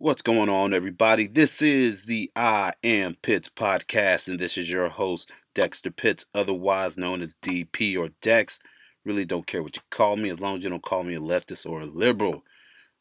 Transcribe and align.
What's 0.00 0.22
going 0.22 0.48
on, 0.48 0.74
everybody? 0.74 1.26
This 1.26 1.60
is 1.60 2.04
the 2.04 2.30
I 2.36 2.72
Am 2.84 3.16
Pitts 3.20 3.48
podcast, 3.48 4.28
and 4.28 4.38
this 4.38 4.56
is 4.56 4.70
your 4.70 4.88
host, 4.88 5.28
Dexter 5.56 5.90
Pitts, 5.90 6.24
otherwise 6.32 6.96
known 6.96 7.20
as 7.20 7.34
DP 7.42 7.98
or 7.98 8.10
Dex. 8.22 8.60
Really 9.04 9.24
don't 9.24 9.48
care 9.48 9.60
what 9.60 9.74
you 9.74 9.82
call 9.90 10.14
me 10.14 10.30
as 10.30 10.38
long 10.38 10.56
as 10.56 10.62
you 10.62 10.70
don't 10.70 10.84
call 10.84 11.02
me 11.02 11.16
a 11.16 11.20
leftist 11.20 11.68
or 11.68 11.80
a 11.80 11.84
liberal. 11.84 12.44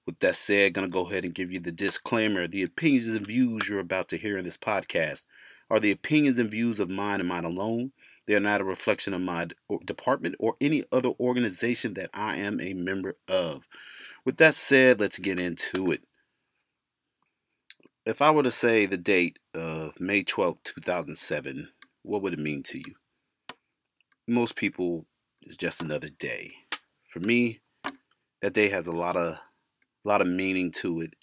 With 0.08 0.18
that 0.22 0.38
said, 0.38 0.74
gonna 0.74 0.88
go 0.88 1.06
ahead 1.06 1.24
and 1.24 1.36
give 1.36 1.52
you 1.52 1.60
the 1.60 1.72
disclaimer. 1.72 2.48
The 2.48 2.64
opinions 2.64 3.10
and 3.10 3.28
views 3.28 3.70
you're 3.70 3.78
about 3.78 4.10
to 4.10 4.18
hear 4.18 4.36
in 4.36 4.44
this 4.44 4.58
podcast 4.58 5.28
are 5.70 5.80
the 5.80 5.92
opinions 5.92 6.40
and 6.40 6.50
views 6.50 6.80
of 6.80 6.90
mine 6.90 7.20
and 7.20 7.30
mine 7.30 7.46
alone. 7.46 7.92
They 8.26 8.34
are 8.34 8.40
not 8.40 8.62
a 8.62 8.64
reflection 8.64 9.14
of 9.14 9.22
my 9.22 9.50
department 9.86 10.34
or 10.40 10.56
any 10.60 10.84
other 10.92 11.12
organization 11.20 11.94
that 11.94 12.10
I 12.16 12.38
am 12.38 12.60
a 12.60 12.74
member 12.74 13.18
of. 13.28 13.68
With 14.26 14.38
that 14.38 14.56
said, 14.56 15.00
let's 15.00 15.20
get 15.20 15.40
into 15.40 15.92
it. 15.92 16.04
If 18.08 18.22
I 18.22 18.32
were 18.32 18.44
to 18.44 18.52
say 18.52 18.86
the 18.86 18.98
date 18.98 19.38
of 19.54 20.00
May 20.00 20.24
12, 20.24 20.60
2007, 20.64 21.68
what 22.04 22.22
would 22.22 22.32
it 22.32 22.40
mean 22.40 22.64
to 22.64 22.78
you? 22.78 22.96
Most 24.30 24.56
people, 24.56 25.06
it's 25.42 25.58
just 25.58 25.82
another 25.82 26.08
day. 26.08 26.54
For 27.12 27.20
me, 27.20 27.60
that 28.42 28.54
day 28.54 28.70
has 28.70 28.88
a 28.88 28.94
lot 28.94 29.18
of 29.18 29.34
a 29.34 29.40
lot 30.06 30.22
of 30.22 30.28
meaning 30.28 30.72
to 30.78 31.02
it 31.02 31.16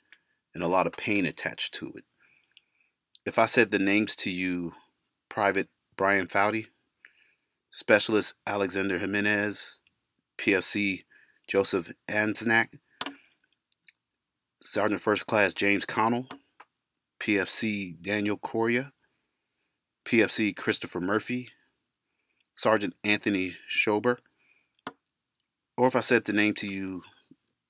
and 0.55 0.63
a 0.63 0.69
lot 0.69 0.87
of 0.87 0.93
pain 0.93 1.25
attached 1.25 1.73
to 1.77 1.91
it. 1.97 2.05
If 3.25 3.39
I 3.39 3.47
said 3.47 3.71
the 3.71 3.79
names 3.79 4.15
to 4.17 4.31
you, 4.31 4.75
Private 5.31 5.71
Brian 5.97 6.27
Fouty, 6.27 6.67
Specialist 7.71 8.35
Alexander 8.47 8.99
Jimenez, 8.99 9.81
PFC 10.37 11.05
Joseph 11.49 11.91
Anzack, 12.09 12.79
Sergeant 14.61 15.01
First 15.01 15.27
Class 15.27 15.55
James 15.55 15.87
Connell, 15.87 16.29
PFC 17.25 17.99
Daniel 18.03 18.37
Courneya, 18.37 18.93
PFC 20.05 20.55
Christopher 20.55 21.01
Murphy, 21.01 21.49
Sergeant 22.55 22.95
Anthony 23.03 23.57
Schober, 23.67 24.19
or 25.79 25.87
if 25.87 25.97
I 25.97 26.01
said 26.01 26.27
the 26.27 26.35
name 26.35 26.53
to 26.57 26.71
you, 26.71 27.03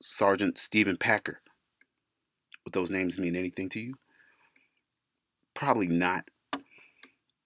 Sergeant 0.02 0.58
Steven 0.58 0.97
Packer, 0.97 1.41
would 2.64 2.75
those 2.75 2.91
names 2.91 3.16
mean 3.16 3.36
anything 3.36 3.69
to 3.69 3.80
you? 3.80 3.94
Probably 5.55 5.86
not. 5.86 6.25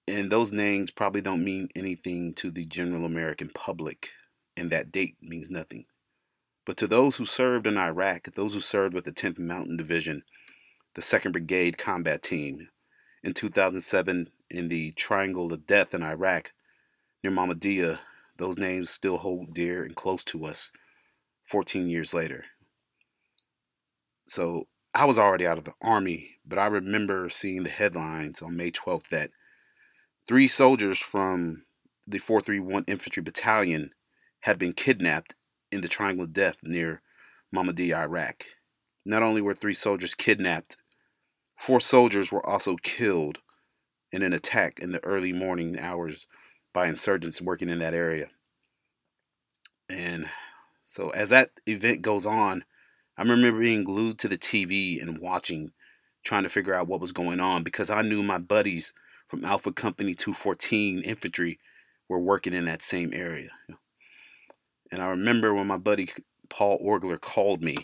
And 0.06 0.32
those 0.32 0.50
names 0.50 0.90
probably 0.90 1.20
don't 1.20 1.44
mean 1.44 1.68
anything 1.76 2.32
to 2.36 2.50
the 2.50 2.64
general 2.64 3.04
American 3.04 3.50
public, 3.50 4.08
and 4.56 4.70
that 4.70 4.90
date 4.90 5.16
means 5.20 5.50
nothing. 5.50 5.84
But 6.64 6.78
to 6.78 6.86
those 6.86 7.16
who 7.16 7.26
served 7.26 7.66
in 7.66 7.76
Iraq, 7.76 8.34
those 8.34 8.54
who 8.54 8.60
served 8.60 8.94
with 8.94 9.04
the 9.04 9.12
10th 9.12 9.38
Mountain 9.38 9.76
Division, 9.76 10.22
the 10.94 11.02
2nd 11.02 11.32
Brigade 11.32 11.78
Combat 11.78 12.22
Team 12.22 12.68
in 13.22 13.34
2007 13.34 14.30
in 14.50 14.68
the 14.68 14.92
Triangle 14.92 15.52
of 15.52 15.66
Death 15.66 15.94
in 15.94 16.02
Iraq 16.02 16.52
near 17.22 17.32
Mahmudiyah. 17.32 17.98
Those 18.36 18.58
names 18.58 18.90
still 18.90 19.18
hold 19.18 19.54
dear 19.54 19.84
and 19.84 19.96
close 19.96 20.24
to 20.24 20.44
us 20.44 20.72
14 21.46 21.88
years 21.88 22.14
later. 22.14 22.44
So 24.26 24.68
I 24.94 25.04
was 25.04 25.18
already 25.18 25.46
out 25.46 25.58
of 25.58 25.64
the 25.64 25.74
Army, 25.82 26.38
but 26.46 26.58
I 26.58 26.66
remember 26.66 27.28
seeing 27.28 27.62
the 27.62 27.70
headlines 27.70 28.42
on 28.42 28.56
May 28.56 28.70
12th 28.70 29.08
that 29.10 29.30
three 30.26 30.48
soldiers 30.48 30.98
from 30.98 31.64
the 32.06 32.18
431 32.18 32.84
Infantry 32.86 33.22
Battalion 33.22 33.92
had 34.40 34.58
been 34.58 34.72
kidnapped 34.72 35.34
in 35.70 35.80
the 35.80 35.88
Triangle 35.88 36.24
of 36.24 36.32
Death 36.32 36.56
near 36.62 37.02
Mahmudiyah, 37.54 37.98
Iraq. 37.98 38.44
Not 39.04 39.22
only 39.22 39.40
were 39.40 39.54
three 39.54 39.74
soldiers 39.74 40.14
kidnapped, 40.14 40.76
Four 41.58 41.80
soldiers 41.80 42.30
were 42.30 42.44
also 42.46 42.76
killed 42.76 43.40
in 44.12 44.22
an 44.22 44.32
attack 44.32 44.78
in 44.78 44.92
the 44.92 45.04
early 45.04 45.32
morning 45.32 45.78
hours 45.78 46.28
by 46.72 46.86
insurgents 46.86 47.42
working 47.42 47.68
in 47.68 47.80
that 47.80 47.94
area. 47.94 48.28
And 49.88 50.30
so, 50.84 51.10
as 51.10 51.30
that 51.30 51.50
event 51.66 52.02
goes 52.02 52.24
on, 52.24 52.64
I 53.16 53.22
remember 53.22 53.60
being 53.60 53.84
glued 53.84 54.18
to 54.20 54.28
the 54.28 54.38
TV 54.38 55.02
and 55.02 55.20
watching, 55.20 55.72
trying 56.22 56.44
to 56.44 56.48
figure 56.48 56.74
out 56.74 56.86
what 56.86 57.00
was 57.00 57.12
going 57.12 57.40
on 57.40 57.64
because 57.64 57.90
I 57.90 58.02
knew 58.02 58.22
my 58.22 58.38
buddies 58.38 58.94
from 59.26 59.44
Alpha 59.44 59.72
Company 59.72 60.14
214 60.14 61.02
Infantry 61.02 61.58
were 62.08 62.20
working 62.20 62.54
in 62.54 62.66
that 62.66 62.82
same 62.82 63.12
area. 63.12 63.50
And 64.92 65.02
I 65.02 65.08
remember 65.08 65.52
when 65.52 65.66
my 65.66 65.76
buddy 65.76 66.08
Paul 66.48 66.78
Orgler 66.78 67.20
called 67.20 67.62
me 67.62 67.76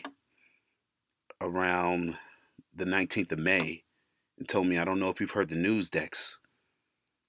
around 1.44 2.16
the 2.74 2.84
19th 2.84 3.32
of 3.32 3.38
May 3.38 3.84
and 4.38 4.48
told 4.48 4.66
me, 4.66 4.78
I 4.78 4.84
don't 4.84 4.98
know 4.98 5.10
if 5.10 5.20
you've 5.20 5.30
heard 5.30 5.48
the 5.48 5.56
news, 5.56 5.90
Dex, 5.90 6.40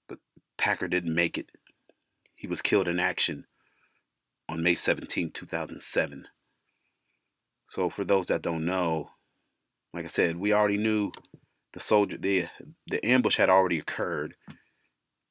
but 0.08 0.18
Packer 0.58 0.88
didn't 0.88 1.14
make 1.14 1.38
it. 1.38 1.50
He 2.34 2.46
was 2.46 2.62
killed 2.62 2.88
in 2.88 2.98
action 2.98 3.46
on 4.48 4.62
May 4.62 4.74
17, 4.74 5.30
2007. 5.30 6.26
So 7.66 7.90
for 7.90 8.04
those 8.04 8.26
that 8.26 8.42
don't 8.42 8.64
know, 8.64 9.10
like 9.92 10.04
I 10.04 10.08
said, 10.08 10.36
we 10.36 10.52
already 10.52 10.78
knew 10.78 11.10
the 11.72 11.80
soldier 11.80 12.16
the 12.16 12.46
the 12.86 13.04
ambush 13.04 13.36
had 13.36 13.50
already 13.50 13.78
occurred. 13.78 14.34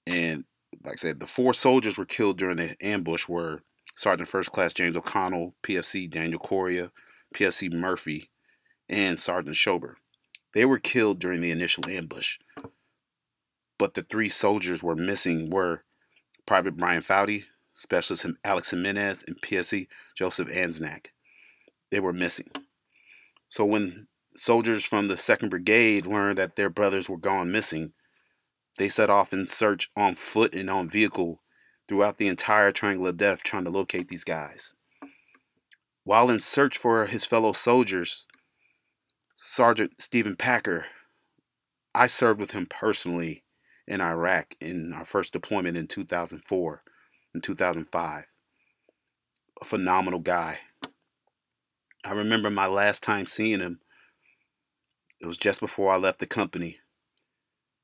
And 0.05 0.43
like 0.83 0.93
I 0.93 0.95
said, 0.97 1.19
the 1.19 1.27
four 1.27 1.53
soldiers 1.53 1.97
were 1.97 2.05
killed 2.05 2.37
during 2.37 2.57
the 2.57 2.75
ambush 2.81 3.27
were 3.27 3.61
Sergeant 3.95 4.27
First 4.27 4.51
Class 4.51 4.73
James 4.73 4.95
O'Connell, 4.95 5.55
PFC 5.63 6.09
Daniel 6.09 6.39
Courneya, 6.39 6.91
PFC 7.33 7.71
Murphy, 7.71 8.29
and 8.89 9.19
Sergeant 9.19 9.55
Schober. 9.55 9.97
They 10.53 10.65
were 10.65 10.79
killed 10.79 11.19
during 11.19 11.41
the 11.41 11.51
initial 11.51 11.87
ambush. 11.87 12.37
But 13.77 13.93
the 13.93 14.03
three 14.03 14.29
soldiers 14.29 14.81
were 14.81 14.95
missing 14.95 15.49
were 15.49 15.83
Private 16.45 16.77
Brian 16.77 17.01
Fouty, 17.01 17.45
Specialist 17.73 18.25
Alex 18.43 18.69
Jimenez, 18.69 19.25
and 19.27 19.41
PSC 19.41 19.87
Joseph 20.15 20.49
Anzack. 20.49 21.11
They 21.91 21.99
were 21.99 22.13
missing. 22.13 22.49
So 23.49 23.65
when 23.65 24.07
soldiers 24.35 24.85
from 24.85 25.07
the 25.07 25.15
2nd 25.15 25.49
Brigade 25.49 26.05
learned 26.05 26.37
that 26.37 26.55
their 26.55 26.69
brothers 26.69 27.09
were 27.09 27.17
gone 27.17 27.51
missing, 27.51 27.93
they 28.77 28.89
set 28.89 29.09
off 29.09 29.33
in 29.33 29.47
search 29.47 29.91
on 29.95 30.15
foot 30.15 30.53
and 30.53 30.69
on 30.69 30.89
vehicle 30.89 31.41
throughout 31.87 32.17
the 32.17 32.27
entire 32.27 32.71
Triangle 32.71 33.07
of 33.07 33.17
Death 33.17 33.43
trying 33.43 33.63
to 33.65 33.69
locate 33.69 34.09
these 34.09 34.23
guys. 34.23 34.75
While 36.03 36.29
in 36.29 36.39
search 36.39 36.77
for 36.77 37.05
his 37.05 37.25
fellow 37.25 37.51
soldiers, 37.51 38.25
Sergeant 39.47 40.01
Steven 40.01 40.35
Packer, 40.35 40.87
I 41.93 42.07
served 42.07 42.39
with 42.39 42.51
him 42.51 42.65
personally 42.65 43.43
in 43.87 44.01
Iraq 44.01 44.55
in 44.59 44.91
our 44.91 45.05
first 45.05 45.31
deployment 45.31 45.77
in 45.77 45.87
2004 45.87 46.81
and 47.33 47.43
2005. 47.43 48.25
A 49.61 49.65
phenomenal 49.65 50.19
guy. 50.19 50.59
I 52.03 52.13
remember 52.13 52.49
my 52.49 52.65
last 52.65 53.03
time 53.03 53.27
seeing 53.27 53.59
him. 53.59 53.81
It 55.21 55.27
was 55.27 55.37
just 55.37 55.59
before 55.59 55.91
I 55.91 55.97
left 55.97 56.19
the 56.19 56.25
company. 56.25 56.79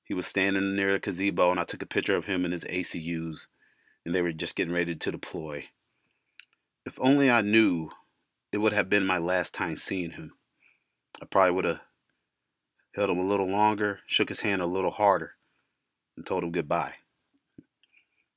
He 0.04 0.16
was 0.16 0.26
standing 0.26 0.76
near 0.76 0.94
the 0.94 1.00
gazebo, 1.00 1.52
and 1.52 1.60
I 1.60 1.64
took 1.64 1.84
a 1.84 1.86
picture 1.86 2.16
of 2.16 2.26
him 2.26 2.44
and 2.44 2.54
his 2.54 2.66
ACUs, 2.66 3.48
and 4.04 4.16
they 4.16 4.24
were 4.24 4.34
just 4.34 4.56
getting 4.56 4.74
ready 4.74 4.96
to 4.96 5.12
deploy. 5.12 5.70
If 6.88 7.00
only 7.00 7.30
I 7.30 7.42
knew 7.42 7.92
it 8.52 8.58
would 8.58 8.74
have 8.74 8.90
been 8.90 9.06
my 9.06 9.20
last 9.20 9.54
time 9.54 9.76
seeing 9.76 10.12
him. 10.12 10.34
I 11.20 11.26
probably 11.26 11.52
would 11.52 11.66
have 11.66 11.82
held 12.94 13.10
him 13.10 13.20
a 13.20 13.28
little 13.28 13.50
longer, 13.50 14.00
shook 14.06 14.30
his 14.30 14.42
hand 14.42 14.62
a 14.62 14.66
little 14.66 14.92
harder, 14.92 15.36
and 16.16 16.26
told 16.26 16.44
him 16.44 16.52
goodbye. 16.52 16.94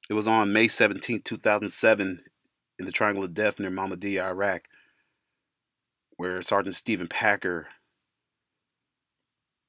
It 0.08 0.14
was 0.14 0.26
on 0.26 0.52
May 0.52 0.68
17, 0.68 1.22
2007, 1.22 2.24
in 2.78 2.86
the 2.86 2.92
Triangle 2.92 3.24
of 3.24 3.34
Death 3.34 3.60
near 3.60 3.70
Mahmudiyah, 3.70 4.24
Iraq, 4.24 4.68
where 6.16 6.42
Sergeant 6.42 6.74
Steven 6.74 7.08
Packer 7.08 7.68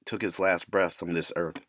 took 0.06 0.22
his 0.22 0.40
last 0.40 0.70
breath 0.70 1.02
on 1.02 1.14
this 1.14 1.32
earth 1.36 1.66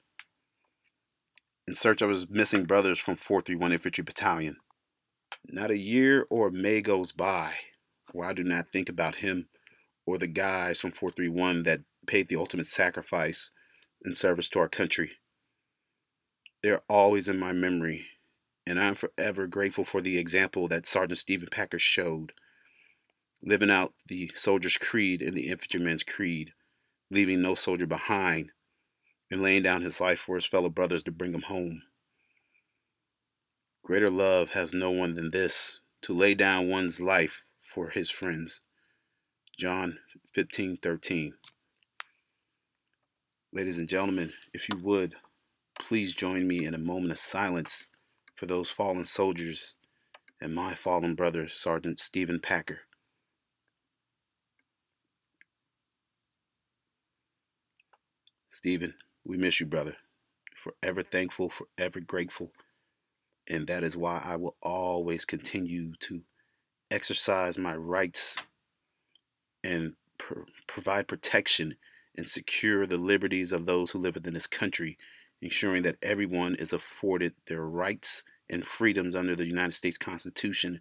in 1.66 1.74
search 1.74 2.02
of 2.02 2.10
his 2.10 2.28
missing 2.28 2.64
brothers 2.64 2.98
from 2.98 3.16
431 3.16 3.72
Infantry 3.72 4.04
Battalion. 4.04 4.56
Not 5.46 5.70
a 5.70 5.76
year 5.76 6.26
or 6.30 6.48
a 6.48 6.52
May 6.52 6.80
goes 6.80 7.12
by 7.12 7.54
where 8.12 8.28
I 8.28 8.32
do 8.32 8.44
not 8.44 8.70
think 8.72 8.88
about 8.88 9.16
him 9.16 9.48
or 10.06 10.16
the 10.16 10.26
guys 10.26 10.80
from 10.80 10.92
431 10.92 11.64
that 11.64 11.80
paid 12.06 12.28
the 12.28 12.36
ultimate 12.36 12.66
sacrifice 12.66 13.50
in 14.04 14.14
service 14.14 14.48
to 14.50 14.60
our 14.60 14.68
country. 14.68 15.12
They're 16.62 16.82
always 16.88 17.28
in 17.28 17.38
my 17.38 17.52
memory, 17.52 18.06
and 18.66 18.80
I'm 18.80 18.94
forever 18.94 19.46
grateful 19.46 19.84
for 19.84 20.00
the 20.00 20.18
example 20.18 20.68
that 20.68 20.86
Sergeant 20.86 21.18
Steven 21.18 21.48
Packer 21.50 21.78
showed, 21.78 22.32
living 23.42 23.70
out 23.70 23.94
the 24.08 24.30
soldier's 24.34 24.76
creed 24.76 25.22
and 25.22 25.36
the 25.36 25.48
infantryman's 25.48 26.04
creed, 26.04 26.52
leaving 27.10 27.42
no 27.42 27.54
soldier 27.54 27.86
behind, 27.86 28.52
and 29.30 29.42
laying 29.42 29.62
down 29.62 29.82
his 29.82 30.00
life 30.00 30.20
for 30.20 30.36
his 30.36 30.46
fellow 30.46 30.68
brothers 30.68 31.02
to 31.02 31.10
bring 31.10 31.32
them 31.32 31.42
home. 31.42 31.82
Greater 33.84 34.10
love 34.10 34.50
has 34.50 34.72
no 34.72 34.90
one 34.90 35.14
than 35.14 35.30
this 35.30 35.80
to 36.02 36.12
lay 36.12 36.34
down 36.34 36.68
one's 36.68 37.00
life 37.00 37.42
for 37.72 37.90
his 37.90 38.10
friends. 38.10 38.62
John 39.56 39.98
15 40.34 40.76
13. 40.76 41.32
Ladies 43.54 43.78
and 43.78 43.88
gentlemen, 43.88 44.34
if 44.52 44.68
you 44.68 44.78
would, 44.82 45.14
please 45.80 46.12
join 46.12 46.46
me 46.46 46.66
in 46.66 46.74
a 46.74 46.78
moment 46.78 47.10
of 47.10 47.18
silence 47.18 47.88
for 48.34 48.44
those 48.44 48.68
fallen 48.68 49.06
soldiers 49.06 49.76
and 50.42 50.54
my 50.54 50.74
fallen 50.74 51.14
brother, 51.14 51.48
Sergeant 51.48 51.98
Steven 51.98 52.38
Packer. 52.38 52.80
Steven, 58.50 58.92
we 59.24 59.38
miss 59.38 59.58
you, 59.58 59.64
brother. 59.64 59.96
Forever 60.62 61.00
thankful, 61.00 61.48
forever 61.48 62.00
grateful. 62.00 62.52
And 63.48 63.66
that 63.68 63.84
is 63.84 63.96
why 63.96 64.20
I 64.22 64.36
will 64.36 64.56
always 64.60 65.24
continue 65.24 65.94
to 66.00 66.20
exercise 66.90 67.56
my 67.56 67.74
rights 67.74 68.36
and 69.66 69.94
pr- 70.18 70.40
provide 70.66 71.08
protection 71.08 71.76
and 72.16 72.28
secure 72.28 72.86
the 72.86 72.96
liberties 72.96 73.52
of 73.52 73.66
those 73.66 73.90
who 73.90 73.98
live 73.98 74.14
within 74.14 74.34
this 74.34 74.46
country, 74.46 74.96
ensuring 75.42 75.82
that 75.82 75.96
everyone 76.02 76.54
is 76.54 76.72
afforded 76.72 77.34
their 77.46 77.62
rights 77.62 78.24
and 78.48 78.64
freedoms 78.64 79.16
under 79.16 79.34
the 79.34 79.44
United 79.46 79.72
States 79.72 79.98
Constitution, 79.98 80.80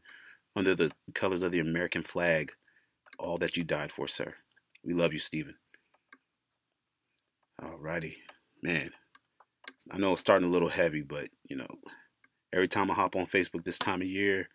under 0.56 0.76
the 0.76 0.92
colors 1.14 1.42
of 1.42 1.52
the 1.52 1.60
American 1.60 2.04
flag, 2.04 2.52
all 3.18 3.38
that 3.38 3.58
you 3.58 3.64
died 3.64 3.92
for, 3.92 4.08
sir. 4.08 4.36
We 4.84 4.94
love 4.94 5.12
you, 5.12 5.20
Steven. 5.20 5.56
Alrighty, 7.62 8.16
man. 8.62 8.92
I 9.92 9.98
know 9.98 10.14
it's 10.14 10.22
starting 10.22 10.48
a 10.48 10.52
little 10.52 10.70
heavy, 10.70 11.02
but 11.02 11.30
you 11.50 11.58
know, 11.58 11.68
every 12.54 12.68
time 12.68 12.92
I 12.92 12.94
hop 12.94 13.16
on 13.16 13.26
Facebook 13.26 13.64
this 13.64 13.80
time 13.80 14.02
of 14.02 14.08
year, 14.08 14.48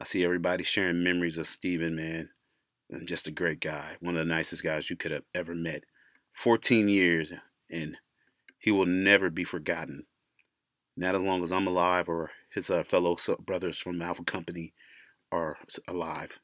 I 0.00 0.04
see 0.04 0.24
everybody 0.24 0.64
sharing 0.64 1.02
memories 1.02 1.38
of 1.38 1.46
Steven, 1.46 1.96
man. 1.96 2.30
And 2.90 3.08
just 3.08 3.26
a 3.26 3.32
great 3.32 3.60
guy, 3.60 3.96
one 4.00 4.16
of 4.16 4.26
the 4.26 4.34
nicest 4.34 4.62
guys 4.62 4.90
you 4.90 4.96
could 4.96 5.10
have 5.10 5.24
ever 5.34 5.54
met. 5.54 5.84
14 6.34 6.88
years, 6.88 7.32
and 7.70 7.96
he 8.58 8.70
will 8.70 8.86
never 8.86 9.30
be 9.30 9.44
forgotten. 9.44 10.06
Not 10.96 11.14
as 11.14 11.22
long 11.22 11.42
as 11.42 11.52
I'm 11.52 11.66
alive 11.66 12.08
or 12.08 12.30
his 12.50 12.70
uh, 12.70 12.84
fellow 12.84 13.16
brothers 13.40 13.78
from 13.78 14.00
Alpha 14.00 14.24
Company 14.24 14.74
are 15.32 15.56
alive. 15.88 16.38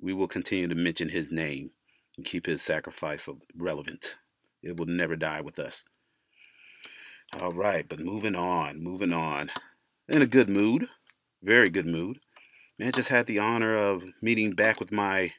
We 0.00 0.12
will 0.12 0.28
continue 0.28 0.68
to 0.68 0.74
mention 0.74 1.08
his 1.08 1.32
name 1.32 1.70
and 2.16 2.26
keep 2.26 2.46
his 2.46 2.62
sacrifice 2.62 3.28
relevant. 3.56 4.16
It 4.62 4.76
will 4.76 4.86
never 4.86 5.16
die 5.16 5.40
with 5.40 5.58
us. 5.58 5.84
All 7.32 7.52
right, 7.52 7.88
but 7.88 8.00
moving 8.00 8.34
on, 8.34 8.82
moving 8.82 9.12
on. 9.12 9.50
In 10.08 10.20
a 10.20 10.26
good 10.26 10.48
mood, 10.48 10.88
very 11.42 11.70
good 11.70 11.86
mood. 11.86 12.20
Man, 12.78 12.92
just 12.92 13.08
had 13.08 13.26
the 13.26 13.38
honor 13.38 13.74
of 13.74 14.02
meeting 14.20 14.52
back 14.52 14.80
with 14.80 14.90
my 14.90 15.32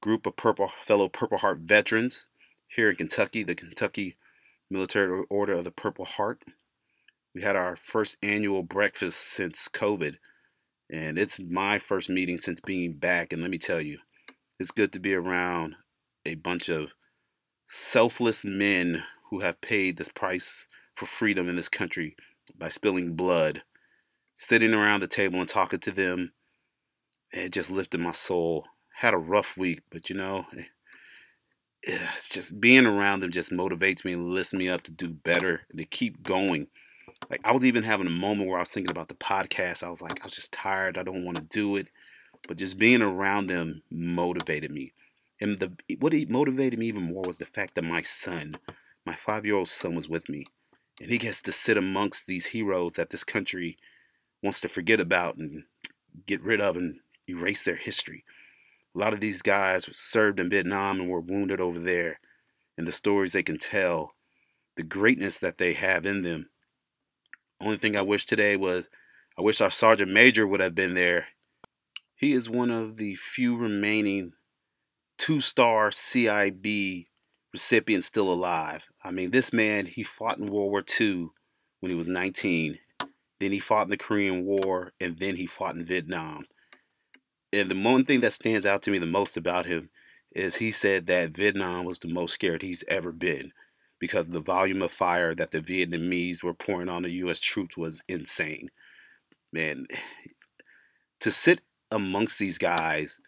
group 0.00 0.26
of 0.26 0.36
Purple 0.36 0.70
fellow 0.80 1.08
Purple 1.08 1.38
Heart 1.38 1.60
veterans 1.60 2.28
here 2.68 2.90
in 2.90 2.96
Kentucky, 2.96 3.42
the 3.42 3.54
Kentucky 3.54 4.16
Military 4.70 5.24
Order 5.30 5.52
of 5.52 5.64
the 5.64 5.70
Purple 5.70 6.04
Heart. 6.04 6.42
We 7.34 7.42
had 7.42 7.56
our 7.56 7.76
first 7.76 8.16
annual 8.22 8.62
breakfast 8.62 9.18
since 9.18 9.68
COVID, 9.68 10.16
and 10.90 11.18
it's 11.18 11.38
my 11.38 11.78
first 11.78 12.08
meeting 12.08 12.36
since 12.36 12.60
being 12.60 12.94
back. 12.94 13.32
And 13.32 13.42
let 13.42 13.50
me 13.50 13.58
tell 13.58 13.80
you, 13.80 13.98
it's 14.58 14.70
good 14.70 14.92
to 14.92 14.98
be 15.00 15.14
around 15.14 15.76
a 16.24 16.34
bunch 16.34 16.68
of 16.68 16.90
selfless 17.66 18.44
men 18.44 19.04
who 19.30 19.40
have 19.40 19.60
paid 19.60 19.96
this 19.96 20.08
price 20.08 20.68
for 20.94 21.06
freedom 21.06 21.48
in 21.48 21.56
this 21.56 21.68
country 21.68 22.16
by 22.56 22.68
spilling 22.68 23.14
blood. 23.14 23.62
Sitting 24.34 24.72
around 24.72 25.00
the 25.00 25.08
table 25.08 25.40
and 25.40 25.48
talking 25.48 25.80
to 25.80 25.90
them, 25.90 26.32
it 27.32 27.50
just 27.50 27.70
lifted 27.70 28.00
my 28.00 28.12
soul. 28.12 28.66
Had 28.98 29.14
a 29.14 29.18
rough 29.18 29.56
week, 29.56 29.82
but 29.90 30.10
you 30.10 30.16
know, 30.16 30.44
eh, 30.56 30.64
it's 32.16 32.30
just 32.30 32.60
being 32.60 32.84
around 32.84 33.20
them 33.20 33.30
just 33.30 33.52
motivates 33.52 34.04
me 34.04 34.12
and 34.14 34.30
lifts 34.30 34.52
me 34.52 34.68
up 34.68 34.82
to 34.82 34.90
do 34.90 35.08
better 35.08 35.60
and 35.70 35.78
to 35.78 35.84
keep 35.84 36.20
going. 36.24 36.66
Like 37.30 37.40
I 37.44 37.52
was 37.52 37.64
even 37.64 37.84
having 37.84 38.08
a 38.08 38.10
moment 38.10 38.48
where 38.48 38.58
I 38.58 38.62
was 38.62 38.70
thinking 38.70 38.90
about 38.90 39.06
the 39.06 39.14
podcast. 39.14 39.84
I 39.84 39.88
was 39.88 40.02
like, 40.02 40.20
I 40.20 40.24
was 40.24 40.34
just 40.34 40.52
tired. 40.52 40.98
I 40.98 41.04
don't 41.04 41.24
want 41.24 41.38
to 41.38 41.44
do 41.44 41.76
it. 41.76 41.86
But 42.48 42.56
just 42.56 42.76
being 42.76 43.00
around 43.00 43.46
them 43.46 43.82
motivated 43.88 44.72
me. 44.72 44.92
And 45.40 45.60
the 45.60 45.72
what 46.00 46.12
motivated 46.28 46.80
me 46.80 46.86
even 46.86 47.12
more 47.12 47.22
was 47.22 47.38
the 47.38 47.46
fact 47.46 47.76
that 47.76 47.84
my 47.84 48.02
son, 48.02 48.56
my 49.06 49.14
five-year-old 49.14 49.68
son, 49.68 49.94
was 49.94 50.08
with 50.08 50.28
me, 50.28 50.44
and 51.00 51.08
he 51.08 51.18
gets 51.18 51.40
to 51.42 51.52
sit 51.52 51.76
amongst 51.76 52.26
these 52.26 52.46
heroes 52.46 52.94
that 52.94 53.10
this 53.10 53.22
country 53.22 53.76
wants 54.42 54.60
to 54.62 54.68
forget 54.68 54.98
about 54.98 55.36
and 55.36 55.62
get 56.26 56.42
rid 56.42 56.60
of 56.60 56.76
and 56.76 56.98
erase 57.28 57.62
their 57.62 57.76
history. 57.76 58.24
A 58.98 59.00
lot 59.00 59.12
of 59.12 59.20
these 59.20 59.42
guys 59.42 59.88
served 59.92 60.40
in 60.40 60.50
Vietnam 60.50 61.00
and 61.00 61.08
were 61.08 61.20
wounded 61.20 61.60
over 61.60 61.78
there, 61.78 62.18
and 62.76 62.84
the 62.84 62.90
stories 62.90 63.32
they 63.32 63.44
can 63.44 63.56
tell, 63.56 64.16
the 64.74 64.82
greatness 64.82 65.38
that 65.38 65.56
they 65.56 65.74
have 65.74 66.04
in 66.04 66.22
them. 66.22 66.50
Only 67.60 67.76
thing 67.76 67.94
I 67.94 68.02
wish 68.02 68.26
today 68.26 68.56
was 68.56 68.90
I 69.38 69.42
wish 69.42 69.60
our 69.60 69.70
Sergeant 69.70 70.10
Major 70.10 70.48
would 70.48 70.58
have 70.58 70.74
been 70.74 70.94
there. 70.94 71.28
He 72.16 72.32
is 72.32 72.50
one 72.50 72.72
of 72.72 72.96
the 72.96 73.14
few 73.14 73.56
remaining 73.56 74.32
two 75.16 75.38
star 75.38 75.90
CIB 75.90 77.06
recipients 77.52 78.08
still 78.08 78.32
alive. 78.32 78.88
I 79.04 79.12
mean, 79.12 79.30
this 79.30 79.52
man, 79.52 79.86
he 79.86 80.02
fought 80.02 80.38
in 80.38 80.50
World 80.50 80.72
War 80.72 80.84
II 81.00 81.28
when 81.78 81.90
he 81.90 81.96
was 81.96 82.08
19. 82.08 82.76
Then 83.38 83.52
he 83.52 83.60
fought 83.60 83.84
in 83.84 83.90
the 83.90 83.96
Korean 83.96 84.44
War, 84.44 84.90
and 85.00 85.16
then 85.16 85.36
he 85.36 85.46
fought 85.46 85.76
in 85.76 85.84
Vietnam 85.84 86.46
and 87.52 87.70
the 87.70 87.80
one 87.80 88.04
thing 88.04 88.20
that 88.20 88.32
stands 88.32 88.66
out 88.66 88.82
to 88.82 88.90
me 88.90 88.98
the 88.98 89.06
most 89.06 89.36
about 89.36 89.66
him 89.66 89.90
is 90.32 90.56
he 90.56 90.70
said 90.70 91.06
that 91.06 91.30
Vietnam 91.30 91.84
was 91.84 91.98
the 91.98 92.08
most 92.08 92.34
scared 92.34 92.62
he's 92.62 92.84
ever 92.88 93.12
been 93.12 93.52
because 93.98 94.28
the 94.28 94.40
volume 94.40 94.82
of 94.82 94.92
fire 94.92 95.34
that 95.34 95.50
the 95.50 95.60
Vietnamese 95.60 96.42
were 96.42 96.54
pouring 96.54 96.88
on 96.88 97.02
the 97.02 97.10
U.S. 97.12 97.40
troops 97.40 97.76
was 97.76 98.02
insane. 98.08 98.70
Man, 99.52 99.86
to 101.20 101.30
sit 101.30 101.60
amongst 101.90 102.38
these 102.38 102.58
guys, 102.58 103.20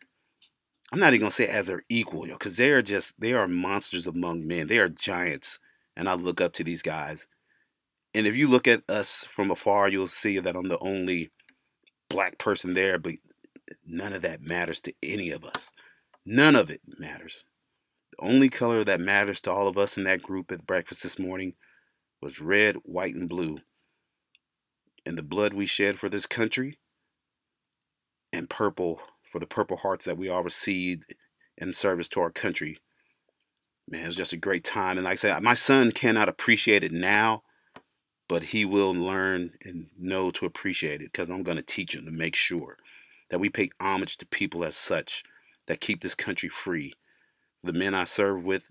I'm 0.93 1.01
not 1.01 1.15
even 1.15 1.21
gonna 1.21 1.31
say 1.31 1.49
as 1.49 1.69
their 1.69 1.85
equal, 1.89 2.27
yo, 2.27 2.35
because 2.35 2.57
they 2.57 2.71
are 2.71 2.83
just 2.83 3.19
they 3.21 3.33
are 3.33 3.49
monsters 3.49 4.07
among 4.07 4.47
men. 4.47 4.67
They 4.67 4.79
are 4.79 4.89
giants, 4.89 5.59
and 5.97 6.09
I 6.09 6.15
look 6.15 6.41
up 6.41 6.53
to 6.55 6.65
these 6.65 6.83
guys. 6.83 7.27
And 8.13 8.27
if 8.27 8.37
you 8.37 8.49
look 8.49 8.67
at 8.69 8.83
us 8.89 9.25
from 9.25 9.51
afar, 9.51 9.89
you'll 9.89 10.09
see 10.09 10.39
that 10.41 10.57
I'm 10.57 10.69
the 10.69 10.81
only 10.81 11.31
black 12.09 12.39
person 12.39 12.75
there, 12.75 12.99
but 12.99 13.15
none 13.87 14.13
of 14.13 14.23
that 14.23 14.43
matters 14.43 14.81
to 14.83 14.95
any 15.03 15.31
of 15.31 15.45
us. 15.45 15.73
None 16.25 16.57
of 16.57 16.71
it 16.71 16.81
matters. 16.99 17.45
The 18.13 18.27
only 18.27 18.49
color 18.49 18.85
that 18.85 19.01
matters 19.01 19.41
to 19.43 19.53
all 19.53 19.69
of 19.69 19.79
us 19.79 19.97
in 19.97 20.05
that 20.05 20.23
group 20.23 20.53
at 20.53 20.67
breakfast 20.67 21.03
this 21.03 21.19
morning 21.19 21.55
was 22.21 22.41
red, 22.41 22.77
white, 22.85 23.15
and 23.15 23.29
blue. 23.29 23.59
And 25.07 25.17
the 25.17 25.23
blood 25.23 25.55
we 25.55 25.67
shed 25.67 25.99
for 25.99 26.09
this 26.09 26.27
country, 26.27 26.79
and 28.33 28.49
purple 28.49 29.01
for 29.31 29.39
the 29.39 29.47
purple 29.47 29.77
hearts 29.77 30.05
that 30.05 30.19
we 30.19 30.29
all 30.29 30.43
received 30.43 31.15
in 31.59 31.73
service 31.73 32.09
to 32.09 32.21
our 32.21 32.31
country. 32.31 32.79
Man, 33.89 34.05
it 34.05 34.07
was 34.07 34.17
just 34.17 34.33
a 34.33 34.39
great 34.39 34.65
time. 34.65 34.99
And 34.99 35.05
like 35.05 35.13
I 35.13 35.17
said, 35.17 35.43
my 35.43 35.55
son 35.55 35.93
cannot 35.93 36.29
appreciate 36.29 36.85
it 36.85 36.93
now, 36.93 37.43
but 38.29 38.43
he 38.43 38.65
will 38.65 38.95
learn 38.95 39.53
and 39.65 39.89
know 39.99 40.31
to 40.33 40.47
appreciate 40.47 41.01
it 41.01 41.13
because 41.13 41.29
I'm 41.29 41.43
going 41.43 41.57
to 41.57 41.63
teach 41.63 41.95
him 41.95 42.05
to 42.05 42.13
make 42.13 42.37
sure 42.37 42.77
that 43.31 43.41
we 43.41 43.49
pay 43.49 43.71
homage 43.81 44.19
to 44.19 44.27
people 44.27 44.65
as 44.65 44.77
such 44.77 45.25
that 45.67 45.81
keep 45.81 46.03
this 46.03 46.15
country 46.15 46.49
free. 46.49 46.95
The 47.63 47.73
men 47.73 47.95
I 47.95 48.05
served 48.05 48.45
with, 48.45 48.71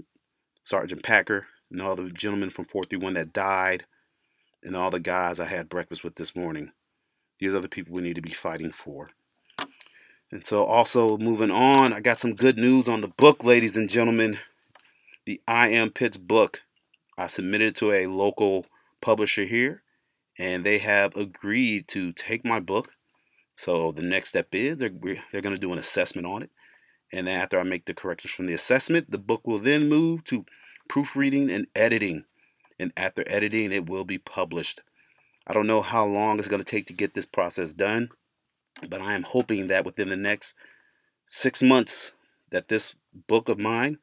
Sergeant 0.64 1.04
Packer, 1.04 1.48
and 1.72 1.82
all 1.82 1.96
the 1.96 2.10
gentlemen 2.10 2.50
from 2.50 2.66
431 2.66 3.14
that 3.14 3.34
died, 3.34 3.86
and 4.64 4.76
all 4.76 4.92
the 4.92 5.00
guys 5.00 5.40
I 5.40 5.46
had 5.46 5.70
breakfast 5.70 6.04
with 6.04 6.16
this 6.16 6.36
morning. 6.36 6.72
These 7.40 7.54
are 7.54 7.62
the 7.62 7.70
people 7.70 7.94
we 7.94 8.02
need 8.02 8.16
to 8.16 8.22
be 8.22 8.34
fighting 8.34 8.72
for. 8.72 9.10
And 10.32 10.46
so, 10.46 10.66
also 10.66 11.18
moving 11.18 11.52
on, 11.52 11.94
I 11.94 12.02
got 12.02 12.20
some 12.20 12.36
good 12.36 12.58
news 12.58 12.88
on 12.88 13.02
the 13.02 13.08
book, 13.08 13.44
ladies 13.44 13.78
and 13.78 13.90
gentlemen. 13.90 14.38
The 15.26 15.42
I 15.48 15.70
Am 15.70 15.90
Pitts 15.90 16.18
book. 16.18 16.64
I 17.18 17.28
submitted 17.28 17.76
to 17.78 17.92
a 17.92 18.08
local 18.08 18.66
publisher 19.02 19.46
here, 19.46 19.82
and 20.38 20.66
they 20.66 20.78
have 20.80 21.16
agreed 21.16 21.88
to 21.90 22.12
take 22.14 22.46
my 22.46 22.60
book 22.60 22.92
so 23.60 23.92
the 23.92 24.04
next 24.04 24.30
step 24.30 24.56
is 24.56 24.78
they're, 24.78 24.90
they're 25.34 25.42
going 25.42 25.54
to 25.54 25.60
do 25.60 25.74
an 25.74 25.80
assessment 25.80 26.26
on 26.26 26.44
it. 26.44 26.50
And 27.12 27.28
then 27.28 27.42
after 27.42 27.60
I 27.60 27.64
make 27.64 27.84
the 27.84 27.94
corrections 27.94 28.32
from 28.32 28.46
the 28.46 28.54
assessment, 28.54 29.12
the 29.12 29.18
book 29.18 29.46
will 29.46 29.60
then 29.60 29.90
move 29.90 30.24
to 30.26 30.46
proofreading 30.88 31.52
and 31.52 31.68
editing. 31.76 32.24
And 32.80 32.94
after 32.96 33.22
editing, 33.28 33.74
it 33.74 33.90
will 33.90 34.06
be 34.06 34.18
published. 34.18 34.82
I 35.46 35.52
don't 35.52 35.68
know 35.68 35.82
how 35.82 36.06
long 36.06 36.40
it's 36.40 36.48
going 36.48 36.64
to 36.64 36.72
take 36.72 36.86
to 36.86 36.94
get 36.94 37.14
this 37.14 37.26
process 37.26 37.74
done, 37.74 38.12
but 38.88 39.02
I 39.02 39.14
am 39.14 39.24
hoping 39.24 39.68
that 39.68 39.84
within 39.84 40.08
the 40.08 40.16
next 40.16 40.56
six 41.26 41.62
months 41.62 42.14
that 42.52 42.70
this 42.70 42.96
book 43.28 43.50
of 43.50 43.60
mine 43.60 43.98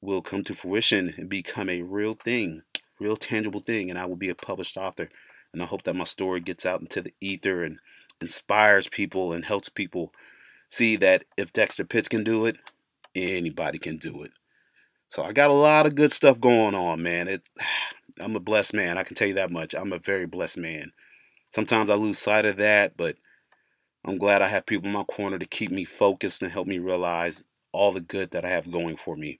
will 0.00 0.22
come 0.22 0.42
to 0.44 0.54
fruition 0.54 1.12
and 1.18 1.28
become 1.28 1.68
a 1.68 1.82
real 1.82 2.14
thing, 2.14 2.62
real 2.98 3.18
tangible 3.18 3.60
thing, 3.60 3.90
and 3.90 3.98
I 3.98 4.06
will 4.06 4.16
be 4.16 4.30
a 4.30 4.34
published 4.34 4.78
author. 4.78 5.10
And 5.52 5.62
I 5.62 5.66
hope 5.66 5.82
that 5.82 5.96
my 5.96 6.04
story 6.04 6.40
gets 6.40 6.64
out 6.64 6.80
into 6.80 7.02
the 7.02 7.12
ether 7.20 7.62
and 7.62 7.78
inspires 8.20 8.88
people 8.88 9.32
and 9.32 9.44
helps 9.44 9.68
people 9.68 10.12
see 10.68 10.96
that 10.96 11.24
if 11.36 11.52
Dexter 11.52 11.84
Pitts 11.84 12.08
can 12.08 12.24
do 12.24 12.46
it, 12.46 12.56
anybody 13.14 13.78
can 13.78 13.96
do 13.98 14.22
it. 14.22 14.32
So 15.08 15.24
I 15.24 15.32
got 15.32 15.50
a 15.50 15.54
lot 15.54 15.86
of 15.86 15.96
good 15.96 16.12
stuff 16.12 16.40
going 16.40 16.74
on, 16.74 17.02
man. 17.02 17.28
It's 17.28 17.50
I'm 18.20 18.36
a 18.36 18.40
blessed 18.40 18.74
man. 18.74 18.98
I 18.98 19.02
can 19.02 19.16
tell 19.16 19.28
you 19.28 19.34
that 19.34 19.50
much. 19.50 19.74
I'm 19.74 19.92
a 19.92 19.98
very 19.98 20.26
blessed 20.26 20.58
man. 20.58 20.92
Sometimes 21.52 21.88
I 21.88 21.94
lose 21.94 22.18
sight 22.18 22.44
of 22.44 22.56
that, 22.58 22.96
but 22.96 23.16
I'm 24.04 24.18
glad 24.18 24.42
I 24.42 24.48
have 24.48 24.66
people 24.66 24.86
in 24.86 24.92
my 24.92 25.04
corner 25.04 25.38
to 25.38 25.46
keep 25.46 25.70
me 25.70 25.84
focused 25.84 26.42
and 26.42 26.50
help 26.50 26.66
me 26.66 26.78
realize 26.78 27.46
all 27.72 27.92
the 27.92 28.00
good 28.00 28.30
that 28.32 28.44
I 28.44 28.50
have 28.50 28.70
going 28.70 28.96
for 28.96 29.16
me. 29.16 29.38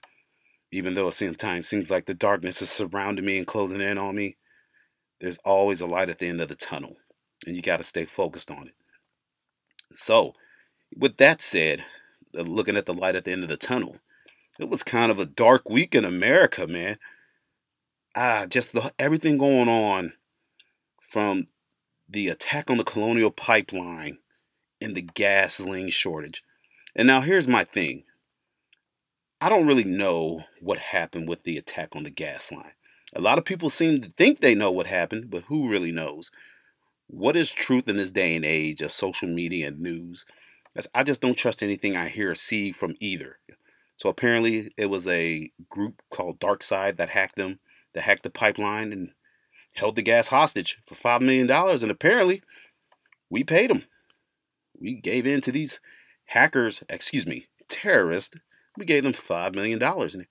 Even 0.71 0.93
though 0.93 1.09
it 1.09 1.13
sometimes 1.13 1.65
it 1.65 1.69
seems 1.69 1.91
like 1.91 2.05
the 2.05 2.13
darkness 2.13 2.61
is 2.61 2.69
surrounding 2.69 3.25
me 3.25 3.37
and 3.37 3.47
closing 3.47 3.81
in 3.81 3.97
on 3.97 4.15
me, 4.15 4.37
there's 5.19 5.37
always 5.39 5.81
a 5.81 5.87
light 5.87 6.09
at 6.09 6.19
the 6.19 6.27
end 6.27 6.41
of 6.41 6.47
the 6.47 6.55
tunnel, 6.55 6.95
and 7.45 7.55
you 7.55 7.61
got 7.61 7.77
to 7.77 7.83
stay 7.83 8.05
focused 8.05 8.51
on 8.51 8.67
it. 8.67 8.73
So, 9.93 10.33
with 10.95 11.17
that 11.17 11.41
said, 11.41 11.83
uh, 12.37 12.41
looking 12.41 12.77
at 12.77 12.85
the 12.85 12.93
light 12.93 13.15
at 13.15 13.23
the 13.23 13.31
end 13.31 13.43
of 13.43 13.49
the 13.49 13.57
tunnel, 13.57 13.97
it 14.59 14.69
was 14.69 14.83
kind 14.83 15.11
of 15.11 15.19
a 15.19 15.25
dark 15.25 15.69
week 15.69 15.95
in 15.95 16.05
America, 16.05 16.67
man. 16.67 16.97
Ah, 18.15 18.45
just 18.47 18.73
the, 18.73 18.93
everything 18.99 19.37
going 19.37 19.69
on 19.69 20.13
from 21.09 21.47
the 22.09 22.27
attack 22.27 22.69
on 22.69 22.77
the 22.77 22.83
Colonial 22.83 23.31
Pipeline 23.31 24.17
and 24.79 24.95
the 24.95 25.01
gasoline 25.01 25.89
shortage. 25.89 26.43
And 26.95 27.07
now 27.07 27.21
here's 27.21 27.47
my 27.47 27.63
thing. 27.63 28.03
I 29.39 29.49
don't 29.49 29.65
really 29.65 29.83
know 29.83 30.43
what 30.59 30.77
happened 30.77 31.27
with 31.27 31.43
the 31.43 31.57
attack 31.57 31.95
on 31.95 32.03
the 32.03 32.09
gas 32.09 32.51
line. 32.51 32.73
A 33.15 33.21
lot 33.21 33.37
of 33.37 33.45
people 33.45 33.69
seem 33.69 34.01
to 34.01 34.09
think 34.09 34.39
they 34.39 34.55
know 34.55 34.71
what 34.71 34.87
happened, 34.87 35.29
but 35.29 35.43
who 35.43 35.69
really 35.69 35.91
knows? 35.91 36.31
What 37.13 37.35
is 37.35 37.51
truth 37.51 37.89
in 37.89 37.97
this 37.97 38.11
day 38.11 38.37
and 38.37 38.45
age 38.45 38.81
of 38.81 38.93
social 38.93 39.27
media 39.27 39.67
and 39.67 39.81
news? 39.81 40.25
I 40.95 41.03
just 41.03 41.21
don't 41.21 41.37
trust 41.37 41.61
anything 41.61 41.97
I 41.97 42.07
hear 42.07 42.31
or 42.31 42.35
see 42.35 42.71
from 42.71 42.95
either. 43.01 43.37
So 43.97 44.07
apparently, 44.07 44.71
it 44.77 44.85
was 44.85 45.05
a 45.09 45.51
group 45.69 46.01
called 46.09 46.39
DarkSide 46.39 46.95
that 46.95 47.09
hacked 47.09 47.35
them, 47.35 47.59
that 47.93 48.03
hacked 48.03 48.23
the 48.23 48.29
pipeline 48.29 48.93
and 48.93 49.11
held 49.73 49.97
the 49.97 50.01
gas 50.01 50.29
hostage 50.29 50.79
for 50.85 50.95
$5 50.95 51.19
million. 51.19 51.51
And 51.51 51.91
apparently, 51.91 52.43
we 53.29 53.43
paid 53.43 53.69
them. 53.69 53.83
We 54.79 54.93
gave 54.93 55.27
in 55.27 55.41
to 55.41 55.51
these 55.51 55.81
hackers, 56.27 56.81
excuse 56.87 57.27
me, 57.27 57.47
terrorists. 57.67 58.37
We 58.77 58.85
gave 58.85 59.03
them 59.03 59.13
$5 59.13 59.53
million. 59.53 59.83
And 59.83 60.27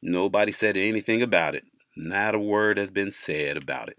nobody 0.00 0.52
said 0.52 0.76
anything 0.76 1.22
about 1.22 1.56
it. 1.56 1.64
Not 1.96 2.36
a 2.36 2.38
word 2.38 2.78
has 2.78 2.92
been 2.92 3.10
said 3.10 3.56
about 3.56 3.88
it. 3.88 3.98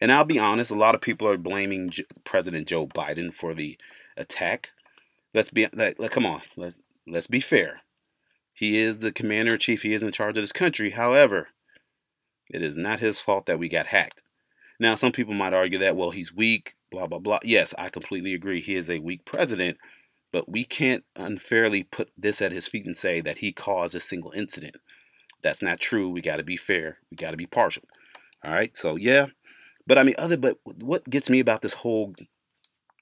And 0.00 0.10
I'll 0.10 0.24
be 0.24 0.38
honest, 0.38 0.70
a 0.70 0.74
lot 0.74 0.94
of 0.94 1.00
people 1.00 1.28
are 1.28 1.36
blaming 1.36 1.90
J- 1.90 2.04
President 2.24 2.66
Joe 2.66 2.86
Biden 2.86 3.32
for 3.32 3.54
the 3.54 3.78
attack. 4.16 4.70
Let's 5.34 5.50
be 5.50 5.66
like, 5.72 5.98
come 6.10 6.26
on, 6.26 6.42
let's 6.56 6.78
let's 7.06 7.26
be 7.26 7.40
fair. 7.40 7.82
He 8.52 8.78
is 8.78 8.98
the 8.98 9.12
commander 9.12 9.54
in 9.54 9.58
chief. 9.58 9.82
He 9.82 9.92
is 9.92 10.02
in 10.02 10.12
charge 10.12 10.36
of 10.36 10.42
this 10.42 10.52
country. 10.52 10.90
However, 10.90 11.48
it 12.50 12.62
is 12.62 12.76
not 12.76 13.00
his 13.00 13.20
fault 13.20 13.46
that 13.46 13.58
we 13.58 13.68
got 13.68 13.86
hacked. 13.86 14.22
Now, 14.78 14.94
some 14.94 15.12
people 15.12 15.34
might 15.34 15.54
argue 15.54 15.78
that, 15.78 15.96
well, 15.96 16.10
he's 16.10 16.34
weak, 16.34 16.74
blah, 16.90 17.06
blah, 17.06 17.18
blah. 17.18 17.38
Yes, 17.42 17.74
I 17.78 17.90
completely 17.90 18.34
agree. 18.34 18.60
He 18.60 18.76
is 18.76 18.90
a 18.90 18.98
weak 18.98 19.24
president, 19.24 19.78
but 20.32 20.48
we 20.48 20.64
can't 20.64 21.04
unfairly 21.16 21.84
put 21.84 22.10
this 22.16 22.42
at 22.42 22.52
his 22.52 22.66
feet 22.66 22.86
and 22.86 22.96
say 22.96 23.20
that 23.20 23.38
he 23.38 23.52
caused 23.52 23.94
a 23.94 24.00
single 24.00 24.32
incident. 24.32 24.76
That's 25.42 25.62
not 25.62 25.80
true. 25.80 26.08
We 26.08 26.20
got 26.20 26.36
to 26.36 26.42
be 26.42 26.56
fair. 26.56 26.98
We 27.10 27.16
got 27.16 27.30
to 27.30 27.36
be 27.36 27.46
partial. 27.46 27.84
All 28.44 28.52
right. 28.52 28.76
So, 28.76 28.96
yeah. 28.96 29.26
But 29.90 29.98
I 29.98 30.04
mean, 30.04 30.14
other, 30.18 30.36
but 30.36 30.56
what 30.64 31.10
gets 31.10 31.28
me 31.28 31.40
about 31.40 31.62
this 31.62 31.72
whole 31.72 32.14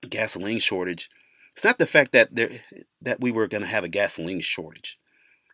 gasoline 0.09 0.59
shortage, 0.59 1.11
it's 1.52 1.62
not 1.62 1.76
the 1.76 1.87
fact 1.87 2.12
that 2.12 2.35
there, 2.35 2.62
that 3.02 3.21
we 3.21 3.30
were 3.30 3.47
going 3.47 3.61
to 3.61 3.68
have 3.68 3.85
a 3.85 3.90
gasoline 3.90 4.40
shortage. 4.40 4.99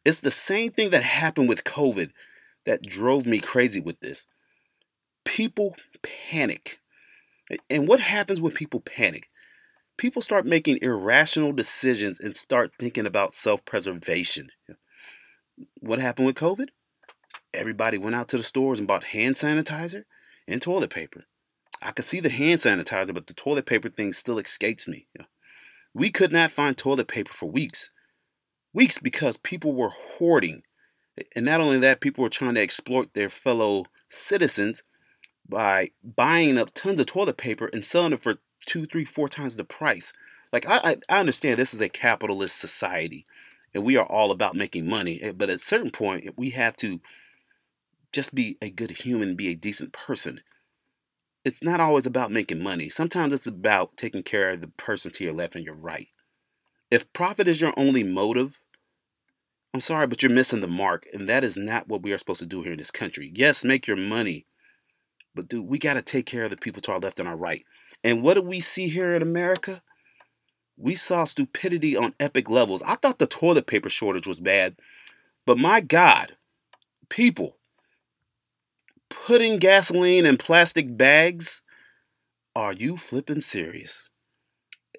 It's 0.04 0.20
the 0.20 0.30
same 0.30 0.70
thing 0.70 0.90
that 0.90 1.02
happened 1.02 1.48
with 1.48 1.64
COVID 1.64 2.12
that 2.66 2.86
drove 2.86 3.26
me 3.26 3.40
crazy 3.40 3.80
with 3.80 3.98
this 3.98 4.28
people 5.24 5.74
panic. 6.30 6.78
And 7.68 7.88
what 7.88 7.98
happens 7.98 8.40
when 8.40 8.52
people 8.52 8.78
panic? 8.78 9.28
People 9.96 10.22
start 10.22 10.46
making 10.46 10.78
irrational 10.82 11.50
decisions 11.50 12.20
and 12.20 12.36
start 12.36 12.70
thinking 12.78 13.06
about 13.06 13.34
self 13.34 13.64
preservation. 13.64 14.50
What 15.80 15.98
happened 15.98 16.28
with 16.28 16.36
COVID? 16.36 16.68
Everybody 17.52 17.98
went 17.98 18.14
out 18.14 18.28
to 18.28 18.36
the 18.36 18.44
stores 18.44 18.78
and 18.78 18.86
bought 18.86 19.02
hand 19.02 19.34
sanitizer 19.34 20.04
and 20.46 20.60
toilet 20.60 20.90
paper. 20.90 21.24
I 21.82 21.92
could 21.92 22.04
see 22.04 22.20
the 22.20 22.30
hand 22.30 22.60
sanitizer, 22.60 23.14
but 23.14 23.26
the 23.26 23.34
toilet 23.34 23.66
paper 23.66 23.88
thing 23.88 24.12
still 24.12 24.38
escapes 24.38 24.88
me. 24.88 25.06
We 25.92 26.10
could 26.10 26.32
not 26.32 26.52
find 26.52 26.76
toilet 26.76 27.08
paper 27.08 27.32
for 27.32 27.46
weeks. 27.46 27.90
Weeks 28.72 28.98
because 28.98 29.36
people 29.36 29.74
were 29.74 29.90
hoarding. 29.90 30.62
And 31.36 31.44
not 31.44 31.60
only 31.60 31.78
that, 31.78 32.00
people 32.00 32.22
were 32.22 32.30
trying 32.30 32.54
to 32.54 32.60
exploit 32.60 33.14
their 33.14 33.30
fellow 33.30 33.84
citizens 34.08 34.82
by 35.48 35.90
buying 36.02 36.58
up 36.58 36.72
tons 36.74 37.00
of 37.00 37.06
toilet 37.06 37.36
paper 37.36 37.68
and 37.72 37.84
selling 37.84 38.12
it 38.12 38.22
for 38.22 38.36
two, 38.66 38.86
three, 38.86 39.04
four 39.04 39.28
times 39.28 39.56
the 39.56 39.64
price. 39.64 40.12
Like 40.52 40.66
I, 40.68 40.96
I 41.08 41.20
understand 41.20 41.58
this 41.58 41.74
is 41.74 41.80
a 41.80 41.88
capitalist 41.88 42.58
society, 42.58 43.26
and 43.74 43.84
we 43.84 43.96
are 43.96 44.06
all 44.06 44.30
about 44.30 44.56
making 44.56 44.88
money. 44.88 45.20
Eh, 45.20 45.32
but 45.32 45.50
at 45.50 45.56
a 45.56 45.64
certain 45.64 45.90
point, 45.90 46.36
we 46.36 46.50
have 46.50 46.76
to 46.78 47.00
just 48.14 48.35
be 48.35 48.56
a 48.62 48.71
good 48.71 48.92
human, 48.92 49.35
be 49.35 49.49
a 49.49 49.56
decent 49.56 49.92
person. 49.92 50.40
It's 51.44 51.62
not 51.62 51.80
always 51.80 52.06
about 52.06 52.30
making 52.30 52.62
money. 52.62 52.88
Sometimes 52.88 53.35
it's 53.35 53.47
about 53.47 53.97
taking 53.97 54.23
care 54.23 54.50
of 54.50 54.61
the 54.61 54.68
person 54.68 55.11
to 55.12 55.25
your 55.25 55.35
left 55.35 55.56
and 55.56 55.64
your 55.64 55.75
right. 55.75 56.09
If 56.90 57.12
profit 57.12 57.49
is 57.49 57.61
your 57.61 57.75
only 57.76 58.04
motive, 58.04 58.59
I'm 59.75 59.80
sorry, 59.80 60.06
but 60.06 60.23
you're 60.23 60.30
missing 60.30 60.61
the 60.61 60.68
mark, 60.68 61.06
and 61.12 61.28
that 61.28 61.42
is 61.42 61.56
not 61.56 61.88
what 61.88 62.02
we 62.02 62.12
are 62.12 62.18
supposed 62.18 62.38
to 62.38 62.47
do 62.47 62.62
here 62.62 62.73
in 62.73 62.78
this 62.78 62.92
country. 62.92 63.33
Yes, 63.35 63.64
make 63.64 63.88
your 63.88 63.97
money, 63.97 64.47
but 65.35 65.49
dude, 65.49 65.66
we 65.66 65.78
got 65.78 65.94
to 65.94 66.02
take 66.02 66.26
care 66.26 66.44
of 66.44 66.50
the 66.50 66.56
people 66.56 66.80
to 66.83 66.92
our 66.92 67.00
left 67.00 67.18
and 67.18 67.28
our 67.28 67.37
right. 67.37 67.64
And 68.04 68.23
what 68.23 68.35
do 68.35 68.42
we 68.42 68.61
see 68.61 68.88
here 68.88 69.16
in 69.16 69.23
America? 69.23 69.83
We 70.76 70.94
saw 70.94 71.25
stupidity 71.25 71.97
on 71.97 72.14
epic 72.21 72.49
levels. 72.49 72.83
I 72.87 72.94
thought 72.94 73.18
the 73.18 73.26
toilet 73.26 73.66
paper 73.66 73.90
shortage 73.90 74.28
was 74.28 74.38
bad, 74.38 74.76
but 75.44 75.59
my 75.59 75.80
God, 75.80 76.37
people 77.09 77.56
putting 79.26 79.59
gasoline 79.59 80.26
in 80.26 80.37
plastic 80.37 80.97
bags? 80.97 81.62
Are 82.56 82.73
you 82.73 82.97
flipping 82.97 83.40
serious? 83.40 84.11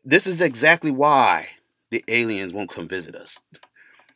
This 0.04 0.28
is 0.28 0.42
exactly 0.42 0.92
why 0.92 1.48
the 1.92 2.04
aliens 2.08 2.54
won't 2.54 2.70
come 2.70 2.88
visit 2.88 3.16
us. 3.16 3.42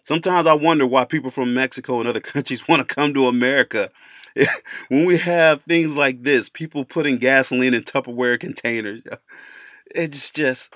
Sometimes 0.04 0.48
I 0.48 0.54
wonder 0.54 0.86
why 0.86 1.06
people 1.06 1.32
from 1.32 1.54
Mexico 1.54 2.00
and 2.00 2.08
other 2.08 2.20
countries 2.34 2.68
want 2.68 2.88
to 2.88 2.96
come 2.96 3.14
to 3.14 3.28
America 3.28 3.92
when 4.90 5.06
we 5.06 5.18
have 5.18 5.62
things 5.64 5.96
like 5.96 6.24
this, 6.24 6.50
people 6.50 6.86
putting 6.86 7.18
gasoline 7.18 7.74
in 7.74 7.84
Tupperware 7.84 8.40
containers, 8.40 9.02
it's 9.96 10.32
just, 10.32 10.74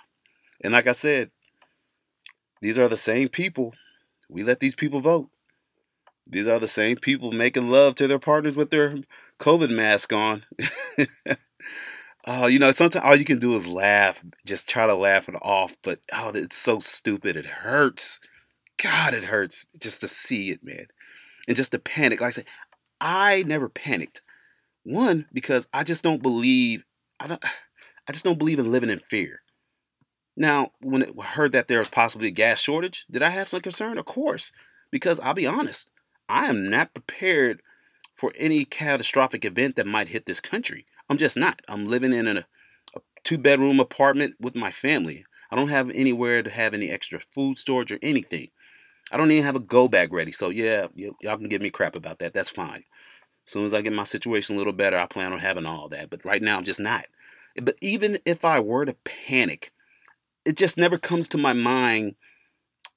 and 0.62 0.72
like 0.72 0.86
I 0.86 0.92
said, 0.92 1.30
these 2.60 2.78
are 2.78 2.88
the 2.88 2.96
same 2.96 3.28
people. 3.28 3.74
We 4.28 4.42
let 4.44 4.60
these 4.60 4.74
people 4.74 5.00
vote. 5.00 5.28
These 6.28 6.46
are 6.46 6.58
the 6.58 6.68
same 6.68 6.96
people 6.96 7.32
making 7.32 7.70
love 7.70 7.94
to 7.96 8.06
their 8.06 8.18
partners 8.18 8.56
with 8.56 8.70
their 8.70 8.98
COVID 9.38 9.70
mask 9.70 10.12
on. 10.12 10.44
oh, 12.26 12.46
you 12.46 12.58
know, 12.58 12.70
sometimes 12.72 13.04
all 13.04 13.16
you 13.16 13.24
can 13.24 13.38
do 13.38 13.54
is 13.54 13.66
laugh, 13.66 14.22
just 14.46 14.68
try 14.68 14.86
to 14.86 14.94
laugh 14.94 15.28
it 15.28 15.34
off. 15.42 15.76
But 15.82 16.00
oh, 16.12 16.30
it's 16.34 16.56
so 16.56 16.78
stupid. 16.78 17.36
It 17.36 17.46
hurts. 17.46 18.20
God, 18.82 19.14
it 19.14 19.24
hurts 19.24 19.66
just 19.78 20.00
to 20.00 20.08
see 20.08 20.50
it, 20.50 20.60
man. 20.64 20.86
And 21.46 21.56
just 21.56 21.72
to 21.72 21.78
panic. 21.78 22.20
Like 22.20 22.28
I 22.28 22.30
said, 22.30 22.46
I 23.00 23.42
never 23.42 23.68
panicked. 23.68 24.22
One, 24.84 25.26
because 25.32 25.66
I 25.72 25.84
just 25.84 26.02
don't 26.02 26.22
believe 26.22 26.84
I 27.20 27.26
don't 27.26 27.44
I 28.08 28.12
just 28.12 28.24
don't 28.24 28.38
believe 28.38 28.58
in 28.58 28.72
living 28.72 28.90
in 28.90 28.98
fear. 28.98 29.42
Now, 30.36 30.72
when 30.80 31.04
I 31.20 31.24
heard 31.24 31.52
that 31.52 31.68
there 31.68 31.78
was 31.78 31.88
possibly 31.88 32.28
a 32.28 32.32
gas 32.32 32.58
shortage, 32.58 33.04
did 33.10 33.22
I 33.22 33.28
have 33.28 33.48
some 33.48 33.60
concern? 33.60 33.98
Of 33.98 34.06
course, 34.06 34.50
because 34.90 35.20
I'll 35.20 35.34
be 35.34 35.46
honest, 35.46 35.90
I 36.32 36.46
am 36.46 36.70
not 36.70 36.94
prepared 36.94 37.60
for 38.16 38.32
any 38.36 38.64
catastrophic 38.64 39.44
event 39.44 39.76
that 39.76 39.86
might 39.86 40.08
hit 40.08 40.24
this 40.24 40.40
country. 40.40 40.86
I'm 41.10 41.18
just 41.18 41.36
not. 41.36 41.60
I'm 41.68 41.86
living 41.86 42.14
in 42.14 42.26
a, 42.26 42.46
a 42.96 43.00
two 43.22 43.36
bedroom 43.36 43.78
apartment 43.80 44.36
with 44.40 44.56
my 44.56 44.70
family. 44.70 45.26
I 45.50 45.56
don't 45.56 45.68
have 45.68 45.90
anywhere 45.90 46.42
to 46.42 46.48
have 46.48 46.72
any 46.72 46.90
extra 46.90 47.20
food 47.20 47.58
storage 47.58 47.92
or 47.92 47.98
anything. 48.00 48.48
I 49.10 49.18
don't 49.18 49.30
even 49.30 49.44
have 49.44 49.56
a 49.56 49.60
go 49.60 49.88
bag 49.88 50.10
ready. 50.10 50.32
So 50.32 50.48
yeah, 50.48 50.86
y- 50.96 51.10
y'all 51.20 51.36
can 51.36 51.50
give 51.50 51.60
me 51.60 51.68
crap 51.68 51.96
about 51.96 52.20
that. 52.20 52.32
That's 52.32 52.48
fine. 52.48 52.84
As 53.46 53.52
soon 53.52 53.66
as 53.66 53.74
I 53.74 53.82
get 53.82 53.92
my 53.92 54.04
situation 54.04 54.54
a 54.56 54.58
little 54.58 54.72
better, 54.72 54.98
I 54.98 55.04
plan 55.04 55.34
on 55.34 55.38
having 55.38 55.66
all 55.66 55.90
that. 55.90 56.08
But 56.08 56.24
right 56.24 56.40
now, 56.40 56.56
I'm 56.56 56.64
just 56.64 56.80
not. 56.80 57.04
But 57.60 57.76
even 57.82 58.20
if 58.24 58.42
I 58.42 58.58
were 58.58 58.86
to 58.86 58.96
panic, 59.04 59.70
it 60.46 60.56
just 60.56 60.78
never 60.78 60.96
comes 60.96 61.28
to 61.28 61.36
my 61.38 61.52
mind 61.52 62.14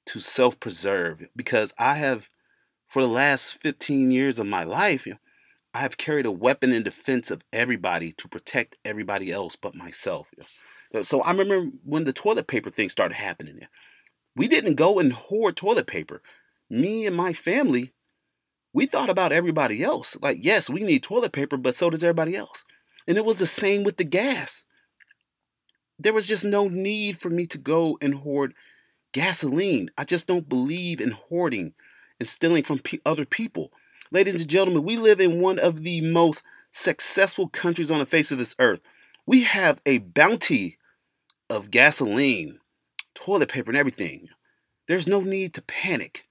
to 0.06 0.20
self 0.20 0.58
preserve 0.58 1.28
because 1.36 1.74
I 1.78 1.96
have, 1.96 2.30
for 2.96 3.02
the 3.02 3.08
last 3.08 3.60
15 3.60 4.10
years 4.10 4.38
of 4.38 4.46
my 4.46 4.64
life, 4.64 5.04
you 5.04 5.12
know, 5.12 5.18
I 5.74 5.80
have 5.80 5.98
carried 5.98 6.24
a 6.24 6.32
weapon 6.32 6.72
in 6.72 6.82
defense 6.82 7.30
of 7.30 7.42
everybody 7.52 8.12
to 8.12 8.26
protect 8.26 8.78
everybody 8.86 9.30
else 9.30 9.54
but 9.54 9.74
myself. 9.74 10.28
You 10.34 10.44
know. 10.94 11.02
So 11.02 11.20
I 11.20 11.32
remember 11.32 11.68
when 11.84 12.04
the 12.04 12.14
toilet 12.14 12.46
paper 12.46 12.70
thing 12.70 12.88
started 12.88 13.16
happening. 13.16 13.60
We 14.34 14.48
didn't 14.48 14.76
go 14.76 14.98
and 14.98 15.12
hoard 15.12 15.58
toilet 15.58 15.86
paper. 15.86 16.22
Me 16.70 17.04
and 17.04 17.14
my 17.14 17.34
family, 17.34 17.92
we 18.72 18.86
thought 18.86 19.10
about 19.10 19.30
everybody 19.30 19.82
else. 19.82 20.16
Like, 20.22 20.38
yes, 20.40 20.70
we 20.70 20.80
need 20.80 21.02
toilet 21.02 21.32
paper, 21.32 21.58
but 21.58 21.76
so 21.76 21.90
does 21.90 22.02
everybody 22.02 22.34
else. 22.34 22.64
And 23.06 23.18
it 23.18 23.26
was 23.26 23.36
the 23.36 23.46
same 23.46 23.84
with 23.84 23.98
the 23.98 24.04
gas. 24.04 24.64
There 25.98 26.14
was 26.14 26.26
just 26.26 26.46
no 26.46 26.66
need 26.68 27.20
for 27.20 27.28
me 27.28 27.46
to 27.48 27.58
go 27.58 27.98
and 28.00 28.14
hoard 28.14 28.54
gasoline. 29.12 29.90
I 29.98 30.04
just 30.04 30.26
don't 30.26 30.48
believe 30.48 31.02
in 31.02 31.10
hoarding 31.10 31.74
and 32.18 32.28
stealing 32.28 32.62
from 32.62 32.78
p- 32.78 33.00
other 33.04 33.24
people. 33.24 33.72
Ladies 34.10 34.34
and 34.36 34.48
gentlemen, 34.48 34.84
we 34.84 34.96
live 34.96 35.20
in 35.20 35.40
one 35.40 35.58
of 35.58 35.82
the 35.82 36.00
most 36.00 36.42
successful 36.72 37.48
countries 37.48 37.90
on 37.90 37.98
the 37.98 38.06
face 38.06 38.30
of 38.30 38.38
this 38.38 38.54
earth. 38.58 38.80
We 39.26 39.42
have 39.42 39.80
a 39.84 39.98
bounty 39.98 40.78
of 41.50 41.70
gasoline, 41.70 42.60
toilet 43.14 43.48
paper, 43.48 43.70
and 43.70 43.78
everything. 43.78 44.28
There's 44.86 45.06
no 45.06 45.20
need 45.20 45.54
to 45.54 45.62
panic. 45.62 46.24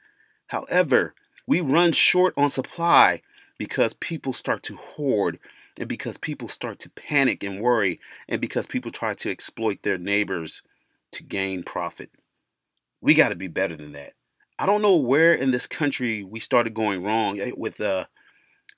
However, 0.48 1.14
we 1.48 1.62
run 1.62 1.92
short 1.92 2.34
on 2.38 2.50
supply 2.50 3.22
because 3.58 3.94
people 3.94 4.34
start 4.34 4.64
to 4.64 4.76
hoard 4.76 5.40
and 5.80 5.90
because 5.90 6.18
people 6.18 6.48
start 6.48 6.80
to 6.80 6.90
panic 6.90 7.44
and 7.44 7.62
worry 7.62 8.00
and 8.28 8.40
because 8.40 8.66
people 8.66 8.92
try 8.92 9.14
to 9.16 9.32
exploit 9.32 9.82
their 9.84 9.98
neighbors 9.98 10.64
to 11.12 11.24
gain 11.24 11.64
profit. 11.64 12.12
We 13.02 13.14
got 13.14 13.30
to 13.30 13.36
be 13.36 13.48
better 13.48 13.76
than 13.76 13.94
that. 13.94 14.14
I 14.58 14.66
don't 14.66 14.82
know 14.82 14.96
where 14.96 15.34
in 15.34 15.52
this 15.52 15.68
country 15.68 16.24
we 16.24 16.40
started 16.40 16.74
going 16.74 17.04
wrong 17.04 17.40
eh, 17.40 17.52
with 17.56 17.82
uh, 17.82 18.06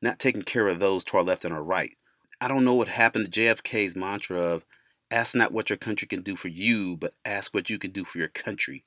not 0.02 0.20
taking 0.20 0.42
care 0.42 0.68
of 0.68 0.80
those 0.80 1.04
to 1.06 1.18
our 1.18 1.24
left 1.24 1.46
and 1.46 1.54
our 1.54 1.64
right. 1.64 1.96
I 2.42 2.48
don't 2.48 2.66
know 2.66 2.74
what 2.74 2.88
happened 2.88 3.32
to 3.32 3.40
JFK's 3.40 3.96
mantra 3.96 4.40
of 4.40 4.66
ask 5.12 5.36
not 5.36 5.52
what 5.52 5.70
your 5.70 5.78
country 5.78 6.08
can 6.08 6.22
do 6.22 6.36
for 6.36 6.48
you, 6.48 6.98
but 6.98 7.14
ask 7.26 7.54
what 7.54 7.70
you 7.70 7.80
can 7.80 7.92
do 7.92 8.06
for 8.06 8.18
your 8.18 8.28
country. 8.28 8.84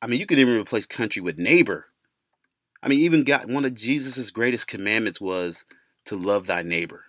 I 0.00 0.06
mean, 0.06 0.20
you 0.20 0.26
could 0.26 0.38
even 0.38 0.58
replace 0.58 0.86
country 0.86 1.22
with 1.22 1.38
neighbor. 1.38 1.86
I 2.82 2.88
mean, 2.88 3.00
even 3.00 3.24
got 3.24 3.48
one 3.48 3.64
of 3.64 3.74
Jesus's 3.74 4.30
greatest 4.30 4.66
commandments 4.66 5.20
was 5.20 5.64
to 6.06 6.16
love 6.16 6.46
thy 6.46 6.62
neighbor. 6.62 7.04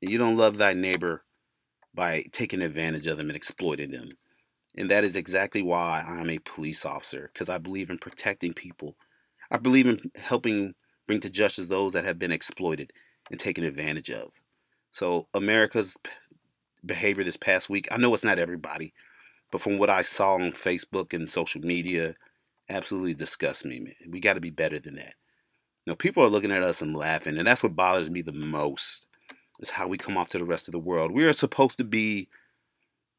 You 0.00 0.18
don't 0.18 0.36
love 0.36 0.58
thy 0.58 0.74
neighbor 0.74 1.24
by 1.94 2.26
taking 2.32 2.60
advantage 2.60 3.06
of 3.06 3.16
them 3.16 3.28
and 3.28 3.36
exploiting 3.36 3.90
them. 3.90 4.10
And 4.76 4.90
that 4.90 5.04
is 5.04 5.16
exactly 5.16 5.62
why 5.62 6.04
I'm 6.06 6.28
a 6.28 6.38
police 6.38 6.84
officer, 6.84 7.30
because 7.32 7.48
I 7.48 7.58
believe 7.58 7.90
in 7.90 7.98
protecting 7.98 8.52
people. 8.52 8.96
I 9.50 9.56
believe 9.56 9.86
in 9.86 10.10
helping 10.16 10.74
bring 11.06 11.20
to 11.20 11.30
justice 11.30 11.68
those 11.68 11.92
that 11.94 12.04
have 12.04 12.18
been 12.18 12.32
exploited 12.32 12.92
and 13.30 13.40
taken 13.40 13.64
advantage 13.64 14.10
of. 14.10 14.30
So, 14.92 15.28
America's 15.34 15.96
behavior 16.84 17.24
this 17.24 17.36
past 17.36 17.70
week, 17.70 17.88
I 17.90 17.96
know 17.96 18.12
it's 18.12 18.24
not 18.24 18.38
everybody, 18.38 18.92
but 19.50 19.60
from 19.60 19.78
what 19.78 19.90
I 19.90 20.02
saw 20.02 20.34
on 20.34 20.52
Facebook 20.52 21.12
and 21.12 21.28
social 21.28 21.60
media, 21.60 22.14
absolutely 22.68 23.14
disgusts 23.14 23.64
me. 23.64 23.94
We 24.08 24.20
got 24.20 24.34
to 24.34 24.40
be 24.40 24.50
better 24.50 24.78
than 24.78 24.96
that. 24.96 25.14
Know, 25.86 25.94
people 25.94 26.24
are 26.24 26.28
looking 26.28 26.50
at 26.50 26.64
us 26.64 26.82
and 26.82 26.96
laughing, 26.96 27.38
and 27.38 27.46
that's 27.46 27.62
what 27.62 27.76
bothers 27.76 28.10
me 28.10 28.22
the 28.22 28.32
most. 28.32 29.06
Is 29.60 29.70
how 29.70 29.86
we 29.86 29.96
come 29.96 30.18
off 30.18 30.28
to 30.30 30.38
the 30.38 30.44
rest 30.44 30.68
of 30.68 30.72
the 30.72 30.78
world. 30.78 31.12
We 31.12 31.24
are 31.24 31.32
supposed 31.32 31.78
to 31.78 31.84
be 31.84 32.28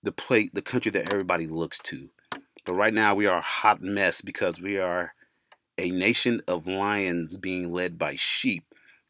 the 0.08 0.12
plate, 0.14 0.54
the 0.54 0.62
country 0.62 0.90
that 0.90 1.12
everybody 1.12 1.48
looks 1.48 1.80
to, 1.80 2.10
but 2.66 2.74
right 2.74 2.94
now 2.94 3.14
we 3.14 3.26
are 3.26 3.40
a 3.40 3.42
hot 3.42 3.82
mess 3.82 4.22
because 4.22 4.62
we 4.62 4.78
are 4.78 5.14
a 5.78 5.92
nation 5.92 6.42
of 6.48 6.66
lions 6.66 7.38
being 7.38 7.74
led 7.74 8.00
by 8.00 8.16
sheep 8.16 8.64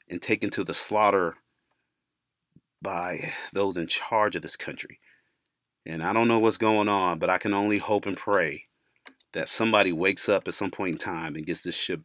and 0.10 0.20
taken 0.20 0.50
to 0.50 0.63
the 0.63 0.74
slaughter 0.74 1.36
by 2.82 3.32
those 3.54 3.77
in 3.77 3.86
charge 3.86 4.36
of 4.36 4.42
this 4.42 4.56
country. 4.56 5.00
And 5.86 6.01
I 6.01 6.13
don't 6.13 6.27
know 6.27 6.39
what's 6.39 6.58
going 6.58 6.89
on, 6.89 7.20
but 7.20 7.30
I 7.30 7.38
can 7.38 7.54
only 7.54 7.77
hope 7.77 8.08
and 8.08 8.18
pray 8.18 8.63
that 9.34 9.50
somebody 9.50 9.92
wakes 9.92 10.27
up 10.27 10.48
at 10.48 10.56
some 10.56 10.72
point 10.72 10.94
in 10.94 10.98
time 10.98 11.36
and 11.36 11.46
gets 11.46 11.62
this 11.62 11.77
ship 11.77 12.01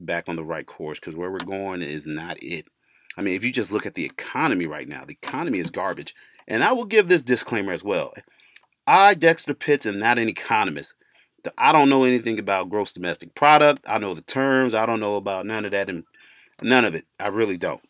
back 0.00 0.26
on 0.26 0.36
the 0.36 0.44
right 0.44 0.66
course 0.66 0.98
because 0.98 1.14
where 1.14 1.30
we're 1.30 1.36
going 1.36 1.82
is 1.82 2.06
not 2.06 2.42
it. 2.42 2.66
I 3.14 3.20
mean, 3.20 3.34
if 3.34 3.44
you 3.44 3.52
just 3.52 3.72
look 3.72 3.84
at 3.84 3.94
the 3.94 4.06
economy 4.06 4.66
right 4.66 4.88
now, 4.88 5.04
the 5.04 5.18
economy 5.22 5.58
is 5.58 5.70
garbage. 5.70 6.14
And 6.48 6.64
I 6.64 6.72
will 6.72 6.84
give 6.84 7.08
this 7.08 7.22
disclaimer 7.22 7.72
as 7.72 7.84
well. 7.84 8.12
I, 8.86 9.14
Dexter 9.14 9.54
Pitts, 9.54 9.86
am 9.86 9.98
not 9.98 10.18
an 10.18 10.28
economist. 10.28 10.94
I 11.58 11.72
don't 11.72 11.88
know 11.88 12.04
anything 12.04 12.38
about 12.38 12.70
gross 12.70 12.92
domestic 12.92 13.34
product. 13.34 13.82
I 13.86 13.98
know 13.98 14.14
the 14.14 14.22
terms. 14.22 14.74
I 14.74 14.86
don't 14.86 15.00
know 15.00 15.16
about 15.16 15.46
none 15.46 15.64
of 15.64 15.72
that 15.72 15.88
and 15.88 16.04
none 16.60 16.84
of 16.84 16.94
it. 16.94 17.04
I 17.18 17.28
really 17.28 17.58
don't. 17.58 17.82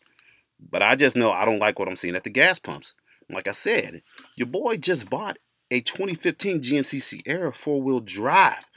But 0.59 0.81
I 0.81 0.95
just 0.95 1.15
know 1.15 1.31
I 1.31 1.45
don't 1.45 1.59
like 1.59 1.77
what 1.77 1.87
I'm 1.87 1.95
seeing 1.95 2.15
at 2.15 2.23
the 2.23 2.29
gas 2.29 2.59
pumps. 2.59 2.95
Like 3.29 3.47
I 3.47 3.51
said, 3.51 4.01
your 4.35 4.47
boy 4.47 4.77
just 4.77 5.09
bought 5.09 5.37
a 5.71 5.81
2015 5.81 6.61
GMC 6.61 7.01
Sierra 7.01 7.53
four-wheel 7.53 8.01
drive. 8.01 8.69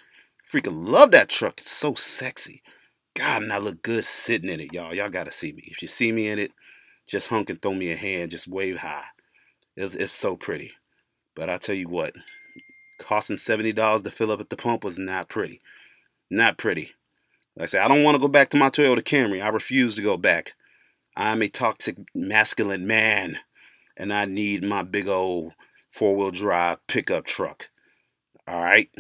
Freaking 0.51 0.87
love 0.89 1.11
that 1.11 1.29
truck. 1.29 1.61
It's 1.61 1.71
so 1.71 1.95
sexy. 1.95 2.63
God, 3.15 3.43
and 3.43 3.53
I 3.53 3.59
look 3.59 3.83
good 3.83 4.05
sitting 4.05 4.51
in 4.51 4.61
it, 4.61 4.73
y'all. 4.73 4.95
Y'all 4.95 5.11
gotta 5.11 5.33
see 5.33 5.53
me. 5.53 5.65
If 5.67 5.83
you 5.83 5.89
see 5.89 6.13
me 6.13 6.29
in 6.29 6.39
it, 6.39 6.53
just 7.07 7.29
hunk 7.29 7.51
and 7.51 7.61
throw 7.61 7.73
me 7.73 7.91
a 7.91 7.97
hand, 7.97 8.31
just 8.31 8.47
wave 8.47 8.79
high. 8.79 9.05
It's 9.77 10.13
so 10.13 10.37
pretty. 10.37 10.73
But 11.35 11.51
I 11.51 11.59
tell 11.59 11.75
you 11.75 11.89
what, 11.89 12.15
costing 12.99 13.37
seventy 13.37 13.73
dollars 13.73 14.03
to 14.03 14.11
fill 14.11 14.31
up 14.31 14.41
at 14.41 14.51
the 14.51 14.57
pump 14.57 14.85
was 14.85 14.99
not 14.99 15.29
pretty. 15.29 15.61
Not 16.31 16.59
pretty. 16.59 16.93
Like 17.57 17.65
I 17.65 17.67
said, 17.67 17.83
I 17.83 17.89
don't 17.89 18.03
want 18.03 18.15
to 18.17 18.21
go 18.21 18.29
back 18.29 18.51
to 18.51 18.57
my 18.57 18.71
Toyota 18.71 19.03
Camry. 19.03 19.43
I 19.43 19.49
refuse 19.49 19.95
to 19.95 20.03
go 20.03 20.17
back. 20.17 20.55
I'm 21.17 21.43
a 21.43 21.49
toxic 21.49 21.97
masculine 22.15 22.87
man, 22.87 23.39
and 23.97 24.13
I 24.13 24.25
need 24.27 24.63
my 24.63 24.83
big 24.83 25.09
old 25.09 25.53
four-wheel 25.91 26.31
drive 26.31 26.87
pickup 26.87 27.25
truck. 27.25 27.69
All 28.47 28.63
right. 28.63 28.91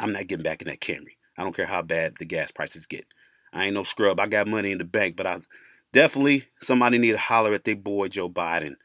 I'm 0.00 0.12
not 0.12 0.26
getting 0.26 0.42
back 0.42 0.62
in 0.62 0.68
that 0.68 0.80
Camry. 0.80 1.16
I 1.36 1.42
don't 1.42 1.54
care 1.54 1.66
how 1.66 1.82
bad 1.82 2.14
the 2.18 2.24
gas 2.24 2.50
prices 2.50 2.86
get. 2.86 3.06
I 3.52 3.66
ain't 3.66 3.74
no 3.74 3.84
scrub. 3.84 4.18
I 4.18 4.26
got 4.26 4.48
money 4.48 4.72
in 4.72 4.78
the 4.78 4.84
bank, 4.84 5.16
but 5.16 5.26
I 5.26 5.38
definitely 5.92 6.46
somebody 6.60 6.98
need 6.98 7.12
to 7.12 7.18
holler 7.18 7.52
at 7.52 7.64
their 7.64 7.76
boy 7.76 8.08
Joe 8.08 8.28
Biden 8.28 8.76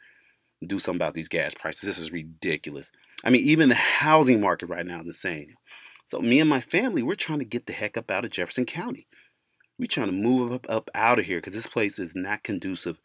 do 0.66 0.80
something 0.80 1.00
about 1.00 1.14
these 1.14 1.28
gas 1.28 1.54
prices. 1.54 1.84
This 1.84 2.00
is 2.00 2.12
ridiculous. 2.12 2.92
I 3.24 3.30
mean, 3.30 3.44
even 3.44 3.70
the 3.70 3.76
housing 3.76 4.42
market 4.42 4.68
right 4.68 4.86
now 4.86 5.02
is 5.02 5.08
the 5.08 5.14
same. 5.14 5.56
So 6.06 6.20
me 6.20 6.40
and 6.40 6.50
my 6.50 6.62
family, 6.62 7.02
we're 7.02 7.16
trying 7.16 7.40
to 7.40 7.46
get 7.46 7.66
the 7.66 7.74
heck 7.74 7.98
up 7.98 8.12
out 8.12 8.26
of 8.26 8.32
Jefferson 8.32 8.66
County. 8.66 9.08
We're 9.80 9.88
trying 9.88 10.08
to 10.08 10.14
move 10.14 10.54
up, 10.54 10.66
up 10.70 10.90
out 10.94 11.20
of 11.20 11.26
here 11.26 11.38
because 11.38 11.54
this 11.54 11.68
place 11.68 12.00
is 12.00 12.16
not 12.16 12.44
conducive 12.44 13.02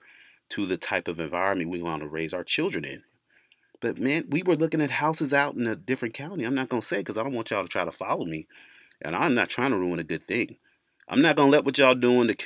to 0.51 0.66
the 0.66 0.77
type 0.77 1.09
of 1.09 1.18
environment 1.18 1.70
we 1.70 1.83
want 1.83 2.03
to 2.03 2.09
raise 2.09 2.35
our 2.35 2.44
children 2.44 2.85
in. 2.85 3.03
But 3.81 3.99
man, 3.99 4.27
we 4.29 4.42
were 4.42 4.57
looking 4.57 4.83
at 4.83 4.90
houses 4.90 5.33
out 5.33 5.55
in 5.55 5.66
a 5.66 5.75
different 5.75 6.14
county. 6.14 6.44
I'm 6.44 6.55
not 6.55 6.68
gonna 6.68 6.83
say 6.83 6.99
because 6.99 7.16
I 7.16 7.23
don't 7.23 7.33
want 7.33 7.51
y'all 7.51 7.62
to 7.62 7.68
try 7.68 7.85
to 7.85 7.92
follow 7.92 8.27
me 8.27 8.46
and 9.01 9.16
I'm 9.16 9.35
not 9.35 9.49
trying 9.49 9.70
to 9.70 9.79
ruin 9.79 9.99
a 9.99 10.05
good 10.05 10.27
thing. 10.27 10.57
I'm 11.09 11.23
not 11.23 11.37
gonna 11.37 11.51
let 11.51 11.64
what 11.64 11.79
y'all 11.79 11.94
doing 11.94 12.37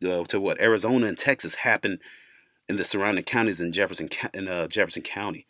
to 0.00 0.10
uh, 0.10 0.24
to 0.24 0.40
what 0.40 0.60
Arizona 0.60 1.06
and 1.06 1.18
Texas 1.18 1.54
happen 1.54 2.00
in 2.70 2.76
the 2.76 2.84
surrounding 2.84 3.24
counties 3.24 3.60
in 3.60 3.72
Jefferson 3.72 4.08
in 4.32 4.46
uh, 4.46 4.68
Jefferson 4.68 5.02
County. 5.02 5.44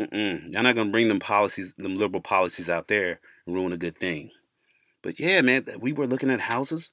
Mm-mm. 0.00 0.52
Y'all 0.52 0.64
not 0.64 0.74
gonna 0.74 0.90
bring 0.90 1.06
them 1.06 1.20
policies, 1.20 1.72
them 1.74 1.96
liberal 1.96 2.20
policies 2.20 2.68
out 2.68 2.88
there 2.88 3.20
and 3.46 3.54
ruin 3.54 3.72
a 3.72 3.76
good 3.76 3.96
thing. 3.98 4.32
But 5.00 5.20
yeah, 5.20 5.40
man, 5.42 5.64
we 5.78 5.92
were 5.92 6.08
looking 6.08 6.28
at 6.28 6.40
houses. 6.40 6.90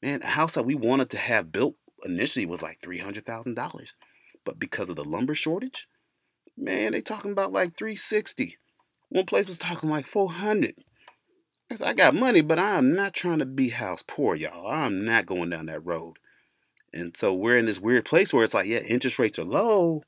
Man, 0.00 0.22
a 0.22 0.26
house 0.26 0.54
that 0.54 0.64
we 0.66 0.76
wanted 0.76 1.10
to 1.10 1.18
have 1.18 1.50
built 1.50 1.74
initially 2.04 2.46
was 2.46 2.62
like 2.62 2.78
three 2.80 2.98
hundred 2.98 3.26
thousand 3.26 3.54
dollars, 3.54 3.94
but 4.44 4.60
because 4.60 4.88
of 4.88 4.94
the 4.94 5.04
lumber 5.04 5.34
shortage, 5.34 5.88
man, 6.56 6.92
they 6.92 7.00
talking 7.00 7.32
about 7.32 7.52
like 7.52 7.76
three 7.76 7.96
sixty. 7.96 8.56
One 9.08 9.26
place 9.26 9.48
was 9.48 9.58
talking 9.58 9.90
like 9.90 10.06
four 10.06 10.30
hundred. 10.30 10.76
I 11.84 11.92
got 11.92 12.14
money, 12.14 12.40
but 12.40 12.60
I'm 12.60 12.94
not 12.94 13.14
trying 13.14 13.40
to 13.40 13.46
be 13.46 13.70
house 13.70 14.04
poor, 14.06 14.36
y'all. 14.36 14.68
I'm 14.68 15.04
not 15.04 15.26
going 15.26 15.50
down 15.50 15.66
that 15.66 15.84
road. 15.84 16.18
And 16.92 17.16
so 17.16 17.34
we're 17.34 17.58
in 17.58 17.66
this 17.66 17.80
weird 17.80 18.04
place 18.04 18.32
where 18.32 18.44
it's 18.44 18.54
like, 18.54 18.66
yeah, 18.66 18.78
interest 18.78 19.18
rates 19.18 19.38
are 19.38 19.44
low, 19.44 20.02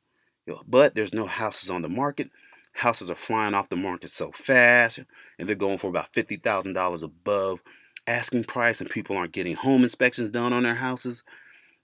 but 0.67 0.95
there's 0.95 1.15
no 1.15 1.27
houses 1.27 1.71
on 1.71 1.83
the 1.83 1.89
market. 1.89 2.31
Houses 2.73 3.11
are 3.11 3.17
flying 3.17 3.55
off 3.55 3.69
the 3.69 3.77
market 3.77 4.11
so 4.11 4.31
fast, 4.33 5.01
and 5.39 5.49
they're 5.49 5.57
going 5.57 5.79
for 5.79 5.89
about 5.89 6.13
$50,000 6.13 7.03
above 7.03 7.61
asking 8.07 8.45
price, 8.45 8.81
and 8.81 8.89
people 8.89 9.17
aren't 9.17 9.33
getting 9.33 9.55
home 9.55 9.83
inspections 9.83 10.31
done 10.31 10.53
on 10.53 10.63
their 10.63 10.75
houses. 10.75 11.25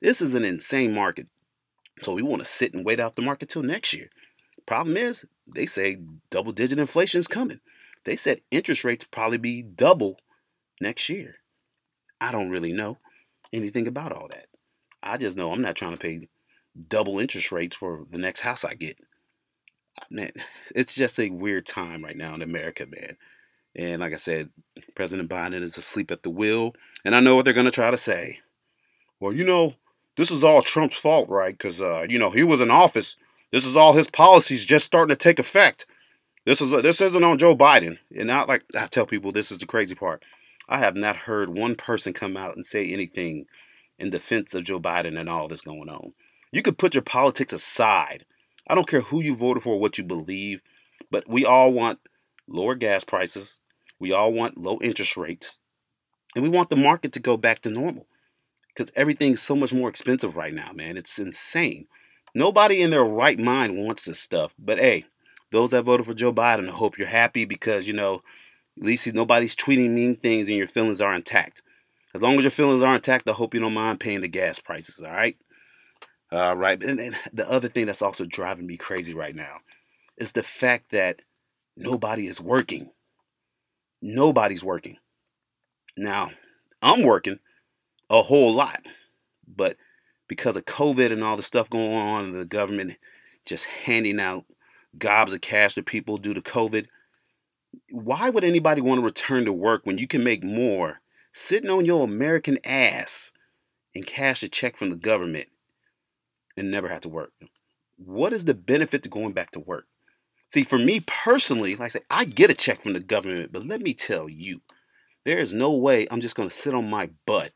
This 0.01 0.21
is 0.21 0.35
an 0.35 0.45
insane 0.45 0.93
market. 0.93 1.27
So 2.03 2.13
we 2.13 2.23
want 2.23 2.43
to 2.43 2.49
sit 2.49 2.75
and 2.75 2.85
wait 2.85 3.01
out 3.01 3.17
the 3.17 3.23
market 3.23 3.49
till 3.49 3.63
next 3.63 3.93
year. 3.93 4.11
Problem 4.67 4.97
is, 4.97 5.25
they 5.47 5.67
say 5.67 5.99
double 6.31 6.53
digit 6.53 6.79
inflation 6.79 7.21
is 7.21 7.29
coming. 7.29 7.61
They 8.05 8.17
said 8.17 8.41
interest 8.51 8.85
rates 8.85 9.07
probably 9.11 9.39
be 9.39 9.63
double 9.63 10.19
next 10.81 11.09
year. 11.09 11.37
I 12.21 12.33
don't 12.33 12.51
really 12.51 12.73
know 12.73 12.99
anything 13.53 13.87
about 13.87 14.13
all 14.13 14.29
that. 14.31 14.47
I 15.07 15.16
just 15.16 15.37
know 15.37 15.53
I'm 15.53 15.62
not 15.62 15.77
trying 15.77 15.92
to 15.92 15.99
pay 15.99 16.29
double 16.88 17.19
interest 17.19 17.53
rates 17.53 17.77
for 17.77 18.05
the 18.11 18.19
next 18.19 18.40
house 18.40 18.64
I 18.64 18.75
get. 18.75 18.99
Man, 20.11 20.33
it's 20.75 20.95
just 20.95 21.19
a 21.19 21.31
weird 21.31 21.66
time 21.66 22.05
right 22.05 22.16
now 22.16 22.35
in 22.35 22.42
America, 22.42 22.87
man. 22.87 23.16
And 23.75 24.01
like 24.01 24.14
I 24.14 24.16
said, 24.16 24.49
President 24.95 25.29
Biden 25.29 25.62
is 25.62 25.77
asleep 25.77 26.11
at 26.11 26.23
the 26.23 26.31
wheel. 26.31 26.75
And 27.05 27.14
I 27.14 27.21
know 27.21 27.37
what 27.37 27.45
they're 27.45 27.55
going 27.55 27.66
to 27.66 27.73
try 27.73 27.90
to 27.90 27.99
say. 27.99 28.40
Well, 29.21 29.33
you 29.33 29.45
know, 29.45 29.75
this 30.16 30.31
is 30.31 30.42
all 30.42 30.62
Trump's 30.62 30.97
fault, 30.97 31.29
right? 31.29 31.57
Because, 31.57 31.81
uh, 31.81 32.07
you 32.09 32.19
know, 32.19 32.31
he 32.31 32.42
was 32.42 32.61
in 32.61 32.71
office. 32.71 33.16
This 33.53 33.66
is 33.66 33.77
all 33.77 33.92
his 33.92 34.11
policies 34.11 34.64
just 34.64 34.87
starting 34.87 35.14
to 35.14 35.16
take 35.16 35.38
effect. 35.38 35.87
This 36.47 36.61
is 36.61 36.71
this 36.83 37.01
isn't 37.01 37.25
on 37.25 37.38
Joe 37.38 37.57
Biden, 37.57 37.99
and 38.16 38.29
not 38.29 38.49
like 38.49 38.62
I 38.77 38.87
tell 38.87 39.05
people 39.05 39.33
this 39.33 39.51
is 39.51 39.59
the 39.59 39.66
crazy 39.66 39.97
part. 39.97 40.23
I 40.69 40.79
have 40.79 40.95
not 40.95 41.16
heard 41.16 41.51
one 41.51 41.75
person 41.75 42.12
come 42.12 42.37
out 42.37 42.55
and 42.55 42.64
say 42.64 42.92
anything 42.92 43.47
in 43.99 44.11
defense 44.11 44.55
of 44.55 44.65
Joe 44.65 44.81
Biden 44.81 45.19
and 45.19 45.29
all 45.29 45.49
this 45.49 45.63
going 45.63 45.89
on. 45.89 46.13
You 46.53 46.63
could 46.63 46.79
put 46.79 46.95
your 46.95 47.03
politics 47.03 47.53
aside. 47.53 48.25
I 48.69 48.75
don't 48.75 48.89
care 48.89 49.01
who 49.01 49.23
you 49.23 49.35
voted 49.35 49.63
for, 49.63 49.79
what 49.79 49.99
you 49.99 50.05
believe, 50.05 50.61
but 51.11 51.29
we 51.29 51.45
all 51.45 51.73
want 51.73 52.01
lower 52.49 52.75
gas 52.75 53.05
prices. 53.05 53.61
We 53.99 54.13
all 54.13 54.33
want 54.33 54.59
low 54.59 54.79
interest 54.81 55.17
rates. 55.17 55.59
And 56.35 56.43
we 56.43 56.49
want 56.49 56.71
the 56.71 56.77
market 56.77 57.13
to 57.15 57.21
go 57.21 57.37
back 57.37 57.61
to 57.61 57.71
normal 57.71 58.07
because 58.75 58.93
everything's 58.95 59.41
so 59.41 59.57
much 59.57 59.73
more 59.73 59.89
expensive 59.89 60.37
right 60.37 60.53
now, 60.53 60.73
man. 60.73 60.97
It's 60.97 61.19
insane. 61.19 61.87
Nobody 62.35 62.83
in 62.83 62.91
their 62.91 63.05
right 63.05 63.39
mind 63.39 63.79
wants 63.79 64.05
this 64.05 64.21
stuff. 64.21 64.53
But 64.59 64.79
hey, 64.79 65.07
those 65.51 65.71
that 65.71 65.85
voted 65.85 66.05
for 66.05 66.13
Joe 66.13 66.33
Biden, 66.33 66.69
I 66.69 66.73
hope 66.73 66.99
you're 66.99 67.07
happy 67.07 67.47
because, 67.47 67.89
you 67.89 67.95
know, 67.95 68.23
at 68.79 68.85
least 68.85 69.13
nobody's 69.15 69.57
tweeting 69.57 69.91
mean 69.91 70.15
things 70.15 70.49
and 70.49 70.57
your 70.59 70.67
feelings 70.67 71.01
are 71.01 71.15
intact. 71.15 71.63
As 72.17 72.23
long 72.23 72.39
as 72.39 72.45
your 72.45 72.51
feelings 72.51 72.83
are 72.83 72.95
intact, 72.95 73.29
I 73.29 73.33
hope 73.33 73.53
you 73.53 73.61
don't 73.61 73.75
mind 73.75 74.01
paying 74.01 74.23
the 74.23 74.29
gas 74.29 74.59
prices, 74.59 75.03
all 75.03 75.13
right? 75.13 75.37
All 76.33 76.57
right. 76.57 76.83
And, 76.83 76.99
and 76.99 77.15
the 77.35 77.47
other 77.49 77.69
thing 77.69 77.85
that's 77.85 78.01
also 78.01 78.25
driving 78.25 78.67
me 78.67 78.79
crazy 78.79 79.13
right 79.13 79.37
now 79.37 79.59
is 80.17 80.33
the 80.33 80.43
fact 80.43 80.93
that 80.93 81.21
nobody 81.77 82.27
is 82.27 82.41
working. 82.41 82.91
Nobody's 84.01 84.65
working. 84.65 84.97
Now, 85.99 86.31
I'm 86.81 87.03
working 87.03 87.39
a 88.09 88.23
whole 88.23 88.55
lot, 88.55 88.81
but 89.47 89.77
because 90.27 90.57
of 90.57 90.65
COVID 90.65 91.13
and 91.13 91.23
all 91.23 91.37
the 91.37 91.43
stuff 91.43 91.69
going 91.69 91.93
on, 91.93 92.33
the 92.33 92.47
government 92.47 92.97
just 93.45 93.67
handing 93.67 94.21
out 94.21 94.47
gobs 94.97 95.35
of 95.35 95.43
cash 95.43 95.75
to 95.75 95.83
people 95.83 96.17
due 96.17 96.33
to 96.33 96.41
COVID. 96.41 96.87
Why 97.91 98.31
would 98.31 98.43
anybody 98.43 98.81
want 98.81 99.01
to 99.01 99.05
return 99.05 99.45
to 99.45 99.53
work 99.53 99.83
when 99.85 99.99
you 99.99 100.09
can 100.09 100.25
make 100.25 100.43
more 100.43 101.03
sitting 101.37 101.68
on 101.68 101.85
your 101.85 102.03
American 102.03 102.59
ass 102.64 103.33
and 103.94 104.07
cash 104.07 104.42
a 104.42 104.49
check 104.49 104.77
from 104.77 104.88
the 104.88 104.96
government 104.96 105.49
and 106.57 106.70
never 106.70 106.88
have 106.88 107.03
to 107.03 107.11
work? 107.11 107.33
What 107.99 108.33
is 108.33 108.46
the 108.46 108.55
benefit 108.55 109.03
to 109.03 109.11
going 109.11 109.33
back 109.33 109.51
to 109.51 109.61
work? 109.61 109.85
See, 110.49 110.64
for 110.64 110.79
me 110.79 111.01
personally, 111.01 111.77
like 111.77 111.87
I 111.87 111.88
say, 111.88 112.01
I 112.09 112.25
get 112.25 112.51
a 112.51 112.55
check 112.55 112.83
from 112.83 112.94
the 112.94 113.01
government, 113.01 113.53
but 113.53 113.66
let 113.66 113.83
me 113.83 113.92
tell 113.92 114.31
you, 114.31 114.62
there 115.27 115.37
is 115.37 115.53
no 115.53 115.72
way 115.72 116.07
I'm 116.11 116.22
just 116.22 116.37
going 116.37 116.49
to 116.49 116.55
sit 116.55 116.72
on 116.72 116.88
my 116.88 117.11
butt 117.27 117.53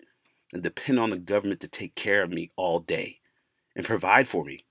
and 0.53 0.63
depend 0.63 0.99
on 0.99 1.09
the 1.09 1.19
government 1.19 1.61
to 1.61 1.69
take 1.69 1.95
care 1.95 2.23
of 2.23 2.31
me 2.31 2.51
all 2.57 2.81
day 2.81 3.21
and 3.75 3.87
provide 3.87 4.29
for 4.29 4.45
me. 4.45 4.67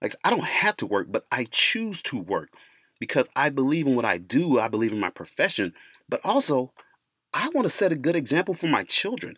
Like 0.00 0.16
I 0.24 0.30
don't 0.30 0.44
have 0.44 0.76
to 0.78 0.86
work, 0.86 1.08
but 1.10 1.26
I 1.30 1.44
choose 1.50 2.00
to 2.04 2.18
work 2.18 2.50
because 2.98 3.26
I 3.36 3.50
believe 3.50 3.86
in 3.86 3.94
what 3.94 4.06
I 4.06 4.16
do. 4.16 4.58
I 4.58 4.68
believe 4.68 4.92
in 4.92 5.00
my 5.00 5.10
profession, 5.10 5.74
but 6.08 6.20
also 6.24 6.72
I 7.34 7.48
want 7.48 7.66
to 7.66 7.70
set 7.70 7.90
a 7.90 7.96
good 7.96 8.14
example 8.14 8.54
for 8.54 8.68
my 8.68 8.84
children, 8.84 9.36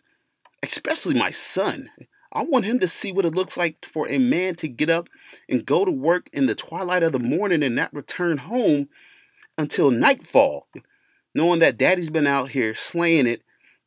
especially 0.61 1.15
my 1.15 1.31
son. 1.31 1.89
I 2.31 2.43
want 2.43 2.65
him 2.65 2.79
to 2.81 2.87
see 2.87 3.11
what 3.11 3.25
it 3.25 3.33
looks 3.33 3.57
like 3.57 3.83
for 3.83 4.07
a 4.07 4.19
man 4.19 4.53
to 4.57 4.67
get 4.67 4.91
up 4.91 5.09
and 5.49 5.65
go 5.65 5.83
to 5.83 5.89
work 5.91 6.29
in 6.31 6.45
the 6.45 6.53
twilight 6.53 7.01
of 7.01 7.11
the 7.11 7.19
morning 7.19 7.63
and 7.63 7.75
not 7.75 7.93
return 7.95 8.37
home 8.37 8.89
until 9.57 9.89
nightfall, 9.89 10.67
knowing 11.33 11.59
that 11.61 11.79
daddy's 11.79 12.11
been 12.11 12.27
out 12.27 12.51
here 12.51 12.75
slaying 12.75 13.25
it 13.25 13.41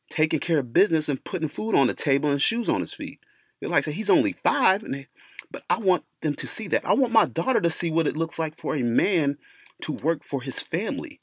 taking 0.09 0.41
care 0.41 0.59
of 0.59 0.73
business 0.73 1.07
and 1.07 1.23
putting 1.23 1.47
food 1.47 1.73
on 1.73 1.87
the 1.87 1.93
table 1.93 2.29
and 2.29 2.41
shoes 2.41 2.67
on 2.67 2.81
his 2.81 2.93
feet. 2.93 3.19
Like 3.61 3.77
I 3.77 3.81
said, 3.81 3.93
he's 3.93 4.09
only 4.09 4.33
five, 4.33 4.83
and 4.83 5.07
but 5.51 5.63
I 5.69 5.77
want 5.77 6.03
them 6.21 6.35
to 6.35 6.47
see 6.47 6.67
that. 6.69 6.85
I 6.85 6.93
want 6.95 7.13
my 7.13 7.25
daughter 7.25 7.61
to 7.61 7.69
see 7.69 7.89
what 7.89 8.07
it 8.07 8.17
looks 8.17 8.37
like 8.37 8.57
for 8.57 8.75
a 8.75 8.83
man 8.83 9.37
to 9.83 9.93
work 9.93 10.25
for 10.25 10.41
his 10.41 10.59
family. 10.59 11.21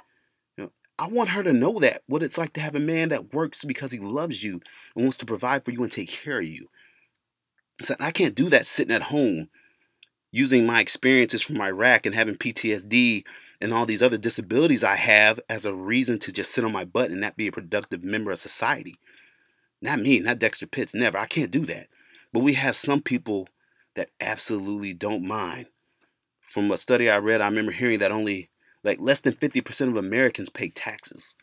I 0.98 1.06
want 1.06 1.30
her 1.30 1.42
to 1.42 1.52
know 1.52 1.78
that 1.78 2.02
what 2.06 2.22
it's 2.22 2.38
like 2.38 2.54
to 2.54 2.60
have 2.60 2.74
a 2.74 2.80
man 2.80 3.10
that 3.10 3.32
works 3.32 3.64
because 3.64 3.92
he 3.92 3.98
loves 3.98 4.42
you 4.42 4.60
and 4.96 5.04
wants 5.04 5.18
to 5.18 5.26
provide 5.26 5.64
for 5.64 5.70
you 5.70 5.82
and 5.82 5.92
take 5.92 6.08
care 6.08 6.38
of 6.40 6.46
you. 6.46 6.68
So 7.82 7.94
I 8.00 8.10
can't 8.10 8.34
do 8.34 8.48
that 8.48 8.66
sitting 8.66 8.94
at 8.94 9.02
home 9.02 9.48
using 10.32 10.66
my 10.66 10.80
experiences 10.80 11.42
from 11.42 11.60
Iraq 11.60 12.04
and 12.04 12.14
having 12.14 12.34
PTSD 12.34 13.24
and 13.60 13.72
all 13.72 13.86
these 13.86 14.02
other 14.02 14.18
disabilities 14.18 14.82
I 14.82 14.96
have 14.96 15.40
as 15.48 15.64
a 15.64 15.74
reason 15.74 16.18
to 16.20 16.32
just 16.32 16.50
sit 16.50 16.64
on 16.64 16.72
my 16.72 16.84
butt 16.84 17.10
and 17.10 17.20
not 17.20 17.36
be 17.36 17.46
a 17.46 17.52
productive 17.52 18.02
member 18.02 18.30
of 18.30 18.38
society. 18.38 18.96
Not 19.80 20.00
me, 20.00 20.18
not 20.20 20.40
Dexter 20.40 20.66
Pitts, 20.66 20.94
never. 20.94 21.18
I 21.18 21.26
can't 21.26 21.50
do 21.50 21.64
that. 21.66 21.86
But 22.32 22.40
we 22.40 22.54
have 22.54 22.76
some 22.76 23.00
people 23.00 23.48
that 23.94 24.10
absolutely 24.20 24.94
don't 24.94 25.26
mind. 25.26 25.66
From 26.40 26.70
a 26.70 26.76
study 26.76 27.08
I 27.08 27.18
read, 27.18 27.40
I 27.40 27.46
remember 27.46 27.72
hearing 27.72 28.00
that 28.00 28.12
only 28.12 28.50
like 28.84 29.00
less 29.00 29.20
than 29.20 29.34
50% 29.34 29.88
of 29.88 29.96
Americans 29.96 30.50
pay 30.50 30.68
taxes. 30.68 31.36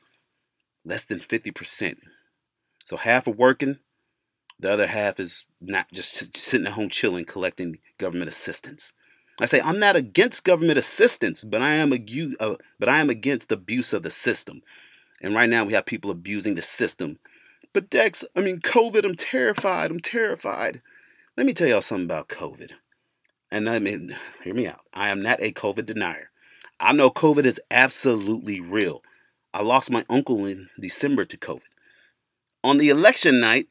Less 0.84 1.06
than 1.06 1.20
50%. 1.20 1.98
So 2.86 2.98
half 2.98 3.28
are 3.28 3.32
working, 3.32 3.80
the 4.60 4.72
other 4.72 4.88
half 4.88 5.20
is 5.20 5.46
not 5.60 5.92
just 5.92 6.38
sitting 6.38 6.68
at 6.68 6.74
home 6.74 6.90
chilling, 6.90 7.26
collecting 7.26 7.80
government 7.98 8.30
assistance. 8.30 8.94
I 9.40 9.48
say 9.48 9.60
I'm 9.60 9.80
not 9.80 9.98
against 9.98 10.46
government 10.46 10.78
assistance, 10.78 11.44
but 11.44 11.62
I 11.62 11.74
am 11.74 11.92
agu- 11.92 12.36
uh, 12.40 12.56
but 12.80 12.88
I 12.88 13.00
am 13.00 13.10
against 13.10 13.52
abuse 13.52 13.92
of 13.92 14.04
the 14.04 14.12
system. 14.12 14.62
And 15.22 15.36
right 15.36 15.50
now 15.50 15.66
we 15.66 15.74
have 15.74 15.86
people 15.86 16.12
abusing 16.12 16.56
the 16.56 16.62
system. 16.62 17.20
But 17.74 17.90
Dex, 17.90 18.24
I 18.36 18.42
mean 18.42 18.60
COVID, 18.60 19.04
I'm 19.04 19.16
terrified. 19.16 19.92
I'm 19.92 20.00
terrified. 20.00 20.82
Let 21.36 21.46
me 21.46 21.54
tell 21.54 21.68
y'all 21.68 21.82
something 21.82 22.06
about 22.06 22.30
COVID. 22.30 22.72
And 23.52 23.70
I 23.70 23.80
mean, 23.80 24.16
hear 24.44 24.54
me 24.54 24.68
out. 24.68 24.82
I 24.94 25.10
am 25.10 25.22
not 25.22 25.42
a 25.42 25.52
COVID 25.52 25.86
denier. 25.86 26.30
I 26.80 26.94
know 26.94 27.10
COVID 27.10 27.46
is 27.46 27.62
absolutely 27.72 28.60
real. 28.60 29.02
I 29.54 29.62
lost 29.62 29.90
my 29.90 30.06
uncle 30.10 30.46
in 30.46 30.70
December 30.80 31.26
to 31.26 31.38
COVID. 31.38 31.62
On 32.64 32.78
the 32.78 32.90
election 32.90 33.40
night 33.40 33.68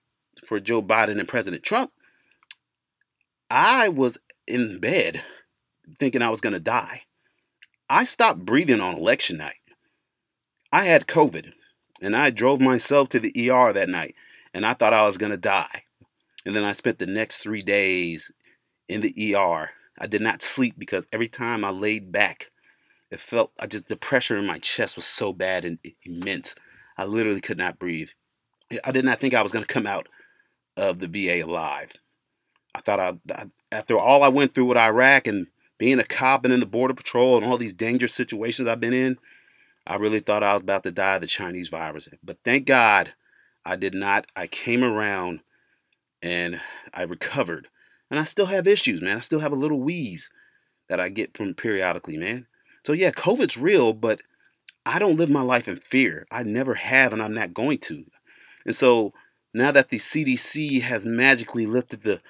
for 0.47 0.59
Joe 0.59 0.83
Biden 0.83 1.19
and 1.19 1.29
President 1.29 1.63
Trump, 1.63 1.93
I 3.51 3.89
was 3.89 4.19
in 4.47 4.81
bed 4.81 5.23
thinking 5.99 6.23
I 6.23 6.31
was 6.31 6.41
going 6.41 6.55
to 6.55 6.61
die. 6.61 7.03
I 7.91 8.05
stopped 8.05 8.45
breathing 8.45 8.81
on 8.81 8.97
election 8.97 9.37
night. 9.37 9.59
I 10.73 10.85
had 10.85 11.07
COVID 11.07 11.53
and 12.01 12.17
I 12.17 12.31
drove 12.31 12.61
myself 12.61 13.11
to 13.11 13.21
the 13.21 13.51
ER 13.51 13.73
that 13.73 13.89
night 13.89 14.15
and 14.55 14.65
I 14.65 14.73
thought 14.73 14.95
I 14.95 15.05
was 15.05 15.19
going 15.19 15.33
to 15.33 15.39
die. 15.39 15.83
And 16.47 16.57
then 16.57 16.65
I 16.65 16.73
spent 16.73 16.99
the 16.99 17.07
next 17.07 17.39
three 17.39 17.63
days 17.63 18.33
in 18.89 19.03
the 19.03 19.37
ER. 19.37 19.71
I 19.99 20.07
did 20.07 20.23
not 20.23 20.43
sleep 20.43 20.75
because 20.79 21.07
every 21.13 21.29
time 21.29 21.65
I 21.65 21.71
laid 21.71 22.11
back, 22.11 22.51
it 23.15 23.21
felt 23.21 23.53
I 23.61 23.69
just 23.69 23.87
the 23.87 23.97
pressure 23.97 24.37
in 24.37 24.45
my 24.45 24.59
chest 24.59 24.97
was 24.97 25.07
so 25.07 25.33
bad 25.33 25.65
and 25.65 25.79
immense. 26.05 26.57
I 26.99 27.05
literally 27.05 27.41
could 27.41 27.59
not 27.59 27.79
breathe. 27.79 28.11
I 28.83 28.91
did 28.91 29.05
not 29.05 29.21
think 29.21 29.35
I 29.35 29.43
was 29.43 29.53
going 29.53 29.65
to 29.65 29.73
come 29.73 29.87
out 29.87 30.09
of 30.77 30.99
the 30.99 31.07
VA 31.07 31.45
alive. 31.45 31.93
I 32.75 32.81
thought 32.81 32.99
I, 32.99 33.47
after 33.71 33.97
all 33.97 34.25
I 34.25 34.29
went 34.29 34.53
through 34.53 34.65
with 34.65 34.77
Iraq 34.77 35.29
and 35.29 35.47
being 35.79 36.01
a 36.01 36.05
cop 36.05 36.45
and 36.45 36.53
in 36.53 36.59
the 36.59 36.67
border 36.67 36.95
patrol 36.95 37.37
and 37.37 37.47
all 37.47 37.57
these 37.57 37.73
dangerous 37.73 38.13
situations 38.13 38.67
I've 38.67 38.81
been 38.81 38.93
in, 38.93 39.17
I 39.87 39.95
really 39.95 40.21
thought 40.21 40.43
I 40.43 40.55
was 40.55 40.63
about 40.63 40.83
to 40.83 40.91
die 40.91 41.15
of 41.15 41.21
the 41.21 41.29
Chinese 41.29 41.69
virus. 41.69 42.09
But 42.23 42.39
thank 42.43 42.67
God 42.67 43.13
I 43.65 43.77
did 43.77 43.95
not. 43.95 44.27
I 44.35 44.49
came 44.49 44.83
around 44.83 45.41
and 46.21 46.61
I 46.93 47.03
recovered. 47.03 47.69
And 48.11 48.19
I 48.19 48.25
still 48.25 48.47
have 48.47 48.67
issues, 48.67 49.01
man. 49.01 49.19
I 49.19 49.21
still 49.21 49.41
have 49.41 49.53
a 49.53 49.57
little 49.57 49.81
wheeze 49.81 50.31
that 50.89 50.99
I 50.99 51.11
get 51.11 51.37
from 51.37 51.55
periodically, 51.55 52.17
man. 52.17 52.49
So 52.85 52.93
yeah, 52.93 53.11
COVID's 53.11 53.57
real, 53.57 53.93
but 53.93 54.21
I 54.87 54.99
don't 54.99 55.17
live 55.17 55.31
my 55.31 55.43
life 55.43 55.69
in 55.69 55.77
fear. 55.77 56.27
I 56.31 56.43
never 56.43 56.75
have, 56.75 57.13
and 57.13 57.23
I'm 57.23 57.35
not 57.35 57.55
going 57.55 57.79
to. 57.79 58.05
And 58.67 58.77
so 58.77 59.13
now 59.55 59.73
that 59.73 59.89
the 59.89 59.99
CDC 59.99 60.83
has 60.83 61.07
magically 61.07 61.67
lifted 61.67 62.03
the 62.03 62.21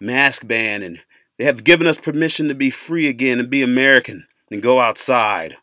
mask 0.00 0.46
ban 0.46 0.82
and 0.82 1.00
they 1.36 1.44
have 1.44 1.64
given 1.64 1.86
us 1.86 1.98
permission 1.98 2.48
to 2.48 2.54
be 2.54 2.70
free 2.70 3.08
again 3.08 3.38
and 3.38 3.50
be 3.50 3.62
American 3.62 4.26
and 4.50 4.62
go 4.62 4.80
outside. 4.80 5.56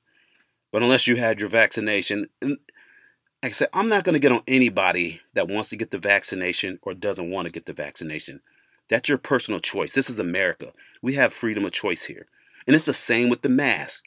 But 0.71 0.83
unless 0.83 1.07
you 1.07 1.15
had 1.15 1.39
your 1.39 1.49
vaccination, 1.49 2.29
like 2.41 2.59
I 3.43 3.49
said, 3.51 3.69
I'm 3.73 3.87
not 3.87 4.03
going 4.03 4.13
to 4.13 4.19
get 4.19 4.31
on 4.31 4.43
anybody 4.47 5.21
that 5.33 5.47
wants 5.47 5.69
to 5.69 5.75
get 5.75 5.91
the 5.91 5.99
vaccination 5.99 6.79
or 6.83 6.93
doesn't 6.93 7.31
want 7.31 7.45
to 7.45 7.51
get 7.51 7.65
the 7.65 7.73
vaccination. 7.73 8.41
That's 8.89 9.09
your 9.09 9.17
personal 9.17 9.59
choice. 9.59 9.93
This 9.93 10.09
is 10.09 10.19
America. 10.19 10.73
We 11.01 11.13
have 11.13 11.33
freedom 11.33 11.65
of 11.65 11.71
choice 11.71 12.03
here. 12.03 12.27
And 12.65 12.75
it's 12.75 12.85
the 12.85 12.93
same 12.93 13.29
with 13.29 13.41
the 13.41 13.49
mask. 13.49 14.05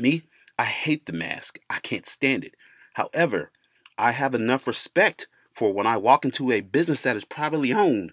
Me, 0.00 0.24
I 0.58 0.64
hate 0.64 1.06
the 1.06 1.12
mask. 1.12 1.58
I 1.68 1.78
can't 1.80 2.06
stand 2.06 2.44
it. 2.44 2.54
However, 2.94 3.50
I 3.96 4.12
have 4.12 4.34
enough 4.34 4.66
respect 4.66 5.28
for 5.52 5.72
when 5.72 5.86
I 5.86 5.96
walk 5.96 6.24
into 6.24 6.52
a 6.52 6.60
business 6.60 7.02
that 7.02 7.16
is 7.16 7.24
privately 7.24 7.72
owned 7.72 8.12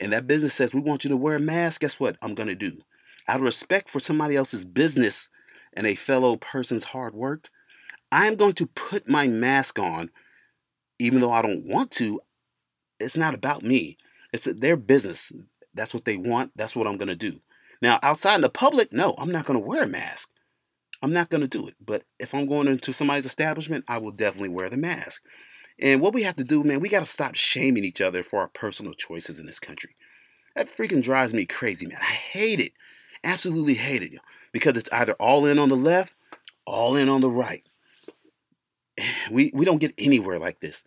and 0.00 0.12
that 0.12 0.26
business 0.26 0.54
says 0.54 0.72
we 0.72 0.80
want 0.80 1.04
you 1.04 1.10
to 1.10 1.16
wear 1.16 1.36
a 1.36 1.40
mask, 1.40 1.82
guess 1.82 2.00
what? 2.00 2.16
I'm 2.22 2.34
going 2.34 2.48
to 2.48 2.54
do. 2.54 2.78
Out 3.28 3.36
of 3.36 3.42
respect 3.42 3.90
for 3.90 4.00
somebody 4.00 4.34
else's 4.34 4.64
business 4.64 5.28
and 5.74 5.86
a 5.86 5.94
fellow 5.94 6.36
person's 6.36 6.84
hard 6.84 7.14
work, 7.14 7.48
I'm 8.10 8.36
going 8.36 8.54
to 8.54 8.66
put 8.66 9.08
my 9.08 9.26
mask 9.28 9.78
on, 9.78 10.10
even 10.98 11.20
though 11.20 11.32
I 11.32 11.42
don't 11.42 11.66
want 11.66 11.90
to. 11.92 12.20
It's 12.98 13.16
not 13.16 13.34
about 13.34 13.62
me, 13.62 13.98
it's 14.32 14.46
their 14.46 14.76
business. 14.76 15.32
That's 15.74 15.94
what 15.94 16.04
they 16.04 16.16
want. 16.16 16.50
That's 16.56 16.74
what 16.74 16.86
I'm 16.86 16.96
going 16.96 17.08
to 17.08 17.16
do. 17.16 17.40
Now, 17.80 18.00
outside 18.02 18.36
in 18.36 18.40
the 18.40 18.50
public, 18.50 18.92
no, 18.92 19.14
I'm 19.16 19.30
not 19.30 19.46
going 19.46 19.60
to 19.60 19.66
wear 19.66 19.84
a 19.84 19.86
mask. 19.86 20.30
I'm 21.02 21.12
not 21.12 21.30
going 21.30 21.40
to 21.40 21.48
do 21.48 21.66
it. 21.66 21.74
But 21.84 22.04
if 22.18 22.34
I'm 22.34 22.46
going 22.46 22.68
into 22.68 22.92
somebody's 22.92 23.26
establishment, 23.26 23.84
I 23.88 23.98
will 23.98 24.10
definitely 24.10 24.50
wear 24.50 24.68
the 24.68 24.76
mask. 24.76 25.24
And 25.78 26.00
what 26.00 26.12
we 26.12 26.24
have 26.24 26.36
to 26.36 26.44
do, 26.44 26.62
man, 26.62 26.80
we 26.80 26.88
got 26.88 27.00
to 27.00 27.06
stop 27.06 27.34
shaming 27.36 27.84
each 27.84 28.00
other 28.00 28.22
for 28.22 28.40
our 28.40 28.48
personal 28.48 28.92
choices 28.92 29.40
in 29.40 29.46
this 29.46 29.58
country. 29.58 29.96
That 30.54 30.68
freaking 30.68 31.02
drives 31.02 31.32
me 31.32 31.46
crazy, 31.46 31.86
man. 31.86 31.98
I 32.00 32.12
hate 32.12 32.60
it. 32.60 32.72
Absolutely 33.24 33.74
hate 33.74 34.02
it. 34.02 34.20
Because 34.52 34.76
it's 34.76 34.92
either 34.92 35.14
all 35.14 35.46
in 35.46 35.58
on 35.58 35.68
the 35.68 35.76
left, 35.76 36.14
all 36.66 36.96
in 36.96 37.08
on 37.08 37.20
the 37.20 37.30
right. 37.30 37.64
We 39.30 39.50
we 39.54 39.64
don't 39.64 39.78
get 39.78 39.94
anywhere 39.96 40.38
like 40.38 40.60
this. 40.60 40.84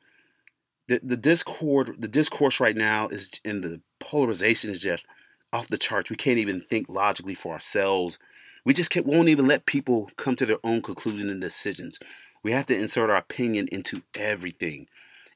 The 0.87 0.99
the 1.01 1.17
discord 1.17 1.95
the 1.97 2.07
discourse 2.07 2.59
right 2.59 2.75
now 2.75 3.07
is 3.07 3.31
and 3.43 3.63
the 3.63 3.81
polarization 3.99 4.69
is 4.69 4.81
just 4.81 5.05
off 5.51 5.67
the 5.67 5.77
charts. 5.77 6.09
We 6.09 6.15
can't 6.15 6.37
even 6.37 6.61
think 6.61 6.89
logically 6.89 7.35
for 7.35 7.53
ourselves. 7.53 8.19
We 8.65 8.73
just 8.73 8.95
won't 9.05 9.27
even 9.27 9.47
let 9.47 9.65
people 9.65 10.09
come 10.15 10.35
to 10.37 10.45
their 10.45 10.59
own 10.63 10.81
conclusion 10.81 11.29
and 11.29 11.41
decisions. 11.41 11.99
We 12.43 12.51
have 12.51 12.65
to 12.67 12.77
insert 12.77 13.09
our 13.09 13.17
opinion 13.17 13.67
into 13.71 14.03
everything. 14.15 14.87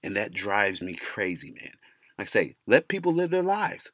And 0.04 0.16
that 0.16 0.34
drives 0.34 0.82
me 0.82 0.94
crazy, 0.94 1.52
man. 1.52 1.74
Like 2.18 2.28
I 2.28 2.30
say, 2.30 2.56
let 2.66 2.88
people 2.88 3.14
live 3.14 3.30
their 3.30 3.44
lives. 3.44 3.92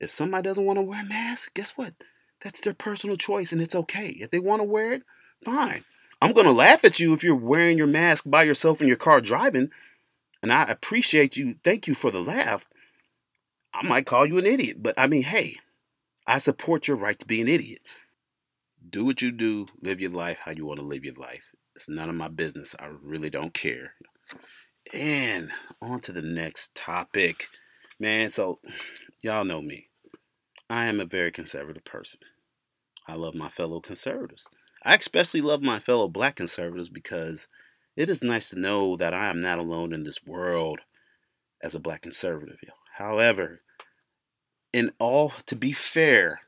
If 0.00 0.10
somebody 0.10 0.42
doesn't 0.42 0.64
want 0.64 0.78
to 0.78 0.82
wear 0.82 1.00
a 1.00 1.04
mask, 1.04 1.54
guess 1.54 1.72
what? 1.72 1.94
That's 2.42 2.60
their 2.60 2.74
personal 2.74 3.16
choice 3.16 3.52
and 3.52 3.60
it's 3.60 3.74
okay. 3.74 4.08
If 4.20 4.30
they 4.30 4.38
want 4.38 4.60
to 4.60 4.64
wear 4.64 4.92
it, 4.92 5.02
fine. 5.44 5.84
I'm 6.20 6.32
going 6.32 6.46
to 6.46 6.52
laugh 6.52 6.84
at 6.84 7.00
you 7.00 7.12
if 7.12 7.24
you're 7.24 7.34
wearing 7.34 7.78
your 7.78 7.86
mask 7.86 8.24
by 8.26 8.44
yourself 8.44 8.80
in 8.80 8.88
your 8.88 8.96
car 8.96 9.20
driving. 9.20 9.70
And 10.42 10.52
I 10.52 10.64
appreciate 10.64 11.36
you. 11.36 11.56
Thank 11.64 11.88
you 11.88 11.94
for 11.94 12.10
the 12.10 12.20
laugh. 12.20 12.68
I 13.74 13.86
might 13.86 14.06
call 14.06 14.26
you 14.26 14.38
an 14.38 14.46
idiot, 14.46 14.78
but 14.80 14.94
I 14.96 15.06
mean, 15.08 15.22
hey, 15.22 15.56
I 16.26 16.38
support 16.38 16.88
your 16.88 16.96
right 16.96 17.18
to 17.18 17.26
be 17.26 17.40
an 17.40 17.48
idiot. 17.48 17.82
Do 18.88 19.04
what 19.04 19.22
you 19.22 19.32
do, 19.32 19.66
live 19.82 20.00
your 20.00 20.10
life 20.10 20.38
how 20.40 20.52
you 20.52 20.64
want 20.64 20.80
to 20.80 20.86
live 20.86 21.04
your 21.04 21.14
life. 21.14 21.52
It's 21.74 21.88
none 21.88 22.08
of 22.08 22.14
my 22.14 22.28
business. 22.28 22.74
I 22.78 22.86
really 23.02 23.30
don't 23.30 23.52
care. 23.52 23.94
And 24.92 25.50
on 25.82 26.00
to 26.02 26.12
the 26.12 26.22
next 26.22 26.74
topic. 26.74 27.48
Man, 27.98 28.30
so 28.30 28.60
y'all 29.20 29.44
know 29.44 29.60
me. 29.60 29.88
I 30.70 30.86
am 30.86 31.00
a 31.00 31.04
very 31.04 31.32
conservative 31.32 31.84
person. 31.84 32.20
I 33.06 33.14
love 33.14 33.34
my 33.34 33.48
fellow 33.48 33.80
conservatives. 33.80 34.48
I 34.84 34.94
especially 34.94 35.40
love 35.40 35.62
my 35.62 35.80
fellow 35.80 36.08
black 36.08 36.36
conservatives 36.36 36.88
because 36.88 37.48
it 37.96 38.08
is 38.08 38.22
nice 38.22 38.50
to 38.50 38.58
know 38.58 38.96
that 38.96 39.12
I 39.12 39.28
am 39.28 39.40
not 39.40 39.58
alone 39.58 39.92
in 39.92 40.04
this 40.04 40.24
world 40.24 40.80
as 41.62 41.74
a 41.74 41.80
black 41.80 42.02
conservative. 42.02 42.58
However, 42.96 43.62
in 44.72 44.92
all 44.98 45.32
to 45.46 45.56
be 45.56 45.72
fair, 45.72 46.40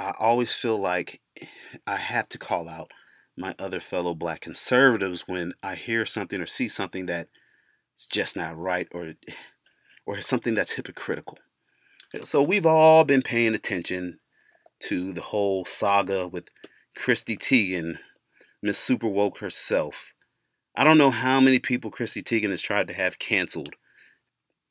I 0.00 0.14
always 0.18 0.54
feel 0.54 0.78
like 0.78 1.20
I 1.86 1.96
have 1.96 2.26
to 2.30 2.38
call 2.38 2.70
out 2.70 2.90
my 3.36 3.54
other 3.58 3.80
fellow 3.80 4.14
black 4.14 4.40
conservatives 4.40 5.24
when 5.26 5.52
I 5.62 5.74
hear 5.74 6.06
something 6.06 6.40
or 6.40 6.46
see 6.46 6.68
something 6.68 7.04
that's 7.04 7.28
just 8.10 8.34
not 8.34 8.56
right 8.56 8.88
or 8.92 9.12
or 10.06 10.22
something 10.22 10.54
that's 10.54 10.72
hypocritical. 10.72 11.38
So 12.24 12.42
we've 12.42 12.64
all 12.64 13.04
been 13.04 13.20
paying 13.20 13.54
attention 13.54 14.20
to 14.84 15.12
the 15.12 15.20
whole 15.20 15.66
saga 15.66 16.26
with 16.26 16.48
Chrissy 16.96 17.36
Teigen, 17.36 17.98
Miss 18.62 18.78
Super 18.78 19.08
Woke 19.08 19.38
herself. 19.40 20.14
I 20.74 20.82
don't 20.82 20.98
know 20.98 21.10
how 21.10 21.40
many 21.40 21.58
people 21.58 21.90
Christy 21.90 22.22
Teigen 22.22 22.48
has 22.48 22.62
tried 22.62 22.86
to 22.86 22.94
have 22.94 23.18
canceled, 23.18 23.74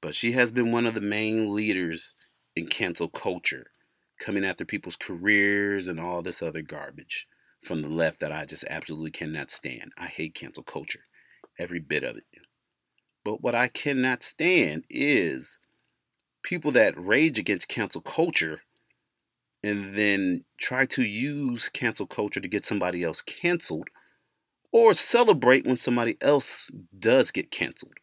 but 0.01 0.15
she 0.15 0.31
has 0.31 0.49
been 0.49 0.71
one 0.71 0.87
of 0.87 0.95
the 0.95 1.01
main 1.01 1.53
leaders 1.53 2.15
in 2.55 2.65
cancel 2.65 3.09
culture, 3.09 3.67
coming 4.19 4.45
after 4.45 4.65
people's 4.65 4.95
careers 4.95 5.87
and 5.87 5.99
all 5.99 6.21
this 6.21 6.41
other 6.41 6.61
garbage 6.61 7.27
from 7.63 7.81
the 7.81 7.89
left 7.89 8.19
that 8.19 8.31
I 8.31 8.45
just 8.45 8.65
absolutely 8.69 9.11
cannot 9.11 9.51
stand. 9.51 9.91
I 9.97 10.07
hate 10.07 10.35
cancel 10.35 10.63
culture, 10.63 11.05
every 11.57 11.79
bit 11.79 12.03
of 12.03 12.17
it. 12.17 12.23
But 13.23 13.41
what 13.41 13.55
I 13.55 13.67
cannot 13.67 14.23
stand 14.23 14.85
is 14.89 15.59
people 16.43 16.71
that 16.71 16.97
rage 16.97 17.37
against 17.37 17.67
cancel 17.67 18.01
culture 18.01 18.61
and 19.61 19.93
then 19.95 20.45
try 20.57 20.85
to 20.85 21.03
use 21.03 21.69
cancel 21.69 22.07
culture 22.07 22.39
to 22.39 22.47
get 22.47 22.65
somebody 22.65 23.03
else 23.03 23.21
canceled 23.21 23.89
or 24.71 24.93
celebrate 24.93 25.65
when 25.65 25.77
somebody 25.77 26.17
else 26.21 26.71
does 26.97 27.31
get 27.31 27.51
canceled. 27.51 27.93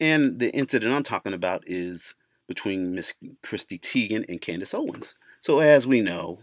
And 0.00 0.40
the 0.40 0.52
incident 0.52 0.92
I'm 0.92 1.02
talking 1.02 1.32
about 1.32 1.62
is 1.66 2.14
between 2.46 2.94
Miss 2.94 3.14
Christy 3.42 3.78
Teigen 3.78 4.24
and 4.28 4.40
Candace 4.40 4.74
Owens. 4.74 5.14
So, 5.40 5.60
as 5.60 5.86
we 5.86 6.00
know, 6.00 6.40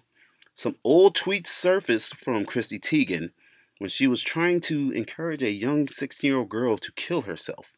some 0.54 0.78
old 0.84 1.16
tweets 1.16 1.48
surfaced 1.48 2.16
from 2.16 2.46
Christy 2.46 2.80
Teigen 2.80 3.32
when 3.80 3.90
she 3.90 4.08
was 4.08 4.22
trying 4.22 4.62
to 4.62 4.92
encourage 4.92 5.44
a 5.44 5.52
young 5.52 5.88
16 5.88 6.28
year 6.28 6.38
old 6.38 6.50
girl 6.50 6.78
to 6.78 6.92
kill 6.94 7.22
herself. 7.24 7.74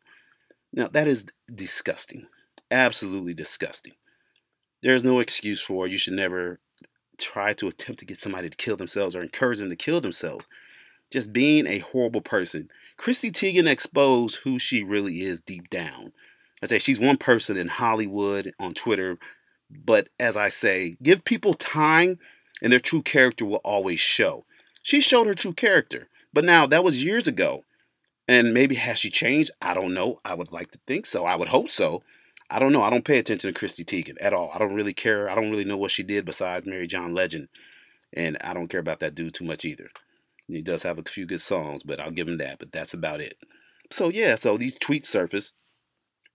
Now, 0.73 0.87
that 0.89 1.07
is 1.07 1.25
disgusting. 1.53 2.27
Absolutely 2.69 3.33
disgusting. 3.33 3.93
There 4.81 4.95
is 4.95 5.03
no 5.03 5.19
excuse 5.19 5.61
for 5.61 5.85
it. 5.85 5.91
You 5.91 5.97
should 5.97 6.13
never 6.13 6.59
try 7.17 7.53
to 7.53 7.67
attempt 7.67 7.99
to 7.99 8.05
get 8.05 8.17
somebody 8.17 8.49
to 8.49 8.57
kill 8.57 8.75
themselves 8.75 9.15
or 9.15 9.21
encourage 9.21 9.59
them 9.59 9.69
to 9.69 9.75
kill 9.75 10.01
themselves. 10.01 10.47
Just 11.11 11.31
being 11.31 11.65
a 11.65 11.79
horrible 11.79 12.21
person. 12.21 12.69
Christy 12.97 13.31
Teigen 13.31 13.67
exposed 13.67 14.37
who 14.43 14.59
she 14.59 14.83
really 14.83 15.21
is 15.21 15.39
deep 15.39 15.69
down. 15.69 16.13
I 16.63 16.67
say 16.67 16.79
she's 16.79 16.99
one 16.99 17.17
person 17.17 17.57
in 17.57 17.67
Hollywood 17.67 18.53
on 18.59 18.73
Twitter, 18.73 19.17
but 19.69 20.09
as 20.19 20.37
I 20.37 20.49
say, 20.49 20.97
give 21.01 21.25
people 21.25 21.53
time 21.53 22.19
and 22.61 22.71
their 22.71 22.79
true 22.79 23.01
character 23.01 23.45
will 23.45 23.61
always 23.63 23.99
show. 23.99 24.45
She 24.81 25.01
showed 25.01 25.27
her 25.27 25.35
true 25.35 25.53
character, 25.53 26.07
but 26.33 26.45
now 26.45 26.65
that 26.67 26.83
was 26.83 27.03
years 27.03 27.27
ago. 27.27 27.63
And 28.27 28.53
maybe 28.53 28.75
has 28.75 28.97
she 28.97 29.11
changed? 29.11 29.51
I 29.61 29.73
don't 29.75 29.93
know. 29.93 30.19
I 30.25 30.33
would 30.33 30.51
like 30.51 30.71
to 30.71 30.79
think 30.87 31.05
so. 31.05 31.25
I 31.25 31.35
would 31.35 31.47
hope 31.47 31.69
so. 31.69 32.01
I 32.49 32.59
don't 32.59 32.73
know. 32.73 32.81
I 32.81 32.89
don't 32.89 33.05
pay 33.05 33.19
attention 33.19 33.51
to 33.51 33.57
Christy 33.57 33.83
Teigen 33.83 34.17
at 34.19 34.33
all. 34.33 34.51
I 34.53 34.59
don't 34.59 34.73
really 34.73 34.93
care. 34.93 35.29
I 35.29 35.35
don't 35.35 35.51
really 35.51 35.65
know 35.65 35.77
what 35.77 35.91
she 35.91 36.03
did 36.03 36.25
besides 36.25 36.65
marry 36.65 36.87
John 36.87 37.13
Legend. 37.13 37.49
And 38.13 38.37
I 38.41 38.53
don't 38.53 38.67
care 38.67 38.79
about 38.79 38.99
that 38.99 39.15
dude 39.15 39.33
too 39.33 39.45
much 39.45 39.65
either. 39.65 39.89
He 40.47 40.61
does 40.61 40.83
have 40.83 40.97
a 40.97 41.03
few 41.03 41.25
good 41.25 41.41
songs, 41.41 41.83
but 41.83 41.99
I'll 41.99 42.11
give 42.11 42.27
him 42.27 42.37
that. 42.37 42.59
But 42.59 42.71
that's 42.71 42.93
about 42.93 43.19
it. 43.19 43.35
So 43.91 44.09
yeah, 44.09 44.35
so 44.35 44.57
these 44.57 44.77
tweets 44.77 45.07
surfaced, 45.07 45.55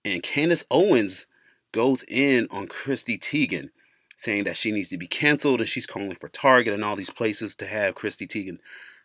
and 0.04 0.22
Candace 0.22 0.64
Owens 0.70 1.26
goes 1.72 2.04
in 2.08 2.48
on 2.50 2.66
Christy 2.66 3.18
Teigen 3.18 3.70
saying 4.20 4.44
that 4.44 4.56
she 4.56 4.70
needs 4.70 4.88
to 4.88 4.98
be 4.98 5.06
canceled 5.06 5.60
and 5.60 5.68
she's 5.68 5.86
calling 5.86 6.14
for 6.14 6.28
Target 6.28 6.74
and 6.74 6.84
all 6.84 6.94
these 6.94 7.08
places 7.08 7.56
to 7.56 7.66
have 7.66 7.94
Christy 7.94 8.26
Teigen, 8.26 8.58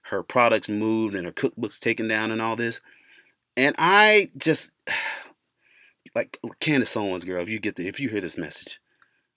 her 0.03 0.21
products 0.21 0.67
moved 0.67 1.15
and 1.15 1.25
her 1.25 1.31
cookbooks 1.31 1.79
taken 1.79 2.10
down 2.10 2.31
and 2.31 2.41
all 2.41 2.58
this. 2.58 2.81
And 3.55 3.75
I 3.79 4.29
just 4.38 4.73
like 6.15 6.38
Candace 6.60 6.97
Owens, 6.97 7.23
girl, 7.23 7.41
if 7.41 7.49
you 7.49 7.60
get 7.60 7.77
the 7.77 7.88
if 7.88 7.99
you 7.99 8.10
hear 8.10 8.19
this 8.19 8.38
message, 8.38 8.81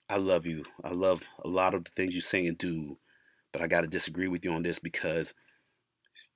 I 0.09 0.17
love 0.17 0.45
you. 0.45 0.65
I 0.83 0.89
love 0.89 1.23
a 1.43 1.47
lot 1.47 1.73
of 1.73 1.85
the 1.85 1.91
things 1.91 2.13
you 2.13 2.21
say 2.21 2.45
and 2.45 2.57
do, 2.57 2.97
but 3.53 3.61
I 3.61 3.67
gotta 3.67 3.87
disagree 3.87 4.27
with 4.27 4.43
you 4.43 4.51
on 4.51 4.63
this 4.63 4.79
because 4.79 5.33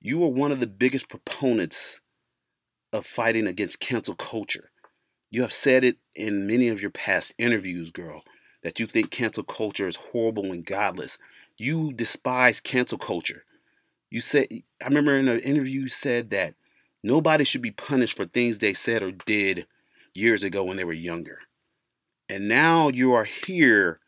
you 0.00 0.22
are 0.24 0.28
one 0.28 0.52
of 0.52 0.60
the 0.60 0.66
biggest 0.66 1.10
proponents 1.10 2.00
of 2.94 3.04
fighting 3.04 3.46
against 3.46 3.80
cancel 3.80 4.14
culture. 4.14 4.70
You 5.34 5.42
have 5.42 5.52
said 5.52 5.82
it 5.82 5.96
in 6.14 6.46
many 6.46 6.68
of 6.68 6.80
your 6.80 6.92
past 6.92 7.34
interviews, 7.38 7.90
girl 7.90 8.22
that 8.62 8.78
you 8.78 8.86
think 8.86 9.10
cancel 9.10 9.42
culture 9.42 9.88
is 9.88 9.96
horrible 9.96 10.52
and 10.52 10.64
godless. 10.64 11.18
You 11.56 11.92
despise 11.92 12.60
cancel 12.60 12.98
culture. 12.98 13.42
You 14.10 14.20
said, 14.20 14.46
I 14.80 14.86
remember 14.86 15.16
in 15.16 15.26
an 15.26 15.40
interview 15.40 15.80
you 15.80 15.88
said 15.88 16.30
that 16.30 16.54
nobody 17.02 17.42
should 17.42 17.62
be 17.62 17.72
punished 17.72 18.16
for 18.16 18.26
things 18.26 18.60
they 18.60 18.74
said 18.74 19.02
or 19.02 19.10
did 19.10 19.66
years 20.14 20.44
ago 20.44 20.62
when 20.62 20.76
they 20.76 20.84
were 20.84 20.92
younger. 20.92 21.40
And 22.28 22.46
now 22.46 22.86
you 22.90 23.12
are 23.12 23.24
here 23.24 23.98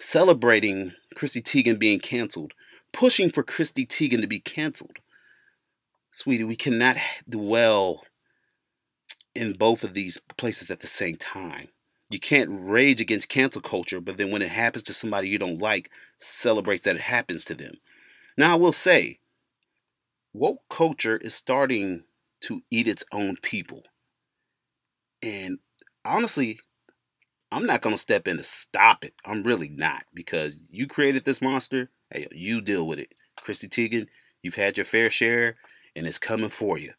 celebrating 0.00 0.94
Chrissy 1.14 1.42
Teigen 1.42 1.78
being 1.78 2.00
canceled, 2.00 2.54
pushing 2.92 3.30
for 3.30 3.44
Chrissy 3.44 3.86
Teigen 3.86 4.20
to 4.20 4.26
be 4.26 4.40
canceled. 4.40 4.96
Sweetie, 6.10 6.42
we 6.42 6.56
cannot 6.56 6.96
dwell 7.28 8.02
in 9.34 9.54
both 9.54 9.84
of 9.84 9.94
these 9.94 10.18
places 10.36 10.70
at 10.70 10.80
the 10.80 10.86
same 10.86 11.16
time. 11.16 11.68
You 12.10 12.20
can't 12.20 12.50
rage 12.52 13.00
against 13.00 13.28
cancel 13.28 13.62
culture, 13.62 14.00
but 14.00 14.18
then 14.18 14.30
when 14.30 14.42
it 14.42 14.50
happens 14.50 14.82
to 14.84 14.94
somebody 14.94 15.28
you 15.28 15.38
don't 15.38 15.58
like, 15.58 15.90
celebrates 16.18 16.84
that 16.84 16.96
it 16.96 17.02
happens 17.02 17.44
to 17.46 17.54
them. 17.54 17.74
Now, 18.36 18.52
I 18.52 18.56
will 18.56 18.72
say, 18.72 19.18
woke 20.34 20.62
culture 20.68 21.16
is 21.16 21.34
starting 21.34 22.04
to 22.42 22.62
eat 22.70 22.88
its 22.88 23.04
own 23.12 23.36
people. 23.40 23.84
And 25.22 25.58
honestly, 26.04 26.60
I'm 27.50 27.66
not 27.66 27.80
going 27.80 27.94
to 27.94 28.00
step 28.00 28.26
in 28.26 28.38
to 28.38 28.44
stop 28.44 29.04
it. 29.04 29.14
I'm 29.24 29.42
really 29.42 29.68
not 29.68 30.04
because 30.12 30.60
you 30.70 30.86
created 30.86 31.24
this 31.24 31.40
monster. 31.40 31.90
Hey, 32.10 32.26
you 32.32 32.60
deal 32.60 32.86
with 32.86 32.98
it. 32.98 33.14
Christy 33.36 33.68
Teigen, 33.68 34.08
you've 34.42 34.54
had 34.54 34.76
your 34.76 34.86
fair 34.86 35.10
share 35.10 35.56
and 35.94 36.06
it's 36.06 36.18
coming 36.18 36.50
for 36.50 36.78
you. 36.78 36.92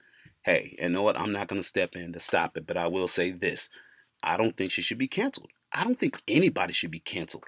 Hey, 0.43 0.75
and 0.79 0.93
know 0.93 1.01
what? 1.01 1.17
I'm 1.17 1.31
not 1.31 1.47
going 1.47 1.61
to 1.61 1.67
step 1.67 1.95
in 1.95 2.11
to 2.13 2.19
stop 2.19 2.57
it, 2.57 2.67
but 2.67 2.77
I 2.77 2.87
will 2.87 3.07
say 3.07 3.31
this. 3.31 3.69
I 4.21 4.35
don't 4.37 4.55
think 4.55 4.71
she 4.71 4.81
should 4.81 4.97
be 4.97 5.07
canceled. 5.07 5.51
I 5.71 5.83
don't 5.83 5.99
think 5.99 6.21
anybody 6.27 6.73
should 6.73 6.91
be 6.91 6.99
canceled. 6.99 7.45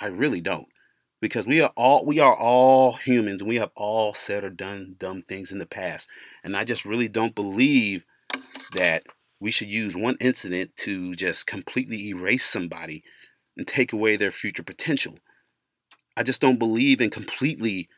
I 0.00 0.06
really 0.06 0.40
don't. 0.40 0.68
Because 1.20 1.46
we 1.46 1.60
are 1.60 1.72
all 1.76 2.06
we 2.06 2.20
are 2.20 2.34
all 2.34 2.92
humans 2.92 3.42
and 3.42 3.48
we 3.48 3.56
have 3.56 3.72
all 3.74 4.14
said 4.14 4.44
or 4.44 4.50
done 4.50 4.94
dumb 4.98 5.22
things 5.22 5.50
in 5.50 5.58
the 5.58 5.66
past. 5.66 6.08
And 6.44 6.56
I 6.56 6.64
just 6.64 6.84
really 6.84 7.08
don't 7.08 7.34
believe 7.34 8.04
that 8.72 9.04
we 9.40 9.50
should 9.50 9.68
use 9.68 9.96
one 9.96 10.16
incident 10.20 10.76
to 10.76 11.14
just 11.14 11.46
completely 11.46 12.08
erase 12.08 12.44
somebody 12.44 13.02
and 13.56 13.66
take 13.66 13.92
away 13.92 14.16
their 14.16 14.30
future 14.30 14.62
potential. 14.62 15.18
I 16.16 16.22
just 16.22 16.40
don't 16.40 16.58
believe 16.58 17.00
in 17.00 17.10
completely 17.10 17.88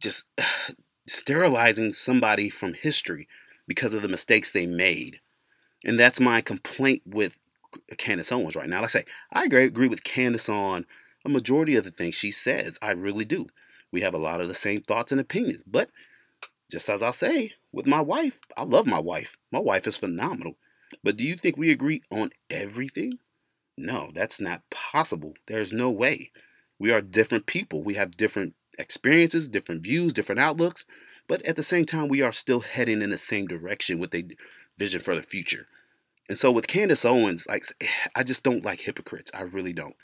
just 0.00 0.26
sterilizing 1.08 1.92
somebody 1.92 2.50
from 2.50 2.74
history 2.74 3.26
because 3.66 3.94
of 3.94 4.02
the 4.02 4.08
mistakes 4.08 4.50
they 4.50 4.66
made. 4.66 5.20
And 5.84 5.98
that's 5.98 6.20
my 6.20 6.40
complaint 6.40 7.02
with 7.06 7.36
Candace 7.98 8.32
Owens 8.32 8.56
right 8.56 8.68
now. 8.68 8.76
Like 8.76 8.84
I 8.84 8.88
say, 8.88 9.04
I 9.32 9.44
agree, 9.44 9.88
with 9.88 10.04
Candace 10.04 10.48
on 10.48 10.86
a 11.24 11.28
majority 11.28 11.76
of 11.76 11.84
the 11.84 11.90
things 11.90 12.14
she 12.14 12.30
says. 12.30 12.78
I 12.80 12.92
really 12.92 13.24
do. 13.24 13.46
We 13.92 14.00
have 14.00 14.14
a 14.14 14.18
lot 14.18 14.40
of 14.40 14.48
the 14.48 14.54
same 14.54 14.82
thoughts 14.82 15.12
and 15.12 15.20
opinions. 15.20 15.62
But 15.66 15.90
just 16.70 16.88
as 16.88 17.02
I 17.02 17.10
say, 17.10 17.52
with 17.72 17.86
my 17.86 18.00
wife, 18.00 18.38
I 18.56 18.64
love 18.64 18.86
my 18.86 18.98
wife. 18.98 19.36
My 19.52 19.58
wife 19.58 19.86
is 19.86 19.98
phenomenal. 19.98 20.54
But 21.02 21.16
do 21.16 21.24
you 21.24 21.36
think 21.36 21.56
we 21.56 21.70
agree 21.70 22.02
on 22.10 22.30
everything? 22.50 23.18
No, 23.76 24.10
that's 24.14 24.40
not 24.40 24.62
possible. 24.70 25.34
There's 25.46 25.72
no 25.72 25.90
way. 25.90 26.30
We 26.78 26.90
are 26.90 27.00
different 27.00 27.46
people. 27.46 27.82
We 27.82 27.94
have 27.94 28.16
different 28.16 28.54
experiences, 28.78 29.48
different 29.48 29.82
views, 29.82 30.12
different 30.12 30.40
outlooks. 30.40 30.84
But 31.26 31.42
at 31.42 31.56
the 31.56 31.62
same 31.62 31.86
time, 31.86 32.08
we 32.08 32.22
are 32.22 32.32
still 32.32 32.60
heading 32.60 33.02
in 33.02 33.10
the 33.10 33.16
same 33.16 33.46
direction 33.46 33.98
with 33.98 34.14
a 34.14 34.28
vision 34.78 35.00
for 35.00 35.14
the 35.14 35.22
future. 35.22 35.66
And 36.28 36.38
so 36.38 36.50
with 36.50 36.66
Candace 36.66 37.04
Owens, 37.04 37.46
like 37.46 37.64
I 38.14 38.22
just 38.22 38.42
don't 38.42 38.64
like 38.64 38.80
hypocrites. 38.80 39.30
I 39.34 39.42
really 39.42 39.72
don't. 39.72 39.96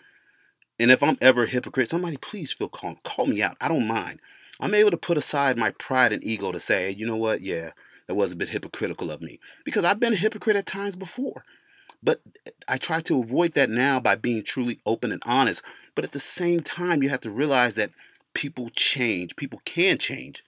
And 0.78 0.90
if 0.90 1.02
I'm 1.02 1.18
ever 1.20 1.44
a 1.44 1.46
hypocrite, 1.46 1.90
somebody 1.90 2.16
please 2.16 2.52
feel 2.52 2.68
calm. 2.68 2.96
Call 3.04 3.26
me 3.26 3.42
out. 3.42 3.56
I 3.60 3.68
don't 3.68 3.86
mind. 3.86 4.20
I'm 4.60 4.74
able 4.74 4.90
to 4.90 4.96
put 4.96 5.16
aside 5.16 5.56
my 5.56 5.70
pride 5.72 6.12
and 6.12 6.22
ego 6.22 6.52
to 6.52 6.60
say, 6.60 6.90
you 6.90 7.06
know 7.06 7.16
what, 7.16 7.40
yeah, 7.40 7.72
that 8.06 8.14
was 8.14 8.32
a 8.32 8.36
bit 8.36 8.50
hypocritical 8.50 9.10
of 9.10 9.22
me. 9.22 9.40
Because 9.64 9.84
I've 9.84 10.00
been 10.00 10.12
a 10.12 10.16
hypocrite 10.16 10.56
at 10.56 10.66
times 10.66 10.96
before. 10.96 11.44
But 12.02 12.20
I 12.66 12.78
try 12.78 13.00
to 13.00 13.20
avoid 13.20 13.54
that 13.54 13.68
now 13.68 14.00
by 14.00 14.16
being 14.16 14.42
truly 14.42 14.80
open 14.86 15.12
and 15.12 15.22
honest. 15.26 15.62
But 15.94 16.04
at 16.04 16.12
the 16.12 16.20
same 16.20 16.62
time, 16.62 17.02
you 17.02 17.10
have 17.10 17.20
to 17.22 17.30
realize 17.30 17.74
that 17.74 17.90
people 18.34 18.70
change. 18.70 19.36
People 19.36 19.60
can 19.64 19.98
change. 19.98 20.42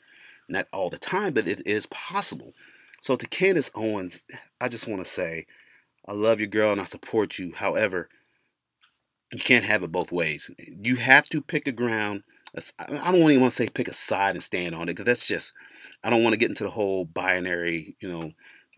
Not 0.49 0.69
all 0.73 0.91
the 0.91 0.99
time, 0.99 1.33
but 1.33 1.49
it 1.49 1.67
is 1.67 1.87
possible. 1.87 2.53
So 3.01 3.17
to 3.17 3.27
Candace 3.27 3.71
Owens, 3.75 4.25
I 4.61 4.69
just 4.69 4.87
want 4.87 5.03
to 5.05 5.11
say, 5.11 5.47
I 6.07 6.13
love 6.13 6.41
you, 6.41 6.47
girl, 6.47 6.73
and 6.73 6.81
I 6.81 6.85
support 6.85 7.39
you. 7.39 7.53
However, 7.55 8.09
you 9.33 9.39
can't 9.39 9.65
have 9.65 9.83
it 9.83 9.93
both 9.93 10.13
ways. 10.13 10.51
You 10.59 10.97
have 10.97 11.27
to 11.31 11.41
pick 11.41 11.67
a 11.67 11.73
ground. 11.73 12.25
I 12.79 13.11
don't 13.11 13.17
even 13.31 13.41
want 13.41 13.53
to 13.53 13.57
say 13.57 13.69
pick 13.69 13.89
a 13.89 13.95
side 13.95 14.35
and 14.35 14.43
stand 14.43 14.75
on 14.75 14.83
it 14.83 14.87
because 14.93 15.07
that's 15.07 15.27
just, 15.27 15.55
I 16.05 16.11
don't 16.11 16.23
want 16.23 16.35
to 16.35 16.39
get 16.39 16.51
into 16.51 16.65
the 16.65 16.71
whole 16.71 17.05
binary, 17.07 17.97
you 18.01 18.09
know, 18.09 18.33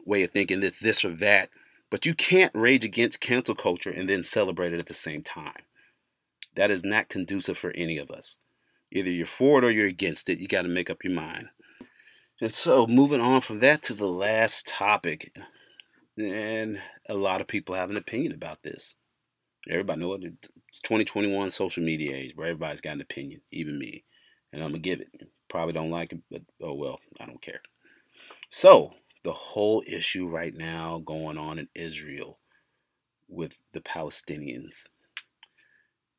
way 0.06 0.22
of 0.22 0.30
thinking 0.30 0.60
this, 0.60 0.78
this 0.78 1.04
or 1.04 1.10
that. 1.16 1.50
But 1.90 2.06
you 2.06 2.14
can't 2.14 2.54
rage 2.54 2.84
against 2.84 3.20
cancel 3.20 3.54
culture 3.54 3.90
and 3.90 4.08
then 4.08 4.22
celebrate 4.22 4.72
it 4.72 4.78
at 4.78 4.86
the 4.86 4.94
same 4.94 5.22
time. 5.22 5.62
That 6.54 6.70
is 6.70 6.84
not 6.84 7.08
conducive 7.08 7.58
for 7.58 7.72
any 7.72 7.98
of 7.98 8.10
us. 8.10 8.38
Either 8.92 9.10
you're 9.10 9.26
for 9.26 9.58
it 9.58 9.64
or 9.64 9.70
you're 9.72 9.88
against 9.88 10.28
it. 10.28 10.38
You 10.38 10.46
got 10.46 10.62
to 10.62 10.68
make 10.68 10.88
up 10.88 11.02
your 11.02 11.12
mind. 11.12 11.48
And 12.40 12.54
so, 12.54 12.86
moving 12.86 13.20
on 13.20 13.40
from 13.40 13.60
that 13.60 13.82
to 13.84 13.94
the 13.94 14.08
last 14.08 14.66
topic, 14.66 15.36
and 16.18 16.82
a 17.08 17.14
lot 17.14 17.40
of 17.40 17.46
people 17.46 17.74
have 17.74 17.90
an 17.90 17.96
opinion 17.96 18.32
about 18.32 18.62
this. 18.62 18.96
Everybody 19.68 20.00
know 20.00 20.08
what 20.08 20.24
It's 20.24 20.80
2021 20.80 21.50
social 21.50 21.84
media 21.84 22.16
age 22.16 22.32
where 22.34 22.48
everybody's 22.48 22.80
got 22.80 22.94
an 22.94 23.00
opinion, 23.00 23.40
even 23.50 23.78
me. 23.78 24.04
And 24.52 24.62
I'm 24.62 24.72
to 24.72 24.78
give 24.78 25.00
it. 25.00 25.10
Probably 25.48 25.72
don't 25.72 25.90
like 25.90 26.12
it, 26.12 26.20
but 26.30 26.42
oh 26.60 26.74
well, 26.74 26.98
I 27.20 27.26
don't 27.26 27.40
care. 27.40 27.60
So, 28.50 28.92
the 29.22 29.32
whole 29.32 29.82
issue 29.86 30.28
right 30.28 30.54
now 30.54 31.02
going 31.04 31.38
on 31.38 31.58
in 31.58 31.68
Israel 31.74 32.38
with 33.28 33.56
the 33.72 33.80
Palestinians. 33.80 34.86